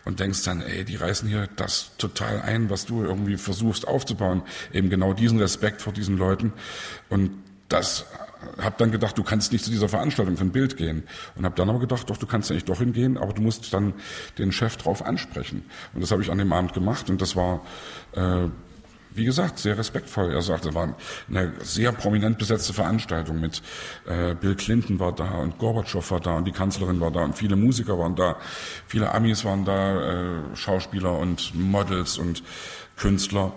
und 0.05 0.19
denkst 0.19 0.43
dann, 0.43 0.63
ey, 0.63 0.85
die 0.85 0.97
reißen 0.97 1.29
hier 1.29 1.49
das 1.55 1.93
total 1.97 2.43
ein, 2.43 2.69
was 2.69 2.85
du 2.85 3.05
irgendwie 3.05 3.37
versuchst 3.37 3.87
aufzubauen. 3.87 4.43
Eben 4.73 4.91
genau 4.91 5.13
diesen 5.13 5.39
Respekt 5.39 5.81
vor 5.81 5.93
diesen 5.93 6.19
Leuten. 6.19 6.53
Und 7.09 7.31
das 7.73 8.07
habe 8.61 8.75
dann 8.79 8.91
gedacht, 8.91 9.17
du 9.19 9.23
kannst 9.23 9.53
nicht 9.53 9.65
zu 9.65 9.71
dieser 9.71 9.89
Veranstaltung 9.89 10.37
ein 10.39 10.51
Bild 10.51 10.77
gehen. 10.77 11.05
Und 11.37 11.45
habe 11.45 11.55
dann 11.55 11.71
aber 11.71 11.79
gedacht, 11.79 12.09
doch, 12.11 12.17
du 12.17 12.27
kannst 12.27 12.51
nicht 12.51 12.69
doch 12.69 12.79
hingehen, 12.79 13.17
aber 13.17 13.33
du 13.33 13.43
musst 13.43 13.73
dann 13.73 13.95
den 14.39 14.53
Chef 14.53 14.77
drauf 14.77 15.05
ansprechen. 15.05 15.65
Und 15.95 16.03
das 16.03 16.11
habe 16.11 16.23
ich 16.23 16.31
an 16.31 16.39
dem 16.39 16.53
Abend 16.53 16.73
gemacht 16.73 17.09
und 17.09 17.23
das 17.23 17.37
war, 17.37 17.63
äh, 18.13 18.49
wie 19.15 19.25
gesagt, 19.25 19.59
sehr 19.59 19.77
respektvoll. 19.79 20.33
Er 20.33 20.43
sagte, 20.43 20.75
war 20.75 20.97
eine 21.29 21.53
sehr 21.63 21.93
prominent 21.93 22.39
besetzte 22.39 22.73
Veranstaltung 22.73 23.41
mit 23.41 23.63
äh, 24.07 24.35
Bill 24.35 24.57
Clinton 24.57 24.99
war 24.99 25.13
da 25.15 25.31
und 25.39 25.59
Gorbatschow 25.59 26.11
war 26.11 26.21
da 26.21 26.37
und 26.37 26.47
die 26.47 26.53
Kanzlerin 26.53 27.01
war 27.01 27.11
da 27.11 27.23
und 27.25 27.37
viele 27.37 27.57
Musiker 27.57 27.99
waren 27.99 28.17
da, 28.17 28.37
viele 28.87 29.13
Amis 29.13 29.45
waren 29.45 29.65
da, 29.65 30.01
äh, 30.01 30.57
Schauspieler 30.57 31.19
und 31.19 31.55
Models 31.55 32.19
und 32.19 32.43
Künstler. 32.97 33.53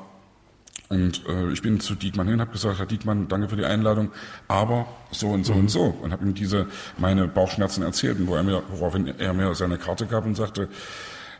Und 0.88 1.26
äh, 1.28 1.52
ich 1.52 1.62
bin 1.62 1.80
zu 1.80 1.96
Diekmann 1.96 2.28
hin, 2.28 2.40
habe 2.40 2.52
gesagt, 2.52 2.78
Herr 2.78 2.86
Diekmann, 2.86 3.28
danke 3.28 3.50
für 3.50 3.56
die 3.56 3.66
Einladung, 3.66 4.12
aber 4.48 4.88
so 5.12 5.30
und 5.30 5.44
so 5.44 5.54
mhm. 5.54 5.60
und 5.62 5.70
so. 5.70 5.84
Und 6.02 6.12
habe 6.12 6.24
ihm 6.26 6.36
diese 6.36 6.68
meine 6.98 7.28
Bauchschmerzen 7.28 7.82
erzählt, 7.84 8.18
wo 8.28 8.36
er 8.36 8.44
mir, 8.44 8.62
woraufhin 8.70 9.08
er 9.08 9.34
mir 9.34 9.56
seine 9.56 9.78
Karte 9.78 10.06
gab 10.06 10.26
und 10.26 10.36
sagte, 10.36 10.70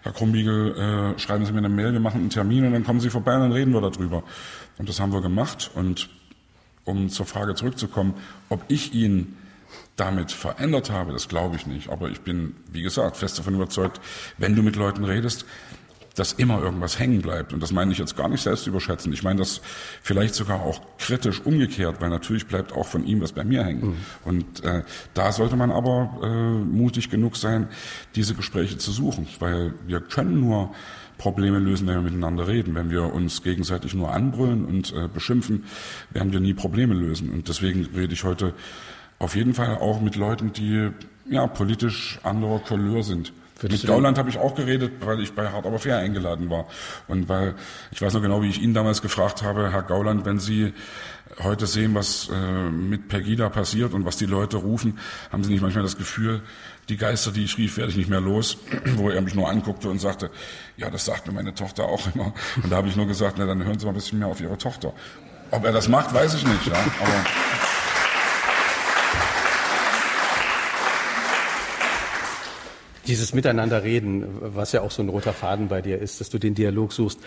Herr 0.02 0.14
Krumbiegel, 0.14 1.16
äh, 1.16 1.20
schreiben 1.20 1.46
Sie 1.46 1.52
mir 1.52 1.60
eine 1.60 1.70
Mail, 1.70 1.94
wir 1.94 2.00
machen 2.00 2.22
einen 2.22 2.30
Termin 2.30 2.66
und 2.66 2.74
dann 2.74 2.84
kommen 2.84 3.00
Sie 3.00 3.10
vorbei 3.10 3.36
und 3.36 3.42
dann 3.42 3.52
reden 3.52 3.74
wir 3.74 3.82
darüber. 3.82 4.24
Und 4.78 4.90
das 4.90 5.00
haben 5.00 5.14
wir 5.14 5.22
gemacht. 5.22 5.72
Und 5.74 6.10
um 6.84 7.10
zur 7.10 7.26
Frage 7.26 7.56
zurückzukommen, 7.56 8.16
ob 8.50 8.64
ich 8.68 8.94
ihn 8.94 9.36
damit 9.96 10.32
verändert 10.32 10.90
habe, 10.90 11.14
das 11.14 11.28
glaube 11.28 11.56
ich 11.56 11.66
nicht. 11.66 11.90
Aber 11.90 12.10
ich 12.10 12.22
bin, 12.22 12.56
wie 12.72 12.84
gesagt, 12.84 13.18
fest 13.18 13.40
davon 13.40 13.56
überzeugt, 13.56 14.02
wenn 14.38 14.56
du 14.56 14.62
mit 14.62 14.76
Leuten 14.76 15.04
redest, 15.04 15.46
dass 16.16 16.34
immer 16.34 16.62
irgendwas 16.62 16.98
hängen 16.98 17.22
bleibt. 17.22 17.54
Und 17.54 17.62
das 17.62 17.72
meine 17.72 17.92
ich 17.92 17.98
jetzt 17.98 18.16
gar 18.16 18.30
nicht 18.30 18.42
selbst 18.42 18.66
überschätzen. 18.68 19.14
Ich 19.14 19.24
meine 19.24 19.40
das 19.40 19.62
vielleicht 20.02 20.34
sogar 20.34 20.62
auch 20.62 20.82
kritisch 20.98 21.42
umgekehrt, 21.46 22.02
weil 22.02 22.10
natürlich 22.10 22.48
bleibt 22.48 22.72
auch 22.72 22.88
von 22.88 23.06
ihm 23.06 23.22
was 23.22 23.34
bei 23.34 23.44
mir 23.44 23.64
hängen. 23.64 23.88
Mhm. 23.88 23.96
Und 24.24 24.64
äh, 24.64 24.84
da 25.14 25.32
sollte 25.32 25.56
man 25.56 25.72
aber 25.72 26.20
äh, 26.24 26.66
mutig 26.66 27.10
genug 27.10 27.36
sein, 27.36 27.68
diese 28.16 28.34
Gespräche 28.34 28.78
zu 28.78 28.92
suchen, 28.92 29.28
weil 29.40 29.74
wir 29.86 30.00
können 30.00 30.40
nur 30.40 30.74
Probleme 31.18 31.60
lösen, 31.60 31.88
wenn 31.88 31.96
wir 31.96 32.02
miteinander 32.02 32.48
reden. 32.48 32.76
Wenn 32.76 32.90
wir 32.90 33.14
uns 33.14 33.44
gegenseitig 33.44 33.94
nur 33.94 34.12
anbrüllen 34.12 34.66
und 34.66 34.94
äh, 34.94 35.08
beschimpfen, 35.08 35.66
werden 36.12 36.32
wir 36.32 36.40
nie 36.40 36.54
Probleme 36.54 36.94
lösen. 36.94 37.30
Und 37.30 37.48
deswegen 37.48 37.88
rede 37.96 38.14
ich 38.14 38.24
heute 38.24 38.54
auf 39.20 39.36
jeden 39.36 39.54
Fall 39.54 39.78
auch 39.78 40.02
mit 40.02 40.16
Leuten, 40.16 40.52
die 40.54 40.90
ja 41.30 41.48
politisch 41.48 42.20
anderer 42.24 42.60
Couleur 42.60 43.04
sind. 43.04 43.34
Mit 43.62 43.88
Gauland 43.88 44.18
habe 44.18 44.30
ich 44.30 44.38
auch 44.38 44.54
geredet, 44.54 44.94
weil 45.00 45.22
ich 45.22 45.34
bei 45.34 45.50
Hard 45.50 45.66
Aber 45.66 45.80
Fair 45.80 45.98
eingeladen 45.98 46.50
war. 46.50 46.68
Und 47.08 47.30
weil, 47.30 47.56
ich 47.92 48.02
weiß 48.02 48.14
noch 48.14 48.22
genau, 48.22 48.42
wie 48.42 48.50
ich 48.50 48.62
ihn 48.62 48.74
damals 48.74 49.02
gefragt 49.02 49.44
habe, 49.44 49.72
Herr 49.72 49.84
Gauland, 49.84 50.26
wenn 50.26 50.40
Sie 50.40 50.74
heute 51.42 51.66
sehen, 51.66 51.96
was 51.96 52.30
äh, 52.30 52.70
mit 52.70 53.08
Pegida 53.08 53.50
passiert 53.50 53.94
und 53.94 54.06
was 54.06 54.18
die 54.18 54.26
Leute 54.26 54.58
rufen, 54.58 55.00
haben 55.32 55.44
Sie 55.44 55.52
nicht 55.52 55.62
manchmal 55.62 55.84
das 55.84 55.98
Gefühl, 55.98 56.42
die 56.90 56.98
Geister, 56.98 57.32
die 57.32 57.44
ich 57.44 57.58
rief, 57.58 57.78
werde 57.78 57.92
ich 57.92 57.98
nicht 57.98 58.10
mehr 58.10 58.22
los, 58.22 58.58
wo 58.96 59.10
er 59.10 59.22
mich 59.22 59.36
nur 59.36 59.50
anguckte 59.50 59.90
und 59.90 60.00
sagte, 60.00 60.30
ja, 60.78 60.90
das 60.90 61.06
sagt 61.06 61.28
mir 61.28 61.34
meine 61.34 61.54
Tochter 61.54 61.86
auch 61.86 62.14
immer. 62.14 62.34
Und 62.62 62.72
da 62.72 62.78
habe 62.78 62.90
ich 62.90 62.96
nur 62.96 63.08
gesagt, 63.08 63.36
na, 63.38 63.46
dann 63.46 63.64
hören 63.64 63.80
Sie 63.80 63.86
mal 63.86 63.92
ein 63.92 63.96
bisschen 63.96 64.20
mehr 64.20 64.28
auf 64.28 64.42
Ihre 64.42 64.58
Tochter. 64.58 64.94
Ob 65.52 65.64
er 65.64 65.72
das 65.72 65.88
macht, 65.88 66.14
weiß 66.14 66.34
ich 66.36 66.46
nicht, 66.46 66.68
ja. 66.68 66.74
Aber 66.74 67.26
Dieses 73.08 73.34
Miteinanderreden, 73.34 74.26
was 74.40 74.72
ja 74.72 74.82
auch 74.82 74.92
so 74.92 75.04
ein 75.04 75.10
roter 75.10 75.34
Faden 75.34 75.68
bei 75.68 75.82
dir 75.82 76.00
ist, 76.00 76.22
dass 76.22 76.30
du 76.30 76.40
den 76.40 76.56
Dialog 76.56 76.92
suchst, 76.92 77.20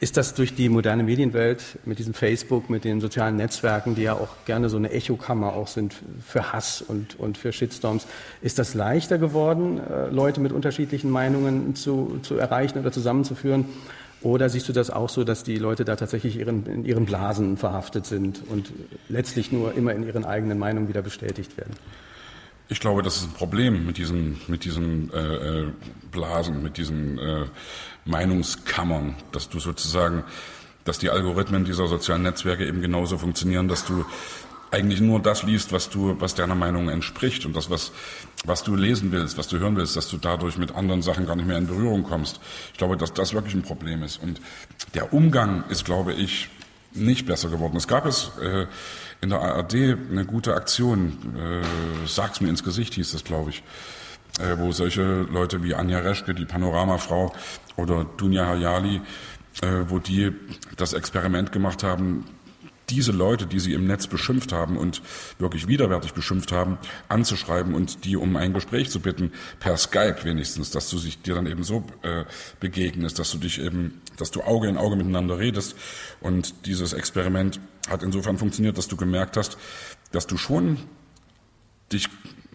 ist 0.00 0.16
das 0.16 0.34
durch 0.34 0.54
die 0.54 0.68
moderne 0.68 1.02
Medienwelt 1.02 1.78
mit 1.84 1.98
diesem 1.98 2.14
Facebook, 2.14 2.70
mit 2.70 2.84
den 2.84 3.00
sozialen 3.00 3.36
Netzwerken, 3.36 3.94
die 3.94 4.02
ja 4.02 4.14
auch 4.14 4.28
gerne 4.46 4.68
so 4.68 4.76
eine 4.76 4.90
Echokammer 4.90 5.54
auch 5.54 5.66
sind 5.66 5.96
für 6.24 6.52
Hass 6.52 6.82
und, 6.82 7.18
und 7.18 7.36
für 7.36 7.52
Shitstorms, 7.52 8.06
ist 8.40 8.58
das 8.58 8.74
leichter 8.74 9.18
geworden, 9.18 9.80
äh, 9.80 10.08
Leute 10.08 10.40
mit 10.40 10.52
unterschiedlichen 10.52 11.10
Meinungen 11.10 11.74
zu, 11.74 12.20
zu 12.22 12.36
erreichen 12.36 12.78
oder 12.78 12.92
zusammenzuführen? 12.92 13.64
Oder 14.22 14.48
siehst 14.48 14.68
du 14.68 14.72
das 14.72 14.90
auch 14.90 15.08
so, 15.08 15.24
dass 15.24 15.44
die 15.44 15.56
Leute 15.56 15.84
da 15.84 15.96
tatsächlich 15.96 16.38
ihren, 16.38 16.66
in 16.66 16.84
ihren 16.84 17.04
Blasen 17.04 17.56
verhaftet 17.56 18.06
sind 18.06 18.42
und 18.48 18.72
letztlich 19.08 19.52
nur 19.52 19.74
immer 19.74 19.94
in 19.94 20.04
ihren 20.04 20.24
eigenen 20.24 20.58
Meinungen 20.58 20.88
wieder 20.88 21.02
bestätigt 21.02 21.56
werden? 21.56 21.74
Ich 22.70 22.80
glaube, 22.80 23.02
das 23.02 23.16
ist 23.16 23.24
ein 23.24 23.32
Problem 23.32 23.86
mit 23.86 23.96
diesen, 23.96 24.40
mit 24.46 24.64
diesen 24.64 25.10
äh, 25.12 25.18
äh, 25.18 25.72
Blasen, 26.12 26.62
mit 26.62 26.76
diesen 26.76 27.18
äh, 27.18 27.46
Meinungskammern, 28.04 29.14
dass 29.32 29.48
du 29.48 29.58
sozusagen, 29.58 30.24
dass 30.84 30.98
die 30.98 31.08
Algorithmen 31.08 31.64
dieser 31.64 31.86
sozialen 31.86 32.22
Netzwerke 32.22 32.66
eben 32.66 32.82
genauso 32.82 33.16
funktionieren, 33.16 33.68
dass 33.68 33.86
du 33.86 34.04
eigentlich 34.70 35.00
nur 35.00 35.20
das 35.20 35.44
liest, 35.44 35.72
was 35.72 35.88
du, 35.88 36.16
was 36.20 36.34
deiner 36.34 36.54
Meinung 36.54 36.90
entspricht 36.90 37.46
und 37.46 37.56
das, 37.56 37.70
was, 37.70 37.90
was 38.44 38.64
du 38.64 38.76
lesen 38.76 39.12
willst, 39.12 39.38
was 39.38 39.48
du 39.48 39.58
hören 39.58 39.76
willst, 39.76 39.96
dass 39.96 40.08
du 40.08 40.18
dadurch 40.18 40.58
mit 40.58 40.74
anderen 40.74 41.00
Sachen 41.00 41.26
gar 41.26 41.36
nicht 41.36 41.48
mehr 41.48 41.56
in 41.56 41.66
Berührung 41.66 42.02
kommst. 42.02 42.38
Ich 42.72 42.78
glaube, 42.78 42.98
dass 42.98 43.14
das 43.14 43.32
wirklich 43.32 43.54
ein 43.54 43.62
Problem 43.62 44.02
ist. 44.02 44.22
Und 44.22 44.42
der 44.92 45.14
Umgang 45.14 45.64
ist, 45.70 45.86
glaube 45.86 46.12
ich, 46.12 46.50
nicht 46.92 47.26
besser 47.26 47.48
geworden. 47.48 47.76
Es 47.76 47.88
gab 47.88 48.04
es 48.04 48.30
äh, 48.42 48.66
in 49.20 49.30
der 49.30 49.40
ARD 49.40 49.74
eine 49.74 50.24
gute 50.24 50.54
Aktion, 50.54 51.18
äh, 51.36 52.06
Sag's 52.06 52.40
mir 52.40 52.48
ins 52.48 52.62
Gesicht 52.62 52.94
hieß 52.94 53.12
das, 53.12 53.24
glaube 53.24 53.50
ich, 53.50 53.62
äh, 54.38 54.58
wo 54.58 54.72
solche 54.72 55.22
Leute 55.22 55.62
wie 55.62 55.74
Anja 55.74 55.98
Reschke, 55.98 56.34
die 56.34 56.44
Panoramafrau 56.44 57.32
oder 57.76 58.04
Dunja 58.04 58.46
Hayali, 58.46 59.00
äh, 59.62 59.66
wo 59.88 59.98
die 59.98 60.32
das 60.76 60.92
Experiment 60.92 61.50
gemacht 61.52 61.82
haben, 61.82 62.24
diese 62.90 63.12
Leute, 63.12 63.46
die 63.46 63.60
sie 63.60 63.74
im 63.74 63.86
Netz 63.86 64.06
beschimpft 64.06 64.52
haben 64.52 64.76
und 64.76 65.02
wirklich 65.38 65.68
widerwärtig 65.68 66.14
beschimpft 66.14 66.52
haben, 66.52 66.78
anzuschreiben 67.08 67.74
und 67.74 68.04
die 68.04 68.16
um 68.16 68.36
ein 68.36 68.54
Gespräch 68.54 68.90
zu 68.90 69.00
bitten, 69.00 69.32
per 69.60 69.76
Skype 69.76 70.24
wenigstens, 70.24 70.70
dass 70.70 70.88
du 70.88 70.98
sich 70.98 71.20
dir 71.20 71.34
dann 71.34 71.46
eben 71.46 71.64
so 71.64 71.84
äh, 72.02 72.24
begegnest, 72.60 73.18
dass 73.18 73.30
du 73.30 73.38
dich 73.38 73.60
eben, 73.60 74.00
dass 74.16 74.30
du 74.30 74.42
Auge 74.42 74.68
in 74.68 74.78
Auge 74.78 74.96
miteinander 74.96 75.38
redest. 75.38 75.76
Und 76.20 76.66
dieses 76.66 76.92
Experiment 76.92 77.60
hat 77.88 78.02
insofern 78.02 78.38
funktioniert, 78.38 78.78
dass 78.78 78.88
du 78.88 78.96
gemerkt 78.96 79.36
hast, 79.36 79.58
dass 80.12 80.26
du 80.26 80.36
schon 80.36 80.78
dich 81.92 82.08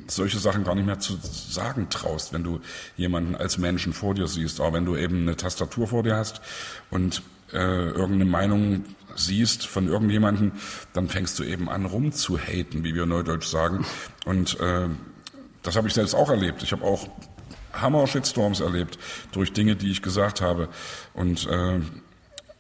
solche 0.08 0.40
Sachen 0.40 0.64
gar 0.64 0.76
nicht 0.76 0.86
mehr 0.86 1.00
zu 1.00 1.18
sagen 1.22 1.90
traust, 1.90 2.34
wenn 2.34 2.44
du 2.44 2.60
jemanden 2.98 3.36
als 3.36 3.58
Menschen 3.58 3.94
vor 3.94 4.14
dir 4.14 4.28
siehst, 4.28 4.60
aber 4.60 4.74
wenn 4.74 4.86
du 4.86 4.96
eben 4.96 5.22
eine 5.22 5.38
Tastatur 5.38 5.88
vor 5.88 6.04
dir 6.04 6.18
hast 6.18 6.42
und 6.90 7.22
äh, 7.52 7.58
irgendeine 7.58 8.26
Meinung 8.26 8.86
siehst 9.16 9.68
von 9.68 9.88
irgendjemandem, 9.88 10.54
dann 10.94 11.08
fängst 11.08 11.38
du 11.40 11.44
eben 11.44 11.70
an 11.70 11.86
rumzuhaten, 11.86 12.84
wie 12.84 12.96
wir 12.96 13.06
neudeutsch 13.06 13.48
sagen. 13.48 13.86
Und 14.26 14.60
äh, 14.60 14.88
das 15.62 15.76
habe 15.76 15.88
ich 15.88 15.94
selbst 15.94 16.16
auch 16.16 16.30
erlebt. 16.30 16.64
Ich 16.64 16.72
habe 16.72 16.84
auch 16.84 17.08
Hammer-Shitstorms 17.74 18.60
erlebt 18.60 18.98
durch 19.32 19.54
Dinge, 19.54 19.76
die 19.76 19.92
ich 19.92 20.02
gesagt 20.02 20.42
habe. 20.42 20.70
Und 21.14 21.48
äh, 21.48 21.80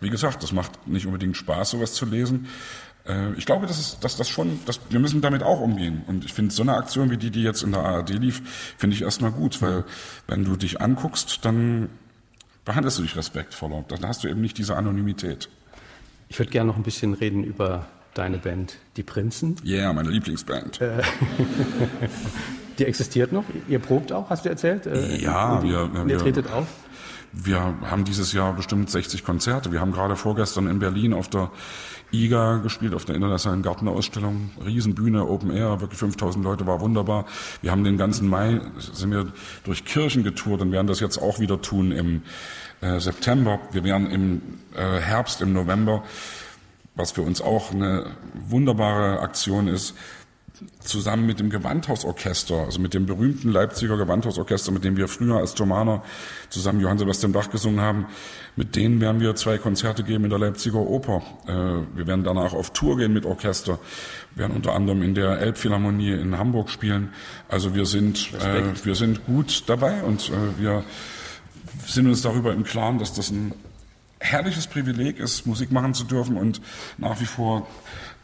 wie 0.03 0.09
gesagt, 0.09 0.43
das 0.43 0.51
macht 0.51 0.87
nicht 0.87 1.05
unbedingt 1.05 1.37
Spaß, 1.37 1.71
sowas 1.71 1.93
zu 1.93 2.05
lesen. 2.05 2.47
Äh, 3.07 3.33
ich 3.33 3.45
glaube, 3.45 3.67
dass, 3.67 3.79
es, 3.79 3.99
dass 3.99 4.15
das 4.17 4.29
schon, 4.29 4.59
dass, 4.65 4.79
wir 4.89 4.99
müssen 4.99 5.21
damit 5.21 5.43
auch 5.43 5.59
umgehen. 5.59 6.03
Und 6.07 6.25
ich 6.25 6.33
finde, 6.33 6.53
so 6.53 6.61
eine 6.61 6.75
Aktion 6.75 7.09
wie 7.09 7.17
die, 7.17 7.31
die 7.31 7.43
jetzt 7.43 7.63
in 7.63 7.71
der 7.71 7.81
ARD 7.81 8.09
lief, 8.11 8.75
finde 8.77 8.95
ich 8.95 9.01
erstmal 9.01 9.31
gut, 9.31 9.61
weil 9.61 9.83
wenn 10.27 10.45
du 10.45 10.55
dich 10.55 10.81
anguckst, 10.81 11.43
dann 11.43 11.89
behandelst 12.65 12.99
du 12.99 13.03
dich 13.03 13.15
respektvoller. 13.15 13.83
Dann 13.87 14.05
hast 14.07 14.23
du 14.23 14.27
eben 14.27 14.41
nicht 14.41 14.57
diese 14.57 14.75
Anonymität. 14.75 15.49
Ich 16.29 16.39
würde 16.39 16.51
gerne 16.51 16.69
noch 16.69 16.77
ein 16.77 16.83
bisschen 16.83 17.13
reden 17.13 17.43
über 17.43 17.87
deine 18.13 18.37
Band, 18.37 18.77
die 18.95 19.03
Prinzen. 19.03 19.55
Ja, 19.63 19.77
yeah, 19.77 19.93
meine 19.93 20.09
Lieblingsband. 20.09 20.81
Äh, 20.81 21.01
die 22.79 22.85
existiert 22.85 23.31
noch. 23.31 23.43
Ihr 23.67 23.79
probt 23.79 24.11
auch, 24.11 24.29
hast 24.29 24.45
du 24.45 24.49
erzählt? 24.49 24.85
Äh, 24.85 25.17
ja, 25.17 25.61
wir, 25.63 25.93
wir, 25.93 26.07
ihr 26.07 26.17
tretet 26.17 26.51
auf. 26.51 26.67
Wir 27.36 27.59
haben 27.59 28.05
dieses 28.05 28.31
Jahr 28.31 28.53
bestimmt 28.53 28.91
60 28.91 29.23
Konzerte. 29.23 29.71
Wir 29.71 29.81
haben 29.81 29.91
gerade 29.91 30.15
vorgestern 30.15 30.67
in 30.67 30.77
Berlin 30.77 31.13
auf 31.13 31.29
der 31.29 31.49
IGA 32.11 32.57
gespielt, 32.57 32.93
auf 32.93 33.05
der 33.05 33.15
Internationalen 33.15 33.63
Gartenausstellung. 33.63 34.51
Riesenbühne, 34.63 35.27
Open 35.27 35.49
Air, 35.49 35.81
wirklich 35.81 35.99
5000 35.99 36.45
Leute, 36.45 36.67
war 36.67 36.79
wunderbar. 36.79 37.25
Wir 37.63 37.71
haben 37.71 37.84
den 37.84 37.97
ganzen 37.97 38.29
Mai, 38.29 38.61
sind 38.77 39.09
wir 39.09 39.34
durch 39.63 39.84
Kirchen 39.84 40.23
getourt 40.23 40.61
und 40.61 40.71
werden 40.71 40.86
das 40.86 40.99
jetzt 40.99 41.17
auch 41.17 41.39
wieder 41.39 41.59
tun 41.59 41.91
im 41.91 42.21
äh, 42.81 42.99
September. 42.99 43.59
Wir 43.71 43.84
werden 43.84 44.11
im 44.11 44.41
äh, 44.75 44.99
Herbst, 44.99 45.41
im 45.41 45.53
November, 45.53 46.03
was 46.95 47.13
für 47.13 47.23
uns 47.23 47.41
auch 47.41 47.71
eine 47.71 48.11
wunderbare 48.47 49.21
Aktion 49.21 49.67
ist, 49.67 49.95
zusammen 50.80 51.26
mit 51.26 51.39
dem 51.39 51.49
Gewandhausorchester, 51.49 52.66
also 52.66 52.80
mit 52.80 52.93
dem 52.93 53.05
berühmten 53.05 53.49
Leipziger 53.49 53.97
Gewandhausorchester, 53.97 54.72
mit 54.72 54.84
dem 54.84 54.97
wir 54.97 55.07
früher 55.07 55.38
als 55.38 55.53
Thomaner 55.53 56.03
zusammen 56.49 56.80
Johann 56.80 56.97
Sebastian 56.97 57.32
Bach 57.32 57.49
gesungen 57.49 57.82
haben, 57.82 58.07
mit 58.55 58.76
denen 58.76 59.01
werden 59.01 59.22
wir 59.22 59.36
zwei 59.36 59.57
Konzerte 59.57 60.03
geben 60.03 60.26
in 60.26 60.30
der 60.30 60.39
Leipziger 60.39 60.80
Oper. 60.80 61.22
Äh, 61.47 61.97
wir 61.97 62.07
werden 62.07 62.24
danach 62.24 62.53
auf 62.53 62.72
Tour 62.74 62.97
gehen 62.97 63.14
mit 63.14 63.26
Orchester, 63.26 63.80
wir 64.36 64.43
werden 64.43 64.55
unter 64.55 64.74
anderem 64.74 65.01
in 65.01 65.16
der 65.16 65.39
Elbphilharmonie 65.39 66.11
in 66.11 66.38
Hamburg 66.38 66.70
spielen. 66.70 67.14
Also 67.49 67.76
wir 67.76 67.86
sind, 67.86 68.34
äh, 68.34 68.64
wir 68.84 68.95
sind 68.95 69.26
gut 69.26 69.64
dabei 69.68 70.03
und 70.03 70.30
äh, 70.30 70.61
wir 70.61 70.84
sind 71.86 72.07
uns 72.07 72.22
darüber 72.22 72.53
im 72.53 72.64
Klaren, 72.64 72.99
dass 72.99 73.14
das 73.14 73.32
ein 73.32 73.53
herrliches 74.20 74.68
Privileg 74.68 75.20
ist, 75.20 75.45
Musik 75.45 75.72
machen 75.72 75.93
zu 75.93 76.05
dürfen 76.05 76.38
und 76.38 76.61
nach 76.97 77.20
wie 77.20 77.26
vor 77.26 77.68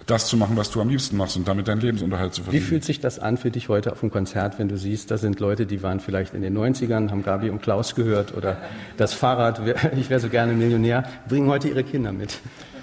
das 0.09 0.27
zu 0.27 0.37
machen, 0.37 0.57
was 0.57 0.71
du 0.71 0.81
am 0.81 0.89
liebsten 0.89 1.17
machst 1.17 1.37
und 1.37 1.47
damit 1.47 1.67
deinen 1.67 1.81
Lebensunterhalt 1.81 2.33
zu 2.33 2.43
verdienen. 2.43 2.63
Wie 2.63 2.67
fühlt 2.67 2.83
sich 2.83 2.99
das 2.99 3.19
an 3.19 3.37
für 3.37 3.51
dich 3.51 3.69
heute 3.69 3.91
auf 3.91 3.99
dem 3.99 4.11
Konzert, 4.11 4.57
wenn 4.57 4.67
du 4.67 4.77
siehst, 4.77 5.11
da 5.11 5.17
sind 5.17 5.39
Leute, 5.39 5.65
die 5.65 5.83
waren 5.83 5.99
vielleicht 5.99 6.33
in 6.33 6.41
den 6.41 6.57
90ern, 6.57 7.11
haben 7.11 7.23
Gabi 7.23 7.49
und 7.49 7.61
Klaus 7.61 7.95
gehört 7.95 8.35
oder 8.35 8.57
das 8.97 9.13
Fahrrad, 9.13 9.61
ich 9.97 10.09
wäre 10.09 10.19
so 10.19 10.29
gerne 10.29 10.53
Millionär, 10.53 11.03
bringen 11.27 11.47
heute 11.47 11.67
ihre 11.69 11.83
Kinder 11.83 12.11
mit. 12.11 12.39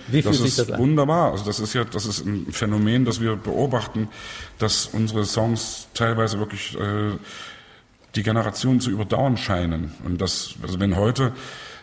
Wie 0.09 0.23
fühlt 0.23 0.35
das 0.35 0.43
sich 0.43 0.57
das 0.57 0.71
an? 0.71 0.79
wunderbar. 0.79 1.33
Also 1.33 1.45
das 1.45 1.59
ist 1.59 1.75
ja, 1.75 1.85
das 1.85 2.07
ist 2.07 2.25
ein 2.25 2.47
Phänomen, 2.53 3.05
das 3.05 3.21
wir 3.21 3.35
beobachten, 3.35 4.09
dass 4.59 4.87
unsere 4.87 5.25
Songs 5.25 5.89
teilweise 5.95 6.39
wirklich 6.39 6.79
äh, 6.79 7.17
die 8.15 8.23
Generation 8.23 8.81
zu 8.81 8.91
überdauern 8.91 9.37
scheinen. 9.37 9.93
Und 10.05 10.21
das, 10.21 10.55
also 10.63 10.79
wenn 10.79 10.97
heute 10.97 11.33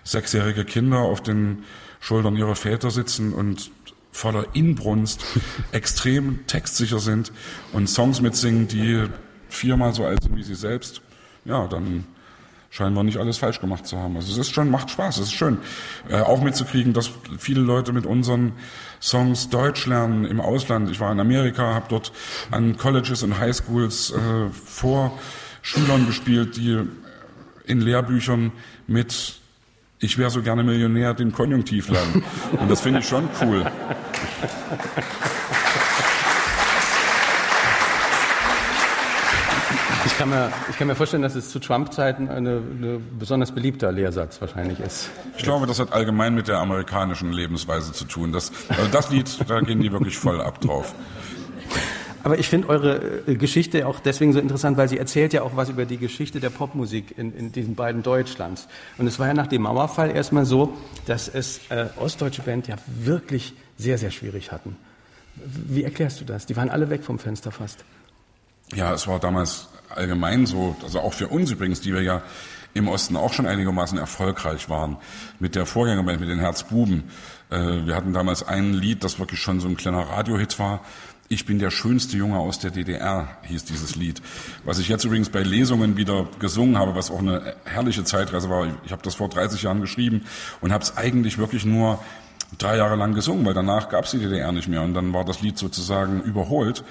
sechsjährige 0.06 0.64
Kinder 0.64 1.00
auf 1.00 1.22
den 1.22 1.64
Schultern 2.00 2.36
ihrer 2.36 2.56
Väter 2.56 2.91
sitzen 2.91 3.34
und 3.34 3.72
voller 4.14 4.45
Inbrunst, 4.53 5.26
extrem 5.74 6.47
textsicher 6.47 6.99
sind 6.99 7.34
und 7.74 7.89
Songs 7.89 8.22
mitsingen, 8.22 8.68
die 8.70 9.07
viermal 9.49 9.93
so 9.93 10.05
alt 10.05 10.24
sind 10.24 10.36
wie 10.36 10.43
sie 10.43 10.55
selbst, 10.55 11.01
ja, 11.45 11.68
dann 11.68 12.05
scheinen 12.70 12.95
wir 12.95 13.03
nicht 13.03 13.18
alles 13.18 13.38
falsch 13.38 13.61
gemacht 13.61 13.86
zu 13.86 13.99
haben. 13.99 14.16
Also 14.16 14.32
es 14.32 14.38
ist 14.39 14.53
schon, 14.53 14.72
macht 14.72 14.89
Spaß, 14.89 15.18
es 15.18 15.28
ist 15.28 15.34
schön. 15.34 15.59
Äh, 16.09 16.22
auch 16.22 16.41
mitzukriegen, 16.41 16.93
dass 16.93 17.11
viele 17.38 17.61
Leute 17.61 17.93
mit 17.93 18.07
unseren 18.07 18.53
Songs 18.99 19.49
Deutsch 19.49 19.86
lernen 19.86 20.26
im 20.26 20.41
Ausland. 20.41 20.89
Ich 20.89 20.99
war 20.99 21.11
in 21.11 21.20
Amerika, 21.20 21.76
habe 21.76 21.86
dort 21.89 22.11
an 22.49 22.76
Colleges 22.78 23.22
und 23.22 23.38
Highschools 23.38 24.11
äh, 24.11 24.49
vor 24.49 25.20
Schülern 25.61 26.07
gespielt, 26.07 26.57
die 26.57 26.80
in 27.66 27.80
Lehrbüchern 27.80 28.51
mit 28.88 29.39
ich 30.04 30.18
wäre 30.18 30.30
so 30.30 30.41
gerne 30.41 30.64
Millionär 30.64 31.14
den 31.14 31.32
Konjunktiv 31.32 31.89
lernen. 31.89 32.24
Und 32.60 32.70
das 32.70 32.82
finde 32.82 32.99
ich 32.99 33.08
schon 33.08 33.30
cool. 33.41 33.66
Ich 40.06 40.18
kann, 40.18 40.30
mir, 40.30 40.51
ich 40.70 40.78
kann 40.78 40.88
mir 40.88 40.95
vorstellen, 40.95 41.24
dass 41.24 41.36
es 41.36 41.49
zu 41.49 41.60
Trump-Zeiten 41.60 42.30
ein 42.30 42.47
eine 42.47 42.99
besonders 43.18 43.51
beliebter 43.51 43.91
Lehrsatz 43.91 44.39
wahrscheinlich 44.41 44.80
ist. 44.80 45.10
Ich 45.38 45.43
glaube, 45.43 45.66
das 45.66 45.80
hat 45.80 45.91
allgemein 45.91 46.36
mit 46.36 46.47
der 46.47 46.60
amerikanischen 46.60 47.32
Lebensweise 47.32 47.93
zu 47.93 48.06
tun. 48.06 48.32
Das, 48.32 48.51
also 48.70 48.88
das 48.91 49.10
Lied, 49.10 49.30
da 49.47 49.62
gehen 49.62 49.82
die 49.82 49.91
wirklich 49.91 50.18
voll 50.18 50.41
ab 50.41 50.62
drauf. 50.62 50.93
Aber 52.24 52.40
ich 52.40 52.48
finde 52.48 52.70
eure 52.70 53.28
äh, 53.28 53.36
Geschichte 53.36 53.86
auch 53.86 54.00
deswegen 54.00 54.32
so 54.32 54.40
interessant, 54.40 54.78
weil 54.78 54.88
sie 54.88 54.98
erzählt 54.98 55.34
ja 55.34 55.42
auch 55.42 55.56
was 55.56 55.70
über 55.70 55.86
die 55.86 55.98
Geschichte 55.98 56.40
der 56.40 56.50
Popmusik 56.50 57.18
in, 57.18 57.36
in 57.36 57.52
diesen 57.52 57.76
beiden 57.76 58.02
Deutschlands. 58.02 58.68
Und 58.98 59.08
es 59.08 59.20
war 59.20 59.28
ja 59.28 59.34
nach 59.34 59.48
dem 59.48 59.64
Mauerfall 59.64 60.10
erstmal 60.12 60.46
so, 60.46 60.74
dass 61.06 61.28
es 61.28 61.60
äh, 61.70 61.88
ostdeutsche 61.98 62.42
Band 62.42 62.68
ja 62.68 62.78
wirklich 62.88 63.54
sehr, 63.78 63.98
sehr 63.98 64.12
schwierig 64.12 64.52
hatten. 64.52 64.78
Wie 65.36 65.84
erklärst 65.84 66.22
du 66.22 66.26
das? 66.26 66.46
Die 66.46 66.56
waren 66.56 66.70
alle 66.70 66.90
weg 66.90 67.04
vom 67.04 67.20
Fenster 67.20 67.52
fast. 67.52 67.84
Ja, 68.74 68.94
es 68.94 69.08
war 69.08 69.20
damals 69.20 69.68
allgemein 69.90 70.46
so, 70.46 70.76
also 70.84 71.02
auch 71.02 71.14
für 71.14 71.28
uns 71.28 71.52
übrigens, 71.52 71.82
die 71.82 71.94
wir 71.94 72.02
ja 72.02 72.24
im 72.74 72.88
Osten 72.88 73.16
auch 73.18 73.34
schon 73.34 73.46
einigermaßen 73.46 73.98
erfolgreich 73.98 74.70
waren 74.70 74.98
mit 75.40 75.56
der 75.56 75.66
Vorgängerband, 75.66 76.20
mit 76.20 76.30
den 76.30 76.40
Herzbuben. 76.40 77.04
Äh, 77.50 77.86
wir 77.86 77.96
hatten 77.96 78.14
damals 78.14 78.44
ein 78.44 78.74
Lied, 78.74 79.04
das 79.04 79.20
wirklich 79.20 79.40
schon 79.40 79.60
so 79.60 79.68
ein 79.68 79.78
kleiner 79.78 80.02
Radiohit 80.02 80.58
war, 80.58 80.82
ich 81.34 81.46
bin 81.46 81.60
der 81.60 81.72
schönste 81.72 82.16
Junge 82.16 82.38
aus 82.38 82.60
der 82.60 82.72
DDR, 82.72 83.28
hieß 83.44 83.66
dieses 83.66 83.96
Lied. 83.96 84.22
Was 84.64 84.80
ich 84.80 84.88
jetzt 84.88 85.04
übrigens 85.04 85.30
bei 85.30 85.42
Lesungen 85.42 85.98
wieder 85.98 86.28
gesungen 86.40 86.78
habe, 86.78 86.96
was 86.96 87.12
auch 87.12 87.20
eine 87.20 87.56
herrliche 87.66 88.04
Zeitreise 88.04 88.50
war. 88.50 88.68
Ich 88.86 88.92
habe 88.92 89.02
das 89.02 89.16
vor 89.16 89.30
30 89.30 89.64
Jahren 89.64 89.82
geschrieben 89.82 90.26
und 90.62 90.72
habe 90.72 90.84
es 90.84 90.96
eigentlich 90.96 91.38
wirklich 91.38 91.66
nur 91.66 92.00
drei 92.58 92.78
Jahre 92.78 92.96
lang 92.96 93.14
gesungen, 93.14 93.46
weil 93.46 93.54
danach 93.56 93.90
gab 93.90 94.06
es 94.06 94.12
die 94.12 94.20
DDR 94.20 94.52
nicht 94.52 94.68
mehr 94.68 94.84
und 94.84 94.94
dann 94.94 95.12
war 95.14 95.26
das 95.26 95.42
Lied 95.42 95.58
sozusagen 95.58 96.22
überholt. 96.22 96.84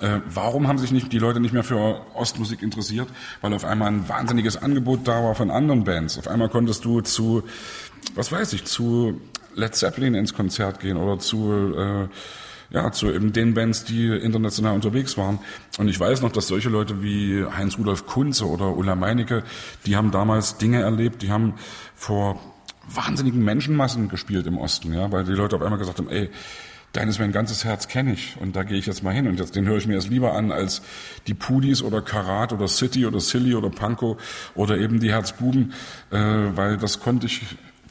Äh, 0.00 0.20
warum 0.26 0.68
haben 0.68 0.78
sich 0.78 0.90
nicht 0.90 1.12
die 1.12 1.18
Leute 1.18 1.38
nicht 1.38 1.52
mehr 1.52 1.64
für 1.64 2.00
Ostmusik 2.14 2.62
interessiert? 2.62 3.08
Weil 3.42 3.52
auf 3.52 3.64
einmal 3.64 3.88
ein 3.88 4.08
wahnsinniges 4.08 4.56
Angebot 4.56 5.06
da 5.06 5.22
war 5.22 5.34
von 5.34 5.50
anderen 5.50 5.84
Bands. 5.84 6.18
Auf 6.18 6.28
einmal 6.28 6.48
konntest 6.48 6.84
du 6.86 7.02
zu, 7.02 7.42
was 8.14 8.32
weiß 8.32 8.54
ich, 8.54 8.64
zu 8.64 9.20
Led 9.54 9.74
Zeppelin 9.74 10.14
ins 10.14 10.32
Konzert 10.32 10.80
gehen 10.80 10.96
oder 10.96 11.18
zu 11.18 11.74
äh, 11.76 12.08
ja, 12.72 12.90
zu 12.90 13.10
eben 13.10 13.32
den 13.32 13.54
Bands, 13.54 13.84
die 13.84 14.08
international 14.08 14.74
unterwegs 14.74 15.16
waren. 15.16 15.38
Und 15.78 15.88
ich 15.88 15.98
weiß 15.98 16.22
noch, 16.22 16.32
dass 16.32 16.48
solche 16.48 16.68
Leute 16.68 17.02
wie 17.02 17.44
Heinz-Rudolf 17.44 18.06
Kunze 18.06 18.46
oder 18.46 18.76
Ulla 18.76 18.94
Meinecke, 18.94 19.42
die 19.86 19.96
haben 19.96 20.10
damals 20.10 20.58
Dinge 20.58 20.80
erlebt, 20.80 21.22
die 21.22 21.30
haben 21.30 21.54
vor 21.94 22.40
wahnsinnigen 22.88 23.44
Menschenmassen 23.44 24.08
gespielt 24.08 24.46
im 24.46 24.58
Osten, 24.58 24.92
ja, 24.92 25.12
weil 25.12 25.24
die 25.24 25.32
Leute 25.32 25.56
auf 25.56 25.62
einmal 25.62 25.78
gesagt 25.78 25.98
haben, 25.98 26.08
ey, 26.08 26.30
Deines 26.92 27.18
mein 27.18 27.32
ganzes 27.32 27.64
Herz 27.64 27.88
kenne 27.88 28.12
ich 28.12 28.36
und 28.38 28.54
da 28.54 28.64
gehe 28.64 28.76
ich 28.76 28.84
jetzt 28.84 29.02
mal 29.02 29.14
hin 29.14 29.26
und 29.26 29.40
jetzt 29.40 29.56
den 29.56 29.66
höre 29.66 29.78
ich 29.78 29.86
mir 29.86 29.94
jetzt 29.94 30.10
lieber 30.10 30.34
an 30.34 30.52
als 30.52 30.82
die 31.26 31.32
Pudis 31.32 31.82
oder 31.82 32.02
Karat 32.02 32.52
oder 32.52 32.68
City 32.68 33.06
oder 33.06 33.18
Silly 33.18 33.54
oder 33.54 33.70
Panko 33.70 34.18
oder 34.54 34.76
eben 34.76 35.00
die 35.00 35.10
Herzbuben, 35.10 35.72
äh, 36.10 36.18
weil 36.18 36.76
das 36.76 37.00
konnte 37.00 37.26
ich 37.26 37.40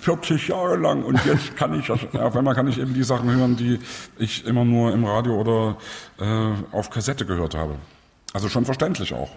40 0.02 0.47
Jahre 0.47 0.78
lang 0.78 1.04
und 1.04 1.24
jetzt 1.26 1.56
kann 1.56 1.80
ich, 1.80 1.89
auf 1.91 2.36
einmal 2.36 2.56
kann 2.56 2.68
ich 2.68 2.80
eben 2.80 2.93
die 2.93 3.04
Sachen 3.04 3.32
hören, 3.32 3.56
die 3.56 3.80
ich 4.18 4.45
immer 4.45 4.66
nur 4.66 4.93
im 4.93 5.06
Radio 5.06 5.39
oder 5.39 5.78
äh, 6.20 6.76
auf 6.76 6.89
Kassette 6.89 7.26
gehört 7.26 7.56
habe. 7.56 7.76
Also 8.34 8.49
schon 8.49 8.66
verständlich 8.66 9.14
auch. 9.14 9.30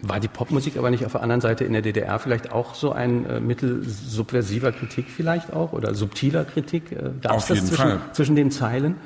War 0.00 0.20
die 0.20 0.28
Popmusik 0.28 0.76
aber 0.76 0.90
nicht 0.90 1.04
auf 1.04 1.12
der 1.12 1.22
anderen 1.22 1.40
Seite 1.40 1.64
in 1.64 1.72
der 1.72 1.82
DDR 1.82 2.18
vielleicht 2.18 2.52
auch 2.52 2.74
so 2.74 2.92
ein 2.92 3.26
äh, 3.26 3.40
Mittel 3.40 3.84
subversiver 3.84 4.72
Kritik 4.72 5.06
vielleicht 5.08 5.52
auch 5.52 5.72
oder 5.72 5.94
subtiler 5.94 6.44
Kritik? 6.44 6.92
Äh, 6.92 7.10
Gab 7.20 7.38
es 7.38 7.46
das 7.46 7.58
zwischen, 7.66 7.76
Fall. 7.76 8.00
zwischen 8.12 8.36
den 8.36 8.50
Zeilen? 8.50 8.96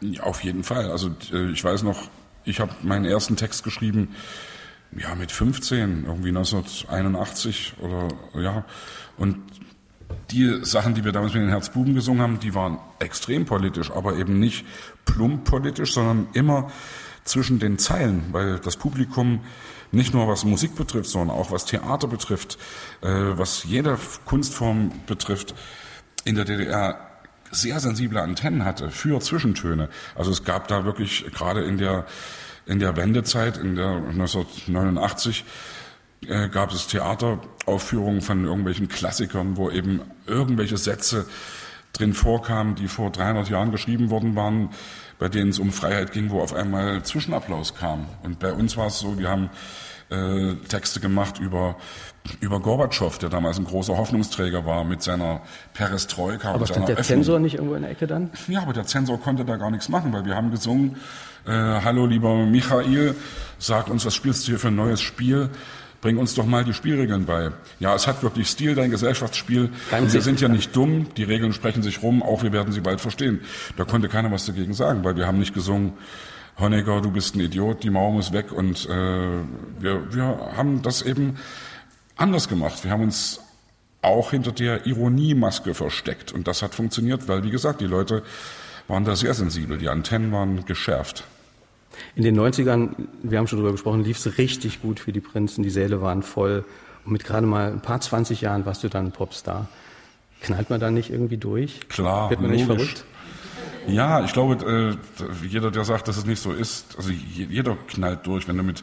Ja, 0.00 0.22
auf 0.22 0.44
jeden 0.44 0.64
Fall. 0.64 0.90
Also 0.90 1.10
äh, 1.32 1.50
ich 1.50 1.64
weiß 1.64 1.82
noch, 1.82 2.08
ich 2.44 2.60
habe 2.60 2.72
meinen 2.82 3.04
ersten 3.06 3.36
Text 3.36 3.64
geschrieben, 3.64 4.14
ja, 4.96 5.14
mit 5.14 5.32
15, 5.32 6.04
irgendwie 6.06 6.28
1981 6.28 7.74
oder 7.80 8.08
ja. 8.34 8.64
Und 9.18 9.36
die 10.30 10.64
Sachen, 10.64 10.94
die 10.94 11.04
wir 11.04 11.12
damals 11.12 11.34
mit 11.34 11.42
den 11.42 11.48
Herzbuben 11.48 11.94
gesungen 11.94 12.22
haben, 12.22 12.40
die 12.40 12.54
waren 12.54 12.78
extrem 12.98 13.44
politisch, 13.44 13.90
aber 13.90 14.16
eben 14.16 14.38
nicht 14.38 14.64
plump 15.04 15.44
politisch, 15.44 15.94
sondern 15.94 16.28
immer 16.32 16.70
zwischen 17.24 17.58
den 17.58 17.78
Zeilen, 17.78 18.24
weil 18.32 18.58
das 18.58 18.76
Publikum 18.76 19.40
nicht 19.92 20.14
nur 20.14 20.28
was 20.28 20.44
Musik 20.44 20.74
betrifft, 20.74 21.10
sondern 21.10 21.36
auch 21.36 21.50
was 21.50 21.64
Theater 21.64 22.08
betrifft, 22.08 22.58
äh, 23.02 23.08
was 23.08 23.64
jede 23.64 23.98
Kunstform 24.24 24.92
betrifft, 25.06 25.54
in 26.24 26.34
der 26.34 26.44
DDR 26.44 26.98
sehr 27.50 27.78
sensible 27.78 28.20
Antennen 28.20 28.64
hatte 28.64 28.90
für 28.90 29.20
Zwischentöne. 29.20 29.88
Also 30.14 30.30
es 30.32 30.44
gab 30.44 30.68
da 30.68 30.84
wirklich 30.84 31.26
gerade 31.32 31.62
in 31.62 31.78
der 31.78 32.06
in 32.66 32.80
der 32.80 32.96
Wendezeit, 32.96 33.56
in 33.56 33.76
der 33.76 33.90
1989 33.90 35.44
äh, 36.26 36.48
gab 36.48 36.72
es 36.72 36.86
Theateraufführungen 36.86 38.20
von 38.20 38.44
irgendwelchen 38.44 38.88
Klassikern, 38.88 39.56
wo 39.56 39.70
eben 39.70 40.00
irgendwelche 40.26 40.76
Sätze 40.76 41.26
drin 41.92 42.14
vorkamen, 42.14 42.74
die 42.74 42.88
vor 42.88 43.10
300 43.10 43.48
Jahren 43.48 43.70
geschrieben 43.70 44.10
worden 44.10 44.36
waren, 44.36 44.70
bei 45.18 45.28
denen 45.28 45.50
es 45.50 45.58
um 45.58 45.72
Freiheit 45.72 46.12
ging, 46.12 46.30
wo 46.30 46.40
auf 46.40 46.54
einmal 46.54 47.02
Zwischenapplaus 47.02 47.74
kam. 47.74 48.06
Und 48.22 48.38
bei 48.38 48.52
uns 48.52 48.76
war 48.76 48.88
es 48.88 48.98
so, 48.98 49.18
wir 49.18 49.30
haben 49.30 49.50
äh, 50.10 50.54
Texte 50.68 51.00
gemacht 51.00 51.38
über 51.38 51.76
über 52.40 52.60
Gorbatschow, 52.60 53.16
der 53.18 53.28
damals 53.28 53.58
ein 53.58 53.64
großer 53.64 53.96
Hoffnungsträger 53.96 54.64
war 54.66 54.84
mit 54.84 55.02
seiner 55.02 55.42
Perestroika. 55.74 56.52
Aber 56.52 56.66
stand 56.66 56.88
der 56.88 56.96
Öffnung. 56.96 57.18
Zensor 57.18 57.38
nicht 57.38 57.54
irgendwo 57.54 57.74
in 57.74 57.82
der 57.82 57.92
Ecke 57.92 58.06
dann? 58.06 58.30
Ja, 58.48 58.62
aber 58.62 58.72
der 58.72 58.84
Zensor 58.84 59.20
konnte 59.20 59.44
da 59.44 59.56
gar 59.56 59.70
nichts 59.70 59.88
machen, 59.88 60.12
weil 60.12 60.24
wir 60.24 60.34
haben 60.34 60.50
gesungen, 60.50 60.96
äh, 61.46 61.50
hallo 61.50 62.06
lieber 62.06 62.34
Michael, 62.34 63.14
sag 63.58 63.88
uns, 63.88 64.04
was 64.04 64.14
spielst 64.14 64.46
du 64.46 64.52
hier 64.52 64.58
für 64.58 64.68
ein 64.68 64.76
neues 64.76 65.00
Spiel? 65.00 65.50
Bring 66.06 66.18
uns 66.18 66.36
doch 66.36 66.46
mal 66.46 66.62
die 66.62 66.72
Spielregeln 66.72 67.24
bei. 67.24 67.50
Ja, 67.80 67.92
es 67.92 68.06
hat 68.06 68.22
wirklich 68.22 68.46
Stil, 68.46 68.76
dein 68.76 68.92
Gesellschaftsspiel. 68.92 69.70
Und 69.90 70.12
wir 70.12 70.22
sind 70.22 70.40
ja 70.40 70.46
nicht 70.46 70.76
dumm, 70.76 71.08
die 71.16 71.24
Regeln 71.24 71.52
sprechen 71.52 71.82
sich 71.82 72.00
rum, 72.00 72.22
auch 72.22 72.44
wir 72.44 72.52
werden 72.52 72.72
sie 72.72 72.80
bald 72.80 73.00
verstehen. 73.00 73.40
Da 73.76 73.84
konnte 73.84 74.08
keiner 74.08 74.30
was 74.30 74.46
dagegen 74.46 74.72
sagen, 74.72 75.02
weil 75.02 75.16
wir 75.16 75.26
haben 75.26 75.40
nicht 75.40 75.52
gesungen, 75.52 75.94
Honecker, 76.60 77.00
du 77.00 77.10
bist 77.10 77.34
ein 77.34 77.40
Idiot, 77.40 77.82
die 77.82 77.90
Mauer 77.90 78.12
muss 78.12 78.32
weg. 78.32 78.52
Und 78.52 78.86
äh, 78.86 78.88
wir, 78.88 80.14
wir 80.14 80.52
haben 80.56 80.80
das 80.82 81.02
eben 81.02 81.38
anders 82.14 82.48
gemacht. 82.48 82.84
Wir 82.84 82.92
haben 82.92 83.02
uns 83.02 83.40
auch 84.00 84.30
hinter 84.30 84.52
der 84.52 84.86
Ironiemaske 84.86 85.74
versteckt. 85.74 86.30
Und 86.30 86.46
das 86.46 86.62
hat 86.62 86.76
funktioniert, 86.76 87.26
weil, 87.26 87.42
wie 87.42 87.50
gesagt, 87.50 87.80
die 87.80 87.86
Leute 87.86 88.22
waren 88.86 89.04
da 89.04 89.16
sehr 89.16 89.34
sensibel. 89.34 89.76
Die 89.76 89.88
Antennen 89.88 90.30
waren 90.30 90.64
geschärft. 90.66 91.24
In 92.14 92.22
den 92.22 92.38
90ern, 92.38 92.90
wir 93.22 93.38
haben 93.38 93.46
schon 93.46 93.58
darüber 93.58 93.72
gesprochen, 93.72 94.04
lief 94.04 94.18
es 94.18 94.38
richtig 94.38 94.82
gut 94.82 95.00
für 95.00 95.12
die 95.12 95.20
Prinzen. 95.20 95.62
Die 95.62 95.70
Säle 95.70 96.00
waren 96.02 96.22
voll. 96.22 96.64
Und 97.04 97.12
mit 97.12 97.24
gerade 97.24 97.46
mal 97.46 97.72
ein 97.72 97.80
paar 97.80 98.00
20 98.00 98.40
Jahren 98.40 98.66
warst 98.66 98.82
du 98.84 98.88
dann 98.88 99.12
Popstar. 99.12 99.68
Knallt 100.40 100.70
man 100.70 100.80
da 100.80 100.90
nicht 100.90 101.10
irgendwie 101.10 101.36
durch? 101.36 101.88
Klar. 101.88 102.30
Wird 102.30 102.40
man 102.40 102.50
logisch. 102.50 102.66
nicht 102.66 102.76
verrückt? 102.76 103.04
Ja, 103.86 104.24
ich 104.24 104.32
glaube, 104.32 104.98
äh, 105.22 105.46
jeder, 105.46 105.70
der 105.70 105.84
sagt, 105.84 106.08
dass 106.08 106.16
es 106.16 106.26
nicht 106.26 106.40
so 106.40 106.52
ist, 106.52 106.96
also 106.96 107.10
jeder 107.10 107.76
knallt 107.88 108.26
durch, 108.26 108.48
wenn 108.48 108.56
du 108.56 108.64
mit 108.64 108.82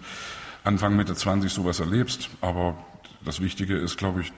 Anfang, 0.64 0.95
Mitte 0.95 1.14
20 1.14 1.51
sowas 1.51 1.80
erlebst. 1.80 2.30
Aber 2.41 2.76
das 3.26 3.41
Wichtige 3.41 3.78
ist, 3.78 3.97
glaube 3.97 4.22
ich, 4.22 4.32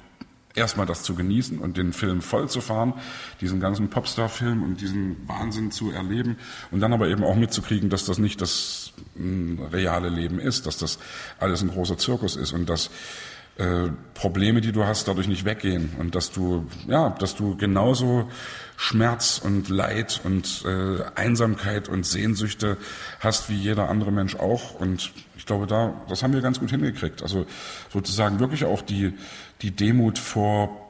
erstmal 0.55 0.85
das 0.85 1.03
zu 1.03 1.15
genießen 1.15 1.59
und 1.59 1.77
den 1.77 1.93
Film 1.93 2.21
voll 2.21 2.49
zu 2.49 2.61
fahren, 2.61 2.93
diesen 3.41 3.59
ganzen 3.59 3.89
Popstar-Film 3.89 4.63
und 4.63 4.81
diesen 4.81 5.27
Wahnsinn 5.27 5.71
zu 5.71 5.91
erleben 5.91 6.37
und 6.71 6.79
dann 6.79 6.93
aber 6.93 7.07
eben 7.07 7.23
auch 7.23 7.35
mitzukriegen, 7.35 7.89
dass 7.89 8.05
das 8.05 8.17
nicht 8.17 8.41
das 8.41 8.93
reale 9.71 10.09
Leben 10.09 10.39
ist, 10.39 10.65
dass 10.65 10.77
das 10.77 10.99
alles 11.39 11.61
ein 11.61 11.69
großer 11.69 11.97
Zirkus 11.97 12.35
ist 12.35 12.53
und 12.53 12.69
dass 12.69 12.89
äh, 13.57 13.89
Probleme, 14.13 14.61
die 14.61 14.71
du 14.71 14.85
hast, 14.85 15.07
dadurch 15.07 15.27
nicht 15.27 15.45
weggehen 15.45 15.93
und 15.99 16.15
dass 16.15 16.31
du 16.31 16.67
ja, 16.87 17.09
dass 17.19 17.35
du 17.35 17.55
genauso 17.55 18.29
Schmerz 18.77 19.39
und 19.43 19.69
Leid 19.69 20.19
und 20.23 20.63
äh, 20.65 21.03
Einsamkeit 21.15 21.87
und 21.87 22.05
Sehnsüchte 22.05 22.77
hast 23.19 23.49
wie 23.49 23.55
jeder 23.55 23.89
andere 23.89 24.11
Mensch 24.11 24.35
auch. 24.35 24.75
Und 24.79 25.11
ich 25.37 25.45
glaube, 25.45 25.67
da, 25.67 25.93
das 26.09 26.23
haben 26.23 26.33
wir 26.33 26.41
ganz 26.41 26.59
gut 26.59 26.71
hingekriegt. 26.71 27.23
Also 27.23 27.45
sozusagen 27.93 28.39
wirklich 28.39 28.65
auch 28.65 28.81
die, 28.81 29.13
die 29.61 29.71
Demut 29.71 30.19
vor 30.19 30.89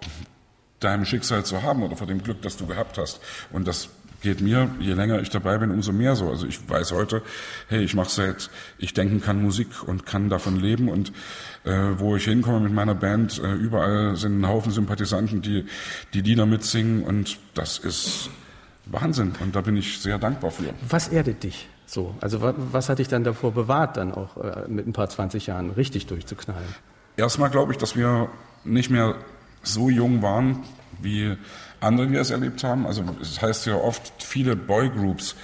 deinem 0.79 1.05
Schicksal 1.05 1.45
zu 1.45 1.61
haben 1.61 1.83
oder 1.83 1.95
vor 1.95 2.07
dem 2.07 2.23
Glück, 2.23 2.41
das 2.41 2.57
du 2.57 2.65
gehabt 2.65 2.97
hast. 2.97 3.19
Und 3.51 3.67
das 3.67 3.89
geht 4.25 4.41
mir, 4.41 4.71
je 4.79 4.93
länger 4.93 5.21
ich 5.21 5.29
dabei 5.29 5.59
bin, 5.59 5.69
umso 5.69 5.93
mehr 5.93 6.15
so. 6.15 6.27
Also 6.27 6.47
ich 6.47 6.67
weiß 6.67 6.93
heute, 6.93 7.21
hey, 7.69 7.83
ich 7.83 7.93
mache 7.93 8.09
seit 8.09 8.49
ich 8.79 8.91
denken 8.93 9.21
kann 9.21 9.39
Musik 9.39 9.67
und 9.85 10.07
kann 10.07 10.29
davon 10.29 10.59
leben 10.59 10.89
und 10.89 11.13
äh, 11.63 11.71
wo 11.97 12.15
ich 12.15 12.25
hinkomme 12.25 12.61
mit 12.61 12.73
meiner 12.73 12.95
Band, 12.95 13.39
äh, 13.39 13.53
überall 13.53 14.15
sind 14.15 14.41
ein 14.41 14.47
Haufen 14.47 14.71
Sympathisanten, 14.71 15.43
die 15.43 15.65
die 16.15 16.21
Lieder 16.21 16.47
mitsingen 16.47 17.03
und 17.03 17.37
das 17.53 17.77
ist 17.77 18.31
Wahnsinn 18.87 19.33
und 19.41 19.55
da 19.55 19.61
bin 19.61 19.77
ich 19.77 19.99
sehr 19.99 20.17
dankbar 20.17 20.49
für. 20.49 20.73
Was 20.89 21.07
erdet 21.09 21.43
dich 21.43 21.69
so? 21.85 22.15
Also 22.19 22.41
was, 22.41 22.55
was 22.71 22.89
hat 22.89 22.97
dich 22.97 23.07
dann 23.07 23.23
davor 23.23 23.51
bewahrt, 23.51 23.97
dann 23.97 24.11
auch 24.11 24.37
äh, 24.37 24.67
mit 24.67 24.87
ein 24.87 24.93
paar 24.93 25.07
20 25.07 25.45
Jahren 25.45 25.69
richtig 25.69 26.07
durchzuknallen? 26.07 26.65
Erstmal 27.15 27.51
glaube 27.51 27.73
ich, 27.73 27.77
dass 27.77 27.95
wir 27.95 28.29
nicht 28.63 28.89
mehr 28.89 29.17
so 29.61 29.91
jung 29.91 30.23
waren, 30.23 30.63
wie 30.99 31.37
andere, 31.85 32.07
die 32.07 32.15
es 32.15 32.31
erlebt 32.31 32.63
haben. 32.63 32.85
Also 32.85 33.03
es 33.21 33.41
heißt 33.41 33.65
ja 33.67 33.75
oft, 33.75 34.23
viele 34.23 34.55
Boygroups, 34.55 35.35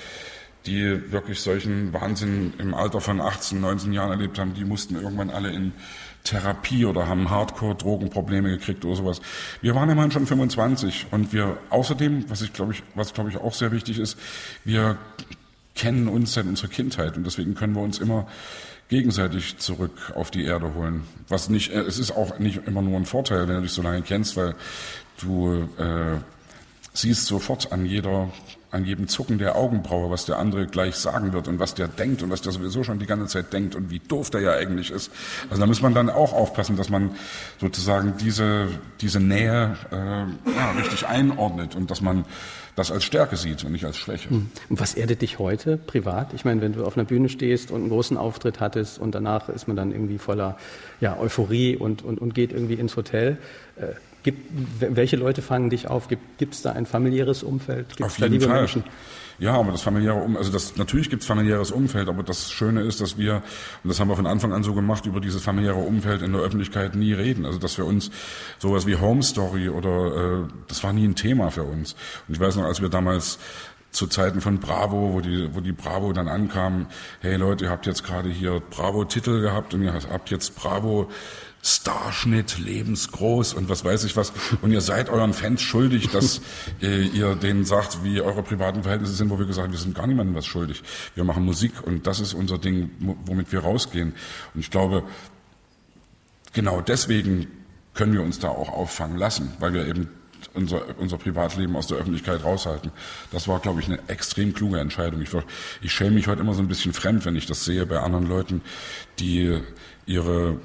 die 0.65 1.11
wirklich 1.11 1.39
solchen 1.39 1.93
Wahnsinn 1.93 2.53
im 2.57 2.73
Alter 2.73 3.01
von 3.01 3.21
18, 3.21 3.59
19 3.59 3.93
Jahren 3.93 4.11
erlebt 4.11 4.37
haben, 4.37 4.53
die 4.53 4.65
mussten 4.65 4.95
irgendwann 4.95 5.29
alle 5.29 5.49
in 5.51 5.73
Therapie 6.23 6.85
oder 6.85 7.07
haben 7.07 7.29
Hardcore-Drogenprobleme 7.29 8.49
gekriegt 8.49 8.85
oder 8.85 8.95
sowas. 8.95 9.21
Wir 9.61 9.73
waren 9.73 9.89
immerhin 9.89 10.11
schon 10.11 10.27
25 10.27 11.07
und 11.11 11.33
wir 11.33 11.57
außerdem, 11.69 12.29
was 12.29 12.41
ich 12.41 12.53
glaube 12.53 12.73
ich, 12.73 12.83
was 12.93 13.13
glaube 13.13 13.29
ich 13.31 13.37
auch 13.37 13.53
sehr 13.53 13.71
wichtig 13.71 13.97
ist, 13.97 14.17
wir 14.63 14.97
kennen 15.73 16.07
uns 16.07 16.33
seit 16.33 16.45
unserer 16.45 16.67
Kindheit 16.67 17.17
und 17.17 17.25
deswegen 17.25 17.55
können 17.55 17.73
wir 17.73 17.81
uns 17.81 17.97
immer 17.97 18.27
gegenseitig 18.89 19.57
zurück 19.57 20.11
auf 20.15 20.31
die 20.31 20.43
Erde 20.43 20.73
holen. 20.75 21.03
Was 21.29 21.49
nicht, 21.49 21.71
äh, 21.71 21.79
es 21.79 21.97
ist 21.97 22.11
auch 22.11 22.39
nicht 22.39 22.67
immer 22.67 22.81
nur 22.81 22.97
ein 22.97 23.05
Vorteil, 23.05 23.47
wenn 23.47 23.55
du 23.55 23.61
dich 23.61 23.71
so 23.71 23.81
lange 23.81 24.01
kennst, 24.01 24.35
weil 24.35 24.53
du 25.21 25.69
äh, 25.77 26.17
siehst 26.93 27.25
sofort 27.25 27.71
an 27.71 27.85
jeder 27.85 28.29
an 28.71 28.85
jedem 28.85 29.07
Zucken 29.09 29.37
der 29.37 29.57
Augenbraue, 29.57 30.09
was 30.09 30.25
der 30.25 30.39
andere 30.39 30.65
gleich 30.65 30.95
sagen 30.95 31.33
wird 31.33 31.47
und 31.47 31.59
was 31.59 31.75
der 31.75 31.89
denkt 31.89 32.23
und 32.23 32.29
was 32.29 32.41
der 32.41 32.53
sowieso 32.53 32.83
schon 32.83 32.99
die 32.99 33.05
ganze 33.05 33.27
Zeit 33.27 33.51
denkt 33.51 33.75
und 33.75 33.91
wie 33.91 33.99
doof 33.99 34.29
der 34.29 34.41
ja 34.41 34.53
eigentlich 34.53 34.91
ist. 34.91 35.11
Also 35.49 35.59
da 35.59 35.67
muss 35.67 35.81
man 35.81 35.93
dann 35.93 36.09
auch 36.09 36.31
aufpassen, 36.31 36.77
dass 36.77 36.89
man 36.89 37.11
sozusagen 37.59 38.13
diese, 38.17 38.69
diese 39.01 39.19
Nähe 39.19 39.75
äh, 39.91 39.95
ja, 39.95 40.71
richtig 40.77 41.05
einordnet 41.05 41.75
und 41.75 41.91
dass 41.91 42.01
man 42.01 42.23
das 42.77 42.91
als 42.91 43.03
Stärke 43.03 43.35
sieht 43.35 43.65
und 43.65 43.73
nicht 43.73 43.83
als 43.83 43.97
Schwäche. 43.97 44.29
Hm. 44.29 44.49
Und 44.69 44.79
was 44.79 44.93
erdet 44.93 45.21
dich 45.21 45.39
heute 45.39 45.75
privat? 45.75 46.33
Ich 46.33 46.45
meine, 46.45 46.61
wenn 46.61 46.71
du 46.71 46.85
auf 46.85 46.95
einer 46.95 47.05
Bühne 47.05 47.27
stehst 47.27 47.71
und 47.71 47.81
einen 47.81 47.89
großen 47.89 48.15
Auftritt 48.15 48.61
hattest 48.61 48.99
und 48.99 49.13
danach 49.13 49.49
ist 49.49 49.67
man 49.67 49.75
dann 49.75 49.91
irgendwie 49.91 50.17
voller 50.17 50.57
ja, 51.01 51.17
Euphorie 51.19 51.75
und, 51.75 52.03
und, 52.03 52.19
und 52.19 52.33
geht 52.33 52.53
irgendwie 52.53 52.75
ins 52.75 52.95
Hotel. 52.95 53.37
Äh, 53.75 53.87
Gibt, 54.23 54.51
welche 54.79 55.15
Leute 55.15 55.41
fangen 55.41 55.69
dich 55.69 55.87
auf? 55.87 56.07
Gibt 56.07 56.53
es 56.53 56.61
da 56.61 56.73
ein 56.73 56.85
familiäres 56.85 57.43
Umfeld? 57.43 57.89
Gibt's 57.89 58.03
auf 58.03 58.17
jeden 58.19 58.39
Fall. 58.41 58.59
Menschen? 58.59 58.83
Ja, 59.39 59.55
aber 59.55 59.71
das 59.71 59.81
familiäre 59.81 60.17
Umfeld, 60.17 60.37
also 60.37 60.51
das, 60.51 60.77
natürlich 60.77 61.09
gibt 61.09 61.23
es 61.23 61.27
familiäres 61.27 61.71
Umfeld, 61.71 62.09
aber 62.09 62.21
das 62.21 62.51
Schöne 62.51 62.81
ist, 62.81 63.01
dass 63.01 63.17
wir, 63.17 63.41
und 63.83 63.87
das 63.89 63.99
haben 63.99 64.07
wir 64.07 64.15
von 64.15 64.27
Anfang 64.27 64.53
an 64.53 64.61
so 64.61 64.75
gemacht, 64.75 65.07
über 65.07 65.19
dieses 65.19 65.41
familiäre 65.41 65.79
Umfeld 65.79 66.21
in 66.21 66.33
der 66.33 66.41
Öffentlichkeit 66.41 66.93
nie 66.95 67.13
reden. 67.13 67.47
Also 67.47 67.57
dass 67.57 67.75
wir 67.79 67.85
uns 67.85 68.11
sowas 68.59 68.85
wie 68.85 68.97
Home 68.97 69.23
Story 69.23 69.69
oder 69.69 70.43
äh, 70.43 70.47
das 70.67 70.83
war 70.83 70.93
nie 70.93 71.07
ein 71.07 71.15
Thema 71.15 71.49
für 71.49 71.63
uns. 71.63 71.95
Und 72.27 72.35
ich 72.35 72.39
weiß 72.39 72.55
noch, 72.57 72.65
als 72.65 72.81
wir 72.81 72.89
damals 72.89 73.39
zu 73.89 74.05
Zeiten 74.07 74.41
von 74.41 74.59
Bravo, 74.59 75.13
wo 75.13 75.21
die, 75.21 75.49
wo 75.53 75.59
die 75.59 75.73
Bravo 75.73 76.13
dann 76.13 76.27
ankam, 76.27 76.85
hey 77.21 77.35
Leute, 77.35 77.65
ihr 77.65 77.71
habt 77.71 77.85
jetzt 77.85 78.03
gerade 78.03 78.29
hier 78.29 78.61
Bravo-Titel 78.69 79.41
gehabt 79.41 79.73
und 79.73 79.81
ihr 79.81 79.93
habt 79.93 80.29
jetzt 80.29 80.55
Bravo 80.55 81.09
Starschnitt, 81.63 82.57
lebensgroß 82.57 83.53
und 83.53 83.69
was 83.69 83.85
weiß 83.85 84.03
ich 84.05 84.15
was. 84.17 84.33
Und 84.61 84.71
ihr 84.71 84.81
seid 84.81 85.09
euren 85.09 85.33
Fans 85.33 85.61
schuldig, 85.61 86.09
dass 86.09 86.41
äh, 86.81 87.03
ihr 87.03 87.35
denen 87.35 87.65
sagt, 87.65 88.03
wie 88.03 88.21
eure 88.21 88.41
privaten 88.41 88.83
Verhältnisse 88.83 89.13
sind, 89.13 89.29
wo 89.29 89.37
wir 89.37 89.45
gesagt 89.45 89.67
haben, 89.67 89.73
wir 89.73 89.79
sind 89.79 89.95
gar 89.95 90.07
niemandem 90.07 90.35
was 90.35 90.45
schuldig. 90.45 90.81
Wir 91.13 91.23
machen 91.23 91.45
Musik 91.45 91.73
und 91.83 92.07
das 92.07 92.19
ist 92.19 92.33
unser 92.33 92.57
Ding, 92.57 92.89
womit 93.25 93.51
wir 93.51 93.59
rausgehen. 93.59 94.13
Und 94.53 94.59
ich 94.59 94.71
glaube, 94.71 95.03
genau 96.53 96.81
deswegen 96.81 97.47
können 97.93 98.13
wir 98.13 98.23
uns 98.23 98.39
da 98.39 98.49
auch 98.49 98.69
auffangen 98.69 99.17
lassen, 99.17 99.53
weil 99.59 99.73
wir 99.73 99.85
eben 99.85 100.09
unser, 100.53 100.97
unser 100.97 101.17
Privatleben 101.17 101.75
aus 101.75 101.87
der 101.87 101.97
Öffentlichkeit 101.97 102.43
raushalten. 102.43 102.91
Das 103.31 103.47
war, 103.47 103.59
glaube 103.59 103.79
ich, 103.81 103.87
eine 103.87 103.99
extrem 104.07 104.53
kluge 104.53 104.79
Entscheidung. 104.79 105.21
Ich, 105.21 105.29
ich 105.81 105.93
schäme 105.93 106.11
mich 106.11 106.27
heute 106.27 106.41
immer 106.41 106.53
so 106.53 106.61
ein 106.61 106.67
bisschen 106.67 106.93
fremd, 106.93 107.25
wenn 107.25 107.35
ich 107.35 107.45
das 107.45 107.65
sehe 107.65 107.85
bei 107.85 107.99
anderen 107.99 108.25
Leuten, 108.25 108.61
die 109.19 109.59
ihre 110.05 110.57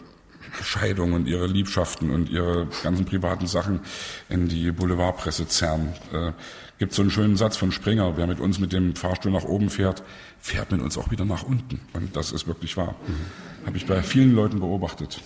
Scheidung 0.62 1.12
und 1.12 1.26
ihre 1.26 1.46
Liebschaften 1.46 2.10
und 2.10 2.28
ihre 2.30 2.66
ganzen 2.82 3.04
privaten 3.04 3.46
Sachen 3.46 3.80
in 4.28 4.48
die 4.48 4.70
Boulevardpresse 4.72 5.48
zerren. 5.48 5.94
Äh, 6.12 6.32
gibt 6.78 6.92
so 6.92 7.02
einen 7.02 7.10
schönen 7.10 7.36
Satz 7.36 7.56
von 7.56 7.72
Springer, 7.72 8.16
wer 8.16 8.26
mit 8.26 8.40
uns 8.40 8.58
mit 8.58 8.72
dem 8.72 8.94
Fahrstuhl 8.94 9.32
nach 9.32 9.44
oben 9.44 9.70
fährt, 9.70 10.02
fährt 10.40 10.72
mit 10.72 10.80
uns 10.80 10.98
auch 10.98 11.10
wieder 11.10 11.24
nach 11.24 11.42
unten. 11.42 11.80
Und 11.92 12.16
das 12.16 12.32
ist 12.32 12.46
wirklich 12.46 12.76
wahr. 12.76 12.94
Mhm. 13.06 13.66
Habe 13.66 13.76
ich 13.76 13.86
bei 13.86 14.02
vielen 14.02 14.34
Leuten 14.34 14.60
beobachtet. 14.60 15.20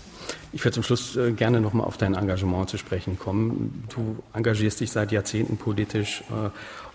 Ich 0.53 0.65
würde 0.65 0.75
zum 0.75 0.83
Schluss 0.83 1.17
äh, 1.17 1.33
gerne 1.33 1.61
nochmal 1.61 1.87
auf 1.87 1.97
dein 1.97 2.15
Engagement 2.15 2.71
zu 2.71 2.79
sprechen 2.79 3.19
kommen. 3.19 3.85
Du 3.95 4.23
engagierst 4.33 4.81
dich 4.81 4.91
seit 4.91 5.13
Jahrzehnten 5.13 5.57
politisch 5.57 6.23
äh, 6.31 6.51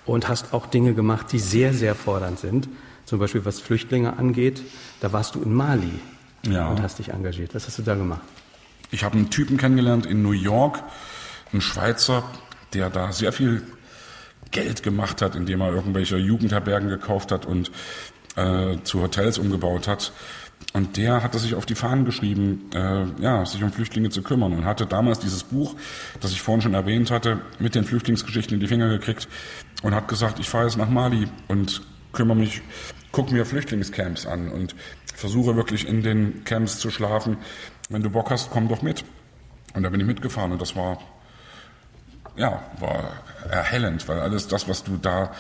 und 0.09 0.27
hast 0.27 0.53
auch 0.53 0.67
Dinge 0.67 0.93
gemacht, 0.93 1.31
die 1.31 1.39
sehr, 1.39 1.73
sehr 1.73 1.95
fordernd 1.95 2.39
sind. 2.39 2.69
Zum 3.05 3.19
Beispiel 3.19 3.45
was 3.45 3.59
Flüchtlinge 3.59 4.17
angeht. 4.17 4.61
Da 5.01 5.13
warst 5.13 5.35
du 5.35 5.41
in 5.41 5.53
Mali 5.53 5.99
ja. 6.45 6.69
und 6.69 6.81
hast 6.81 6.99
dich 6.99 7.09
engagiert. 7.09 7.55
Was 7.55 7.67
hast 7.67 7.77
du 7.77 7.81
da 7.83 7.95
gemacht? 7.95 8.21
Ich 8.91 9.03
habe 9.03 9.17
einen 9.17 9.29
Typen 9.29 9.57
kennengelernt 9.57 10.05
in 10.05 10.21
New 10.21 10.31
York, 10.31 10.83
einen 11.51 11.61
Schweizer, 11.61 12.23
der 12.73 12.89
da 12.89 13.11
sehr 13.11 13.31
viel 13.31 13.63
Geld 14.51 14.83
gemacht 14.83 15.21
hat, 15.21 15.35
indem 15.35 15.61
er 15.61 15.71
irgendwelche 15.71 16.17
Jugendherbergen 16.17 16.89
gekauft 16.89 17.31
hat 17.31 17.45
und 17.45 17.71
äh, 18.35 18.77
zu 18.83 19.01
Hotels 19.01 19.37
umgebaut 19.37 19.87
hat. 19.87 20.13
Und 20.73 20.97
der 20.97 21.23
hatte 21.23 21.39
sich 21.39 21.55
auf 21.55 21.65
die 21.65 21.75
Fahnen 21.75 22.05
geschrieben, 22.05 22.69
äh, 22.73 23.05
ja, 23.21 23.45
sich 23.45 23.63
um 23.63 23.71
Flüchtlinge 23.71 24.09
zu 24.09 24.21
kümmern 24.21 24.53
und 24.53 24.65
hatte 24.65 24.85
damals 24.85 25.19
dieses 25.19 25.43
Buch, 25.43 25.75
das 26.21 26.31
ich 26.31 26.41
vorhin 26.41 26.61
schon 26.61 26.73
erwähnt 26.73 27.11
hatte, 27.11 27.39
mit 27.59 27.75
den 27.75 27.85
Flüchtlingsgeschichten 27.85 28.55
in 28.55 28.59
die 28.59 28.67
Finger 28.67 28.89
gekriegt 28.89 29.27
und 29.83 29.95
hat 29.95 30.07
gesagt, 30.07 30.39
ich 30.39 30.49
fahre 30.49 30.65
jetzt 30.65 30.77
nach 30.77 30.89
Mali 30.89 31.27
und 31.47 31.81
kümmere 32.15 32.37
mich, 32.37 32.61
gucke 33.11 33.33
mir 33.33 33.45
Flüchtlingscamps 33.45 34.25
an 34.25 34.49
und 34.49 34.75
versuche 35.13 35.55
wirklich 35.55 35.87
in 35.87 36.01
den 36.01 36.43
Camps 36.43 36.79
zu 36.79 36.89
schlafen. 36.89 37.37
Wenn 37.89 38.01
du 38.01 38.09
Bock 38.09 38.31
hast, 38.31 38.49
komm 38.49 38.67
doch 38.67 38.81
mit. 38.81 39.05
Und 39.73 39.83
da 39.83 39.89
bin 39.89 39.99
ich 39.99 40.07
mitgefahren 40.07 40.51
und 40.51 40.61
das 40.61 40.75
war, 40.75 40.99
ja, 42.35 42.63
war 42.79 43.11
erhellend, 43.49 44.07
weil 44.07 44.19
alles 44.19 44.47
das, 44.47 44.67
was 44.67 44.83
du 44.83 44.97
da 44.97 45.31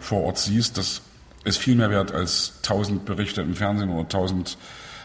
vor 0.00 0.22
Ort 0.24 0.38
siehst, 0.38 0.78
das 0.78 1.02
ist 1.44 1.58
viel 1.58 1.76
mehr 1.76 1.90
wert 1.90 2.12
als 2.12 2.60
tausend 2.62 3.04
Berichte 3.04 3.42
im 3.42 3.54
Fernsehen 3.54 3.90
oder 3.90 4.08
tausend 4.08 4.56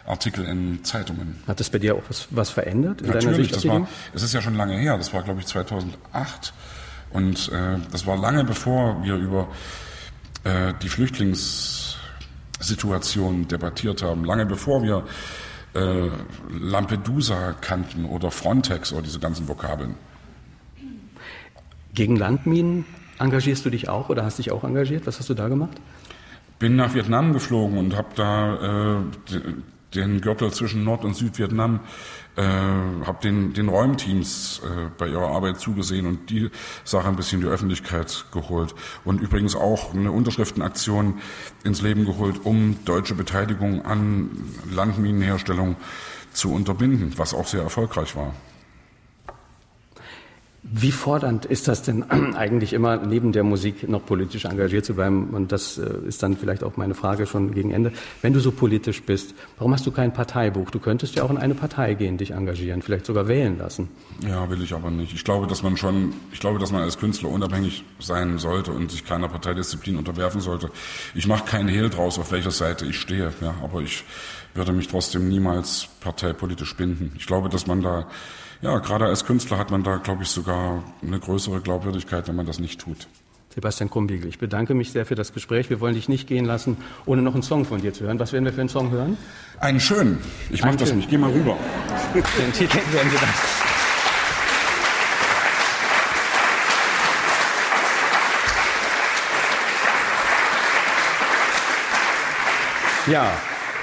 Artikel 0.06 0.46
in 0.46 0.84
Zeitungen. 0.84 1.44
Hat 1.48 1.60
das 1.60 1.70
bei 1.70 1.78
dir 1.78 1.96
auch 1.96 2.04
was, 2.08 2.28
was 2.32 2.50
verändert 2.50 3.02
Natürlich? 3.02 3.52
Das 3.52 3.68
war, 3.68 3.88
es 4.14 4.24
ist 4.24 4.34
ja 4.34 4.42
schon 4.42 4.56
lange 4.56 4.78
her. 4.78 4.98
Das 4.98 5.14
war, 5.14 5.22
glaube 5.22 5.42
ich, 5.42 5.46
2008. 5.46 6.54
Und 7.12 7.52
äh, 7.52 7.78
das 7.92 8.08
war 8.08 8.18
lange 8.18 8.44
bevor 8.44 9.04
wir 9.04 9.16
über 9.16 9.50
äh, 10.44 10.74
die 10.82 10.90
Flüchtlingssituation 10.90 13.48
debattiert 13.48 14.04
haben. 14.04 14.26
Lange 14.26 14.46
bevor 14.46 14.84
wir 14.84 15.06
äh, 15.74 16.10
Lampedusa 16.50 17.54
kannten 17.54 18.06
oder 18.06 18.32
Frontex 18.32 18.94
oder 18.94 19.04
diese 19.04 19.20
ganzen 19.20 19.48
Vokabeln. 19.48 19.96
Gegen 21.94 22.16
Landminen 22.16 22.86
engagierst 23.20 23.66
du 23.66 23.70
dich 23.70 23.90
auch 23.90 24.10
oder 24.10 24.24
hast 24.24 24.40
dich 24.40 24.52
auch 24.52 24.64
engagiert? 24.64 25.06
Was 25.06 25.20
hast 25.20 25.30
du 25.30 25.34
da 25.34 25.48
gemacht? 25.48 25.78
Bin 26.58 26.76
nach 26.76 26.94
Vietnam 26.94 27.34
geflogen 27.34 27.78
und 27.78 27.96
habe 27.96 28.10
da 28.16 28.98
äh, 28.98 29.02
den 29.96 30.22
Gürtel 30.22 30.52
zwischen 30.52 30.84
Nord- 30.84 31.04
und 31.04 31.16
Südvietnam, 31.16 31.80
äh, 32.36 32.42
habe 32.44 33.18
den, 33.24 33.54
den 33.54 33.70
Räumteams 33.70 34.62
äh, 34.64 34.90
bei 34.98 35.08
ihrer 35.08 35.30
Arbeit 35.30 35.60
zugesehen 35.60 36.06
und 36.06 36.30
die 36.30 36.50
Sache 36.84 37.08
ein 37.08 37.16
bisschen 37.16 37.42
in 37.42 37.48
die 37.48 37.52
Öffentlichkeit 37.52 38.26
geholt. 38.32 38.76
Und 39.04 39.22
übrigens 39.22 39.56
auch 39.56 39.94
eine 39.94 40.12
Unterschriftenaktion 40.12 41.20
ins 41.64 41.82
Leben 41.82 42.06
geholt, 42.06 42.42
um 42.44 42.78
deutsche 42.86 43.16
Beteiligung 43.16 43.84
an 43.84 44.30
Landminenherstellung 44.72 45.76
zu 46.32 46.54
unterbinden, 46.54 47.14
was 47.18 47.34
auch 47.34 47.48
sehr 47.48 47.64
erfolgreich 47.64 48.16
war. 48.16 48.34
Wie 50.62 50.92
fordernd 50.92 51.46
ist 51.46 51.68
das 51.68 51.84
denn 51.84 52.04
eigentlich 52.36 52.74
immer, 52.74 52.98
neben 52.98 53.32
der 53.32 53.44
Musik 53.44 53.88
noch 53.88 54.06
politisch 54.06 54.46
engagiert 54.46 54.86
zu 54.86 54.94
bleiben? 54.94 55.30
Und 55.30 55.52
das 55.52 55.78
äh, 55.78 55.90
ist 56.08 56.22
dann 56.22 56.36
vielleicht 56.36 56.64
auch 56.64 56.76
meine 56.76 56.96
Frage 56.96 57.26
schon 57.26 57.54
gegen 57.54 57.72
Ende. 57.72 57.94
Wenn 58.22 58.34
du 58.34 58.40
so 58.40 58.52
politisch 58.52 59.02
bist, 59.04 59.36
warum 59.58 59.74
hast 59.74 59.86
du 59.86 59.92
kein 59.92 60.14
Parteibuch? 60.14 60.70
Du 60.70 60.80
könntest 60.80 61.16
ja 61.16 61.24
auch 61.24 61.30
in 61.30 61.38
eine 61.38 61.56
Partei 61.56 61.94
gehen, 61.94 62.18
dich 62.18 62.32
engagieren, 62.32 62.82
vielleicht 62.82 63.06
sogar 63.06 63.28
wählen 63.28 63.58
lassen. 63.58 63.88
Ja, 64.28 64.50
will 64.50 64.62
ich 64.62 64.74
aber 64.74 64.92
nicht. 64.92 65.14
Ich 65.14 65.24
glaube, 65.24 65.48
dass 65.48 65.64
man 65.64 65.78
schon, 65.78 66.14
ich 66.34 66.40
glaube, 66.40 66.60
dass 66.60 66.72
man 66.72 66.82
als 66.82 66.98
Künstler 66.98 67.30
unabhängig 67.30 67.86
sein 68.00 68.38
sollte 68.38 68.72
und 68.72 68.92
sich 68.92 69.06
keiner 69.06 69.30
Parteidisziplin 69.30 69.98
unterwerfen 69.98 70.42
sollte. 70.42 70.70
Ich 71.16 71.26
mache 71.26 71.46
keinen 71.46 71.70
Hehl 71.70 71.90
draus, 71.90 72.20
auf 72.20 72.32
welcher 72.32 72.52
Seite 72.52 72.86
ich 72.86 73.00
stehe, 73.00 73.34
ja, 73.42 73.56
aber 73.64 73.82
ich 73.82 74.04
würde 74.54 74.72
mich 74.72 74.88
trotzdem 74.88 75.30
niemals 75.30 75.88
parteipolitisch 76.02 76.76
binden. 76.76 77.14
Ich 77.18 77.28
glaube, 77.28 77.50
dass 77.50 77.68
man 77.68 77.82
da 77.82 78.08
ja, 78.62 78.78
gerade 78.80 79.06
als 79.06 79.26
Künstler 79.26 79.58
hat 79.58 79.72
man 79.72 79.84
da, 79.84 79.98
glaube 79.98 80.24
ich, 80.24 80.30
sogar 80.30 80.84
eine 81.02 81.20
größere 81.20 81.62
Glaubwürdigkeit, 81.62 82.28
wenn 82.28 82.36
man 82.36 82.46
das 82.46 82.60
nicht 82.60 82.82
tut. 82.82 83.08
Sebastian 83.56 83.90
Krumbiegel, 83.90 84.28
ich 84.30 84.38
bedanke 84.38 84.74
mich 84.74 84.92
sehr 84.92 85.06
für 85.06 85.16
das 85.16 85.34
Gespräch. 85.34 85.70
Wir 85.70 85.80
wollen 85.80 85.96
dich 85.96 86.10
nicht 86.10 86.28
gehen 86.28 86.46
lassen, 86.46 86.78
ohne 87.06 87.22
noch 87.22 87.34
einen 87.34 87.42
Song 87.42 87.66
von 87.66 87.82
dir 87.82 87.94
zu 87.94 88.04
hören. 88.04 88.20
Was 88.20 88.34
werden 88.34 88.46
wir 88.46 88.54
für 88.54 88.60
einen 88.60 88.70
Song 88.70 88.92
hören? 88.92 89.18
Einen 89.60 89.80
schönen. 89.80 90.20
Ich 90.50 90.62
mache 90.64 90.76
das 90.76 90.94
nicht. 90.94 91.10
Geh 91.10 91.18
mal 91.18 91.32
rüber. 91.32 91.58
Den 92.14 92.54
Titel 92.54 92.78
werden 92.92 93.12
wir 93.12 93.20
dann. 93.20 93.30
Ja, 103.08 103.32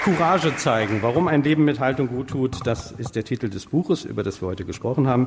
Courage 0.06 0.54
zeigen. 0.54 0.98
Warum 1.02 1.26
ein 1.26 1.42
Leben 1.42 1.64
mit 1.64 1.80
Haltung 1.80 2.06
gut 2.06 2.28
tut, 2.28 2.64
das 2.64 2.92
ist 2.92 3.16
der 3.16 3.24
Titel 3.24 3.48
des 3.48 3.66
Buches, 3.66 4.04
über 4.04 4.22
das 4.22 4.40
wir 4.40 4.46
heute 4.46 4.64
gesprochen 4.64 5.08
haben, 5.08 5.26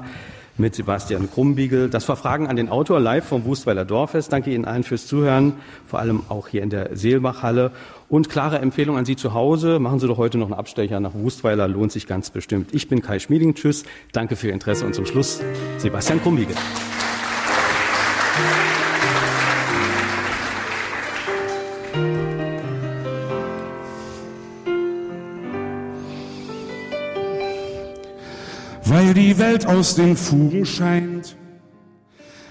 mit 0.57 0.73
Sebastian 0.73 1.29
Krumbiegel. 1.29 1.89
Das 1.89 2.07
war 2.07 2.15
Fragen 2.15 2.47
an 2.47 2.55
den 2.55 2.69
Autor 2.69 3.01
live 3.01 3.25
vom 3.25 3.43
Wustweiler 3.43 3.83
Dorffest. 3.83 4.31
Danke 4.31 4.53
Ihnen 4.53 4.63
allen 4.63 4.83
fürs 4.83 5.05
Zuhören, 5.05 5.55
vor 5.85 5.99
allem 5.99 6.23
auch 6.29 6.47
hier 6.47 6.63
in 6.63 6.69
der 6.69 6.95
Seelbachhalle. 6.95 7.71
Und 8.07 8.29
klare 8.29 8.59
Empfehlung 8.59 8.97
an 8.97 9.03
Sie 9.03 9.17
zu 9.17 9.33
Hause. 9.33 9.79
Machen 9.79 9.99
Sie 9.99 10.07
doch 10.07 10.17
heute 10.17 10.37
noch 10.37 10.45
einen 10.45 10.57
Abstecher 10.57 11.01
nach 11.01 11.13
Wustweiler, 11.13 11.67
lohnt 11.67 11.91
sich 11.91 12.07
ganz 12.07 12.29
bestimmt. 12.29 12.73
Ich 12.73 12.87
bin 12.87 13.01
Kai 13.01 13.19
Schmieding. 13.19 13.55
Tschüss. 13.55 13.83
Danke 14.13 14.37
für 14.37 14.47
Ihr 14.47 14.53
Interesse 14.53 14.85
und 14.85 14.95
zum 14.95 15.05
Schluss 15.05 15.41
Sebastian 15.77 16.21
Krumbiegel. 16.21 16.55
Welt 29.49 29.65
aus 29.65 29.95
den 29.95 30.15
Fugen 30.15 30.63
scheint, 30.63 31.35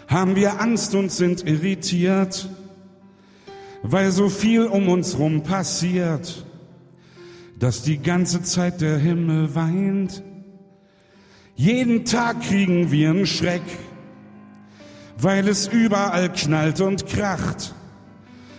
haben 0.09 0.35
wir 0.35 0.61
Angst 0.61 0.97
und 0.97 1.13
sind 1.13 1.47
irritiert, 1.47 2.49
weil 3.85 4.11
so 4.11 4.29
viel 4.29 4.65
um 4.65 4.89
uns 4.89 5.17
rum 5.17 5.45
passiert, 5.45 6.45
dass 7.57 7.83
die 7.83 7.99
ganze 7.99 8.43
Zeit 8.43 8.81
der 8.81 8.99
Himmel 8.99 9.55
weint. 9.55 10.25
Jeden 11.55 12.05
Tag 12.05 12.41
kriegen 12.41 12.91
wir 12.91 13.11
einen 13.11 13.27
Schreck, 13.27 13.63
weil 15.19 15.47
es 15.47 15.69
überall 15.69 16.33
knallt 16.33 16.81
und 16.81 17.07
kracht. 17.07 17.77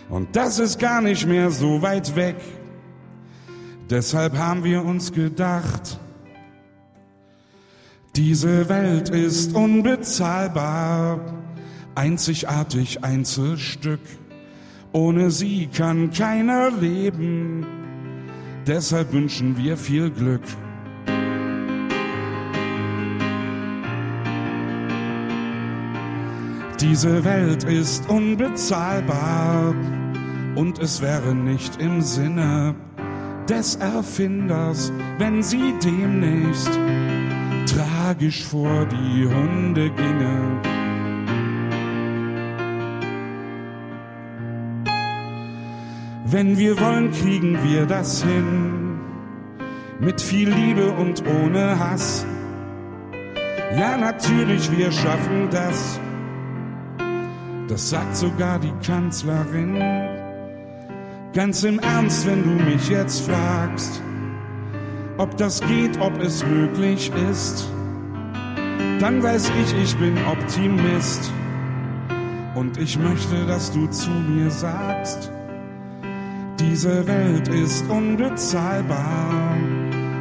Und 0.07 0.37
das 0.37 0.59
ist 0.59 0.79
gar 0.79 1.01
nicht 1.01 1.27
mehr 1.27 1.51
so 1.51 1.81
weit 1.81 2.15
weg. 2.15 2.37
Deshalb 3.89 4.37
haben 4.37 4.63
wir 4.63 4.85
uns 4.85 5.11
gedacht, 5.11 5.99
diese 8.19 8.67
Welt 8.67 9.07
ist 9.11 9.55
unbezahlbar, 9.55 11.21
einzigartig 11.95 13.01
Einzelstück. 13.01 14.01
Ohne 14.91 15.31
sie 15.31 15.67
kann 15.67 16.11
keiner 16.11 16.69
leben, 16.69 17.65
deshalb 18.67 19.13
wünschen 19.13 19.55
wir 19.55 19.77
viel 19.77 20.09
Glück. 20.09 20.41
Diese 26.81 27.23
Welt 27.23 27.63
ist 27.63 28.09
unbezahlbar 28.09 29.73
und 30.55 30.77
es 30.79 31.01
wäre 31.01 31.33
nicht 31.33 31.81
im 31.81 32.01
Sinne 32.01 32.75
des 33.47 33.77
Erfinders, 33.77 34.91
wenn 35.19 35.41
sie 35.41 35.73
demnächst 35.81 36.77
tragisch 37.73 38.43
vor 38.43 38.85
die 38.85 39.25
Hunde 39.25 39.89
ginge. 39.89 40.61
Wenn 46.25 46.57
wir 46.57 46.79
wollen, 46.79 47.11
kriegen 47.11 47.57
wir 47.63 47.85
das 47.85 48.23
hin. 48.23 48.99
Mit 49.99 50.21
viel 50.21 50.49
Liebe 50.49 50.91
und 50.91 51.23
ohne 51.25 51.79
Hass. 51.79 52.25
Ja, 53.75 53.97
natürlich, 53.97 54.71
wir 54.71 54.91
schaffen 54.91 55.49
das. 55.51 55.99
Das 57.67 57.89
sagt 57.89 58.15
sogar 58.15 58.59
die 58.59 58.73
Kanzlerin. 58.85 59.75
Ganz 61.33 61.63
im 61.63 61.79
Ernst, 61.79 62.25
wenn 62.25 62.43
du 62.43 62.63
mich 62.63 62.89
jetzt 62.89 63.21
fragst, 63.21 64.01
ob 65.19 65.35
das 65.35 65.59
geht, 65.61 65.99
ob 65.99 66.17
es 66.21 66.45
möglich 66.45 67.11
ist, 67.29 67.69
dann 68.99 69.21
weiß 69.21 69.51
ich, 69.61 69.83
ich 69.83 69.95
bin 69.97 70.17
Optimist. 70.25 71.31
Und 72.55 72.77
ich 72.77 72.97
möchte, 72.97 73.45
dass 73.45 73.71
du 73.71 73.87
zu 73.87 74.09
mir 74.09 74.49
sagst, 74.49 75.31
diese 76.57 77.05
Welt 77.05 77.47
ist 77.49 77.89
unbezahlbar 77.89 79.55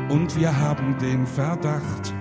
und 0.09 0.37
wir 0.37 0.57
haben 0.57 0.97
den 1.01 1.27
Verdacht, 1.27 2.13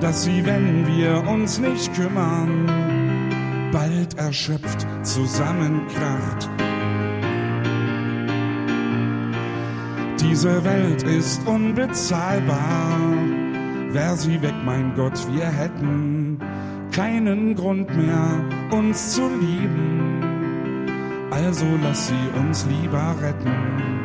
dass 0.00 0.24
sie, 0.24 0.44
wenn 0.44 0.86
wir 0.86 1.26
uns 1.28 1.58
nicht 1.58 1.94
kümmern, 1.94 3.70
bald 3.70 4.18
erschöpft 4.18 4.86
zusammenkracht. 5.02 6.50
Diese 10.32 10.64
Welt 10.64 11.02
ist 11.02 11.46
unbezahlbar. 11.46 12.98
Wär 13.90 14.16
sie 14.16 14.40
weg, 14.40 14.54
mein 14.64 14.94
Gott, 14.94 15.12
wir 15.30 15.44
hätten 15.44 16.38
keinen 16.90 17.54
Grund 17.54 17.94
mehr, 17.94 18.40
uns 18.70 19.12
zu 19.12 19.28
lieben. 19.28 20.22
Also 21.30 21.66
lass 21.82 22.08
sie 22.08 22.40
uns 22.40 22.64
lieber 22.64 23.14
retten. 23.20 24.01